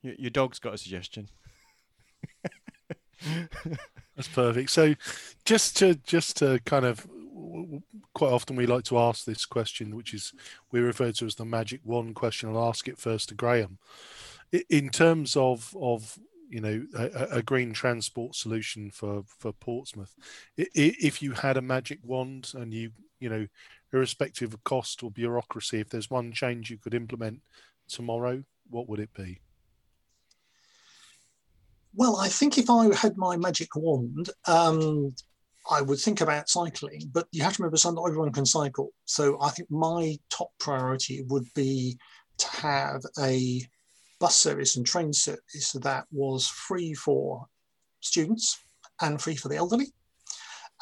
Your, 0.00 0.14
your 0.16 0.30
dog's 0.30 0.60
got 0.60 0.74
a 0.74 0.78
suggestion. 0.78 1.28
That's 4.14 4.28
perfect. 4.32 4.70
So, 4.70 4.94
just 5.44 5.76
to 5.78 5.96
just 5.96 6.36
to 6.36 6.60
kind 6.66 6.84
of 6.84 7.04
quite 8.14 8.32
often 8.32 8.54
we 8.54 8.66
like 8.66 8.84
to 8.84 8.98
ask 8.98 9.24
this 9.24 9.44
question, 9.44 9.96
which 9.96 10.14
is 10.14 10.32
we 10.70 10.78
refer 10.78 11.10
to 11.10 11.26
as 11.26 11.34
the 11.34 11.44
magic 11.44 11.80
one 11.82 12.14
question. 12.14 12.48
I'll 12.48 12.68
ask 12.68 12.86
it 12.86 12.96
first 12.96 13.30
to 13.30 13.34
Graham. 13.34 13.78
In 14.68 14.88
terms 14.88 15.34
of 15.34 15.76
of 15.80 16.16
you 16.50 16.60
know 16.60 16.84
a, 16.96 17.38
a- 17.38 17.42
green 17.42 17.72
transport 17.72 18.34
solution 18.34 18.90
for 18.90 19.22
for 19.26 19.52
Portsmouth, 19.52 20.14
if 20.56 21.22
you 21.22 21.32
had 21.32 21.56
a 21.56 21.62
magic 21.62 22.00
wand 22.02 22.52
and 22.54 22.74
you 22.74 22.90
you 23.18 23.28
know 23.28 23.46
irrespective 23.92 24.54
of 24.54 24.64
cost 24.64 25.02
or 25.02 25.10
bureaucracy, 25.10 25.80
if 25.80 25.88
there's 25.88 26.10
one 26.10 26.32
change 26.32 26.70
you 26.70 26.78
could 26.78 26.94
implement 26.94 27.40
tomorrow, 27.88 28.44
what 28.68 28.88
would 28.88 29.00
it 29.00 29.14
be? 29.14 29.40
Well, 31.94 32.16
I 32.16 32.28
think 32.28 32.56
if 32.56 32.70
I 32.70 32.94
had 32.94 33.16
my 33.16 33.36
magic 33.36 33.74
wand, 33.74 34.30
um, 34.46 35.14
I 35.70 35.82
would 35.82 35.98
think 35.98 36.20
about 36.20 36.48
cycling, 36.48 37.10
but 37.12 37.26
you 37.32 37.42
have 37.42 37.56
to 37.56 37.62
remember, 37.62 37.78
not 37.92 38.06
everyone 38.06 38.32
can 38.32 38.46
cycle. 38.46 38.92
So 39.04 39.40
I 39.40 39.50
think 39.50 39.70
my 39.70 40.18
top 40.30 40.50
priority 40.58 41.22
would 41.28 41.52
be 41.54 41.98
to 42.38 42.48
have 42.48 43.02
a 43.18 43.60
bus 44.20 44.36
service 44.36 44.76
and 44.76 44.86
train 44.86 45.12
service 45.12 45.72
that 45.82 46.04
was 46.12 46.46
free 46.46 46.94
for 46.94 47.46
students 48.00 48.58
and 49.00 49.20
free 49.20 49.34
for 49.34 49.48
the 49.48 49.56
elderly, 49.56 49.92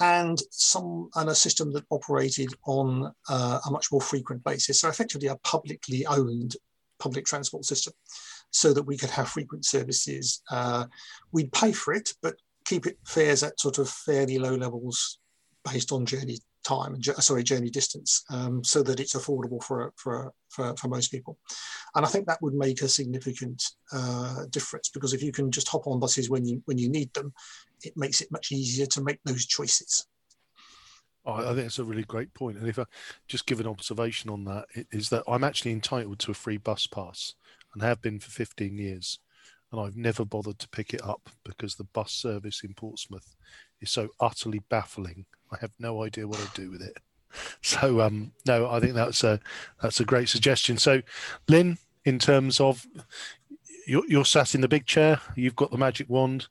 and 0.01 0.43
some 0.51 1.09
and 1.15 1.31
a 1.31 1.35
system 1.35 1.73
that 1.73 1.85
operated 1.91 2.53
on 2.67 3.13
uh, 3.29 3.61
a 3.67 3.71
much 3.71 3.91
more 3.93 4.01
frequent 4.01 4.43
basis. 4.45 4.81
So 4.81 4.89
effectively, 4.89 5.29
a 5.29 5.37
publicly 5.37 6.05
owned 6.07 6.57
public 6.99 7.25
transport 7.25 7.65
system, 7.65 7.93
so 8.51 8.73
that 8.73 8.83
we 8.83 8.97
could 8.97 9.11
have 9.11 9.29
frequent 9.29 9.65
services. 9.65 10.43
Uh, 10.51 10.87
we'd 11.33 11.53
pay 11.53 11.73
for 11.73 11.95
it, 11.95 12.13
but 12.23 12.35
keep 12.65 12.87
it 12.87 12.99
fares 13.07 13.43
at 13.43 13.59
sort 13.61 13.79
of 13.79 13.89
fairly 13.89 14.39
low 14.39 14.55
levels 14.55 15.21
based 15.65 15.93
on 15.93 16.05
journey 16.07 16.39
time 16.69 16.95
and 16.95 17.05
sorry 17.05 17.43
journey 17.43 17.71
distance 17.71 18.25
um, 18.31 18.63
so 18.63 18.83
that 18.83 19.01
it's 19.01 19.17
affordable 19.17 19.63
for, 19.63 19.93
for 19.97 20.33
for 20.51 20.77
for 20.77 20.89
most 20.89 21.09
people 21.11 21.39
and 21.95 22.05
i 22.05 22.09
think 22.09 22.27
that 22.27 22.43
would 22.43 22.55
make 22.55 22.83
a 22.83 22.89
significant 22.89 23.63
uh, 23.93 24.45
difference 24.51 24.89
because 24.91 25.13
if 25.15 25.23
you 25.23 25.33
can 25.33 25.51
just 25.51 25.69
hop 25.69 25.87
on 25.87 25.99
buses 25.99 26.29
when 26.29 26.45
you 26.45 26.63
when 26.67 26.79
you 26.79 26.89
need 26.91 27.13
them 27.15 27.33
it 27.83 27.95
makes 27.97 28.21
it 28.21 28.31
much 28.31 28.53
easier 28.53 28.87
to 28.87 29.03
make 29.03 29.21
those 29.25 29.47
choices 29.47 30.07
I 31.27 31.43
think 31.43 31.57
that's 31.57 31.79
a 31.79 31.85
really 31.85 32.05
great 32.05 32.33
point. 32.33 32.57
And 32.57 32.67
if 32.69 32.79
I 32.79 32.85
just 33.27 33.45
give 33.45 33.61
an 33.61 33.67
observation 33.67 34.31
on 34.31 34.45
that, 34.45 34.65
i- 34.75 34.87
that 35.11 35.25
I'm 35.29 35.45
actually 35.45 35.73
entitled 35.73 36.19
to 36.21 36.31
a 36.31 36.35
free 36.35 36.57
bus 36.57 36.87
pass 36.87 37.35
and 37.75 37.83
have 37.83 38.01
been 38.01 38.19
for 38.19 38.31
15 38.31 38.79
years. 38.79 39.19
And 39.71 39.81
I've 39.81 39.97
never 39.97 40.25
bothered 40.25 40.59
to 40.61 40.69
pick 40.69 40.95
it 40.95 41.05
up 41.05 41.29
because 41.45 41.75
the 41.75 41.85
bus 41.85 42.13
service 42.13 42.63
in 42.65 42.75
Portsmouth 42.75 43.37
is 43.81 43.91
so 43.91 44.09
utterly 44.21 44.63
baffling. 44.71 45.27
I 45.53 45.57
have 45.61 45.73
no 45.79 46.03
idea 46.03 46.27
what 46.27 46.41
I'd 46.41 46.55
do 46.55 46.71
with 46.71 46.83
it. 46.83 46.97
So 47.61 48.01
um, 48.01 48.33
no, 48.47 48.71
I 48.71 48.81
think 48.81 48.95
that's 48.95 49.23
a 49.23 49.39
that's 49.83 50.01
a 50.01 50.05
great 50.05 50.31
suggestion. 50.31 50.79
So, 50.79 51.03
Lynne, 51.47 51.77
in 52.07 52.19
terms 52.19 52.59
of 52.59 52.87
you're, 53.87 54.05
you're 54.09 54.25
sat 54.25 54.55
in 54.55 54.63
the 54.63 54.69
big 54.69 54.87
chair, 54.87 55.21
you've 55.37 55.55
got 55.55 55.71
the 55.71 55.77
magic 55.77 56.09
wand. 56.09 56.47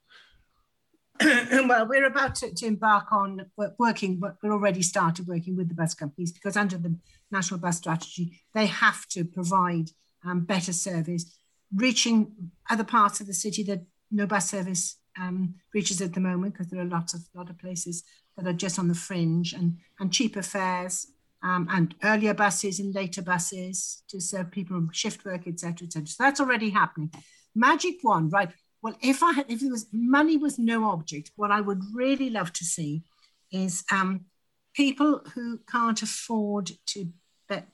well, 1.20 1.86
we're 1.88 2.06
about 2.06 2.36
to, 2.36 2.54
to 2.54 2.66
embark 2.66 3.12
on 3.12 3.46
working, 3.78 4.16
but 4.16 4.36
we're 4.42 4.52
already 4.52 4.82
started 4.82 5.26
working 5.26 5.56
with 5.56 5.68
the 5.68 5.74
bus 5.74 5.94
companies 5.94 6.32
because 6.32 6.56
under 6.56 6.78
the 6.78 6.94
national 7.30 7.58
bus 7.58 7.78
strategy, 7.78 8.40
they 8.54 8.66
have 8.66 9.06
to 9.08 9.24
provide 9.24 9.90
um, 10.24 10.40
better 10.40 10.72
service, 10.72 11.37
reaching 11.74 12.50
other 12.70 12.84
parts 12.84 13.20
of 13.20 13.26
the 13.26 13.34
city 13.34 13.62
that 13.64 13.82
no 14.10 14.26
bus 14.26 14.50
service 14.50 14.96
um, 15.20 15.54
reaches 15.74 16.00
at 16.00 16.14
the 16.14 16.20
moment 16.20 16.54
because 16.54 16.68
there 16.68 16.80
are 16.80 16.86
lots 16.86 17.14
of 17.14 17.20
lot 17.34 17.50
of 17.50 17.58
places 17.58 18.04
that 18.36 18.46
are 18.46 18.52
just 18.52 18.78
on 18.78 18.88
the 18.88 18.94
fringe 18.94 19.52
and 19.52 19.76
and 19.98 20.12
cheaper 20.12 20.42
fares 20.42 21.08
um, 21.42 21.68
and 21.70 21.94
earlier 22.02 22.34
buses 22.34 22.80
and 22.80 22.94
later 22.94 23.22
buses 23.22 24.02
to 24.08 24.20
serve 24.20 24.50
people 24.50 24.76
on 24.76 24.90
shift 24.92 25.24
work, 25.24 25.46
etc., 25.46 25.86
etc. 25.86 26.06
So 26.06 26.22
that's 26.22 26.40
already 26.40 26.70
happening. 26.70 27.12
Magic 27.54 27.96
one, 28.02 28.28
right? 28.30 28.50
Well, 28.82 28.96
if 29.02 29.22
I 29.22 29.32
had, 29.32 29.46
if 29.48 29.62
it 29.62 29.70
was 29.70 29.86
money 29.92 30.36
was 30.36 30.58
no 30.58 30.84
object, 30.84 31.32
what 31.36 31.50
I 31.50 31.60
would 31.60 31.80
really 31.92 32.30
love 32.30 32.52
to 32.54 32.64
see 32.64 33.02
is 33.50 33.84
um, 33.90 34.26
people 34.74 35.22
who 35.34 35.60
can't 35.70 36.00
afford 36.02 36.70
to 36.86 37.08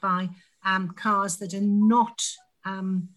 buy 0.00 0.30
um, 0.64 0.90
cars 0.90 1.36
that 1.38 1.52
are 1.52 1.60
not 1.60 2.22
um, 2.64 3.08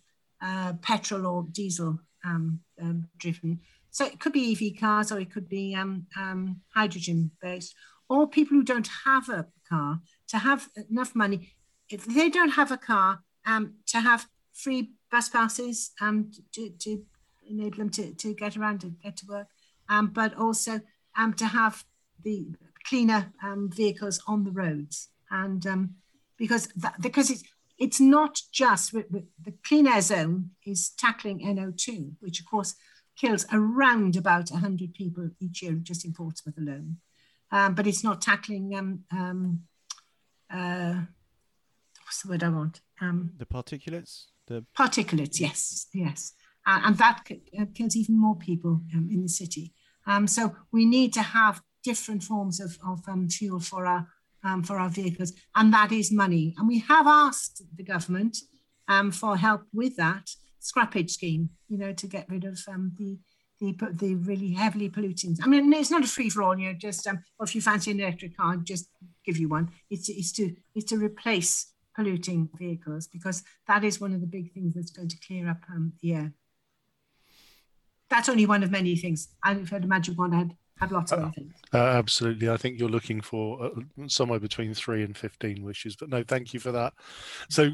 uh, 0.41 0.73
petrol 0.81 1.25
or 1.25 1.45
diesel 1.51 1.99
um, 2.25 2.59
um, 2.81 3.07
driven. 3.17 3.59
So 3.91 4.05
it 4.05 4.19
could 4.19 4.33
be 4.33 4.51
EV 4.51 4.79
cars 4.79 5.11
or 5.11 5.19
it 5.19 5.31
could 5.31 5.49
be 5.49 5.75
um, 5.75 6.07
um, 6.15 6.61
hydrogen 6.73 7.31
based, 7.41 7.73
or 8.09 8.27
people 8.27 8.57
who 8.57 8.63
don't 8.63 8.89
have 9.05 9.29
a 9.29 9.47
car 9.67 9.99
to 10.27 10.37
have 10.37 10.69
enough 10.89 11.15
money. 11.15 11.53
If 11.89 12.05
they 12.05 12.29
don't 12.29 12.51
have 12.51 12.71
a 12.71 12.77
car, 12.77 13.23
um, 13.45 13.75
to 13.87 14.01
have 14.01 14.27
free 14.53 14.91
bus 15.09 15.29
passes 15.29 15.91
um, 16.01 16.31
to, 16.53 16.69
to 16.69 17.03
enable 17.49 17.77
them 17.77 17.89
to, 17.91 18.13
to 18.13 18.33
get 18.33 18.57
around 18.57 18.83
and 18.83 18.99
get 19.01 19.17
to 19.17 19.25
work, 19.27 19.47
um, 19.89 20.07
but 20.07 20.35
also 20.35 20.81
um, 21.17 21.33
to 21.33 21.45
have 21.45 21.83
the 22.23 22.47
cleaner 22.85 23.31
um, 23.41 23.69
vehicles 23.73 24.21
on 24.27 24.43
the 24.43 24.51
roads. 24.51 25.09
And 25.31 25.65
um, 25.65 25.95
because 26.37 26.67
that, 26.75 27.01
because 27.01 27.29
it's 27.29 27.43
it's 27.77 27.99
not 27.99 28.41
just 28.51 28.91
the 28.93 29.53
clean 29.63 29.87
air 29.87 30.01
zone 30.01 30.51
is 30.65 30.89
tackling 30.89 31.39
NO2, 31.39 32.13
which 32.19 32.39
of 32.39 32.45
course 32.45 32.75
kills 33.15 33.45
around 33.51 34.15
about 34.15 34.49
100 34.49 34.93
people 34.93 35.29
each 35.39 35.61
year 35.61 35.73
just 35.73 36.05
in 36.05 36.13
Portsmouth 36.13 36.57
alone. 36.57 36.97
Um, 37.51 37.75
but 37.75 37.87
it's 37.87 38.03
not 38.03 38.21
tackling 38.21 38.75
um, 38.75 39.03
um, 39.11 39.63
uh, 40.51 41.01
what's 42.03 42.21
the 42.21 42.29
word 42.29 42.43
I 42.43 42.49
want? 42.49 42.81
Um, 43.01 43.31
The 43.37 43.45
particulates. 43.45 44.27
The 44.47 44.65
particulates, 44.77 45.39
yes, 45.39 45.87
yes, 45.93 46.33
uh, 46.65 46.79
and 46.85 46.97
that 46.97 47.21
uh, 47.59 47.65
kills 47.75 47.97
even 47.97 48.17
more 48.17 48.35
people 48.35 48.81
um, 48.93 49.09
in 49.11 49.21
the 49.21 49.29
city. 49.29 49.73
Um, 50.05 50.25
so 50.25 50.55
we 50.71 50.85
need 50.85 51.11
to 51.13 51.21
have 51.21 51.61
different 51.83 52.23
forms 52.23 52.61
of, 52.61 52.77
of 52.85 53.01
um, 53.09 53.27
fuel 53.27 53.59
for 53.59 53.85
our 53.85 54.07
um, 54.43 54.63
for 54.63 54.79
our 54.79 54.89
vehicles, 54.89 55.33
and 55.55 55.73
that 55.73 55.91
is 55.91 56.11
money. 56.11 56.53
And 56.57 56.67
we 56.67 56.79
have 56.79 57.07
asked 57.07 57.63
the 57.75 57.83
government 57.83 58.37
um, 58.87 59.11
for 59.11 59.37
help 59.37 59.63
with 59.73 59.95
that 59.97 60.29
scrappage 60.61 61.11
scheme, 61.11 61.49
you 61.69 61.77
know, 61.77 61.93
to 61.93 62.07
get 62.07 62.29
rid 62.29 62.45
of 62.45 62.59
um, 62.67 62.93
the 62.97 63.17
the 63.59 63.75
the 63.93 64.15
really 64.15 64.51
heavily 64.53 64.89
polluting. 64.89 65.35
I 65.43 65.47
mean, 65.47 65.71
it's 65.73 65.91
not 65.91 66.03
a 66.03 66.07
free 66.07 66.29
for 66.29 66.43
all. 66.43 66.57
You 66.57 66.69
know, 66.69 66.77
just 66.77 67.07
um, 67.07 67.19
well, 67.37 67.45
if 67.45 67.55
you 67.55 67.61
fancy 67.61 67.91
an 67.91 67.99
electric 67.99 68.37
car, 68.37 68.57
just 68.57 68.89
give 69.25 69.37
you 69.37 69.49
one. 69.49 69.71
It's 69.89 70.09
it's 70.09 70.31
to 70.33 70.55
it's 70.75 70.85
to 70.91 70.97
replace 70.97 71.73
polluting 71.95 72.49
vehicles 72.57 73.07
because 73.07 73.43
that 73.67 73.83
is 73.83 73.99
one 73.99 74.13
of 74.13 74.21
the 74.21 74.27
big 74.27 74.53
things 74.53 74.75
that's 74.75 74.91
going 74.91 75.09
to 75.09 75.17
clear 75.25 75.49
up 75.49 75.63
um, 75.69 75.93
the 76.01 76.13
air. 76.13 76.33
That's 78.09 78.29
only 78.29 78.45
one 78.45 78.63
of 78.63 78.71
many 78.71 78.95
things. 78.95 79.29
I 79.43 79.53
if 79.53 79.73
I'd 79.73 79.83
imagine 79.83 80.15
one 80.15 80.31
had 80.31 80.55
had 80.79 80.91
lots 80.91 81.11
of 81.11 81.19
other 81.19 81.31
things. 81.35 81.53
Uh, 81.73 81.77
absolutely. 81.77 82.49
I 82.49 82.57
think 82.57 82.79
you're 82.79 82.89
looking 82.89 83.21
for 83.21 83.65
uh, 83.65 83.69
somewhere 84.07 84.39
between 84.39 84.73
three 84.73 85.03
and 85.03 85.17
15 85.17 85.63
wishes, 85.63 85.95
but 85.95 86.09
no, 86.09 86.23
thank 86.23 86.53
you 86.53 86.59
for 86.59 86.71
that. 86.71 86.93
So, 87.49 87.71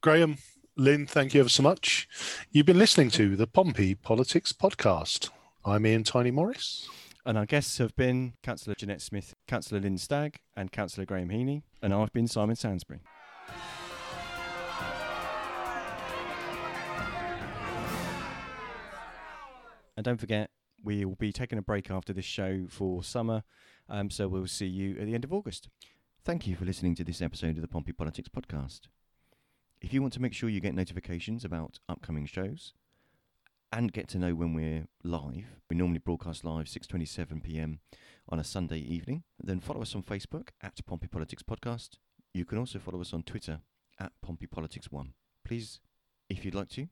Graham, 0.00 0.38
Lynne, 0.76 1.06
thank 1.06 1.34
you 1.34 1.40
ever 1.40 1.48
so 1.48 1.62
much. 1.62 2.08
You've 2.50 2.66
been 2.66 2.78
listening 2.78 3.10
to 3.10 3.36
the 3.36 3.46
Pompey 3.46 3.94
Politics 3.94 4.52
Podcast. 4.52 5.30
I'm 5.64 5.86
Ian 5.86 6.04
Tiny 6.04 6.30
Morris. 6.30 6.88
and 7.24 7.36
our 7.36 7.46
guests 7.46 7.78
have 7.78 7.94
been 7.96 8.34
Councillor 8.42 8.74
Jeanette 8.76 9.02
Smith, 9.02 9.34
Councillor 9.48 9.80
Lynne 9.80 9.98
Stagg, 9.98 10.38
and 10.56 10.70
Councillor 10.70 11.04
Graham 11.06 11.28
Heaney, 11.30 11.62
and 11.82 11.92
I've 11.94 12.12
been 12.12 12.28
Simon 12.28 12.56
Sansbury. 12.56 13.00
And 19.96 20.04
don't 20.04 20.18
forget, 20.20 20.50
we 20.86 21.04
will 21.04 21.16
be 21.16 21.32
taking 21.32 21.58
a 21.58 21.62
break 21.62 21.90
after 21.90 22.12
this 22.12 22.24
show 22.24 22.66
for 22.68 23.02
summer, 23.02 23.42
um, 23.88 24.08
so 24.08 24.28
we'll 24.28 24.46
see 24.46 24.66
you 24.66 24.96
at 25.00 25.06
the 25.06 25.14
end 25.14 25.24
of 25.24 25.32
August. 25.32 25.68
Thank 26.24 26.46
you 26.46 26.54
for 26.54 26.64
listening 26.64 26.94
to 26.94 27.04
this 27.04 27.20
episode 27.20 27.56
of 27.56 27.62
the 27.62 27.68
Pompey 27.68 27.90
Politics 27.92 28.28
Podcast. 28.28 28.82
If 29.80 29.92
you 29.92 30.00
want 30.00 30.14
to 30.14 30.22
make 30.22 30.32
sure 30.32 30.48
you 30.48 30.60
get 30.60 30.76
notifications 30.76 31.44
about 31.44 31.80
upcoming 31.88 32.24
shows 32.24 32.72
and 33.72 33.92
get 33.92 34.06
to 34.08 34.18
know 34.18 34.36
when 34.36 34.54
we're 34.54 34.86
live, 35.02 35.56
we 35.68 35.76
normally 35.76 35.98
broadcast 35.98 36.44
live 36.44 36.66
6:27 36.66 37.42
p.m. 37.42 37.80
on 38.28 38.38
a 38.38 38.44
Sunday 38.44 38.78
evening. 38.78 39.24
Then 39.42 39.58
follow 39.58 39.82
us 39.82 39.94
on 39.96 40.04
Facebook 40.04 40.50
at 40.62 40.78
Pompey 40.86 41.08
Politics 41.08 41.42
Podcast. 41.42 41.98
You 42.32 42.44
can 42.44 42.58
also 42.58 42.78
follow 42.78 43.00
us 43.00 43.12
on 43.12 43.24
Twitter 43.24 43.58
at 43.98 44.12
Pompey 44.22 44.46
Politics 44.46 44.92
One. 44.92 45.14
Please, 45.44 45.80
if 46.28 46.44
you'd 46.44 46.54
like 46.54 46.68
to, 46.70 46.86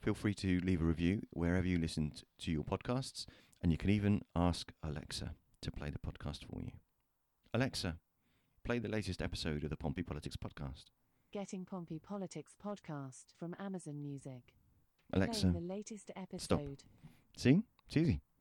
feel 0.00 0.14
free 0.14 0.34
to 0.34 0.60
leave 0.60 0.80
a 0.80 0.84
review 0.84 1.22
wherever 1.30 1.66
you 1.66 1.78
listen 1.78 2.12
to 2.40 2.50
your 2.50 2.64
podcasts, 2.64 3.26
and 3.62 3.70
you 3.70 3.78
can 3.78 3.90
even 3.90 4.22
ask 4.34 4.72
Alexa 4.82 5.34
to 5.62 5.70
play 5.70 5.90
the 5.90 5.98
podcast 5.98 6.44
for 6.44 6.60
you. 6.60 6.72
Alexa, 7.52 7.96
play 8.64 8.78
the 8.78 8.88
latest 8.88 9.20
episode 9.20 9.64
of 9.64 9.70
the 9.70 9.76
Pompey 9.76 10.02
Politics 10.02 10.36
Podcast. 10.36 10.84
Getting 11.32 11.64
Pompey 11.64 11.98
Politics 11.98 12.54
podcast 12.64 13.24
from 13.38 13.54
Amazon 13.58 14.02
Music. 14.02 14.54
Alexa, 15.12 15.48
Playing 15.48 15.66
the 15.66 15.74
latest 15.74 16.10
episode. 16.16 16.42
Stop. 16.42 16.60
see, 17.36 17.62
it's 17.86 17.96
easy. 17.96 18.20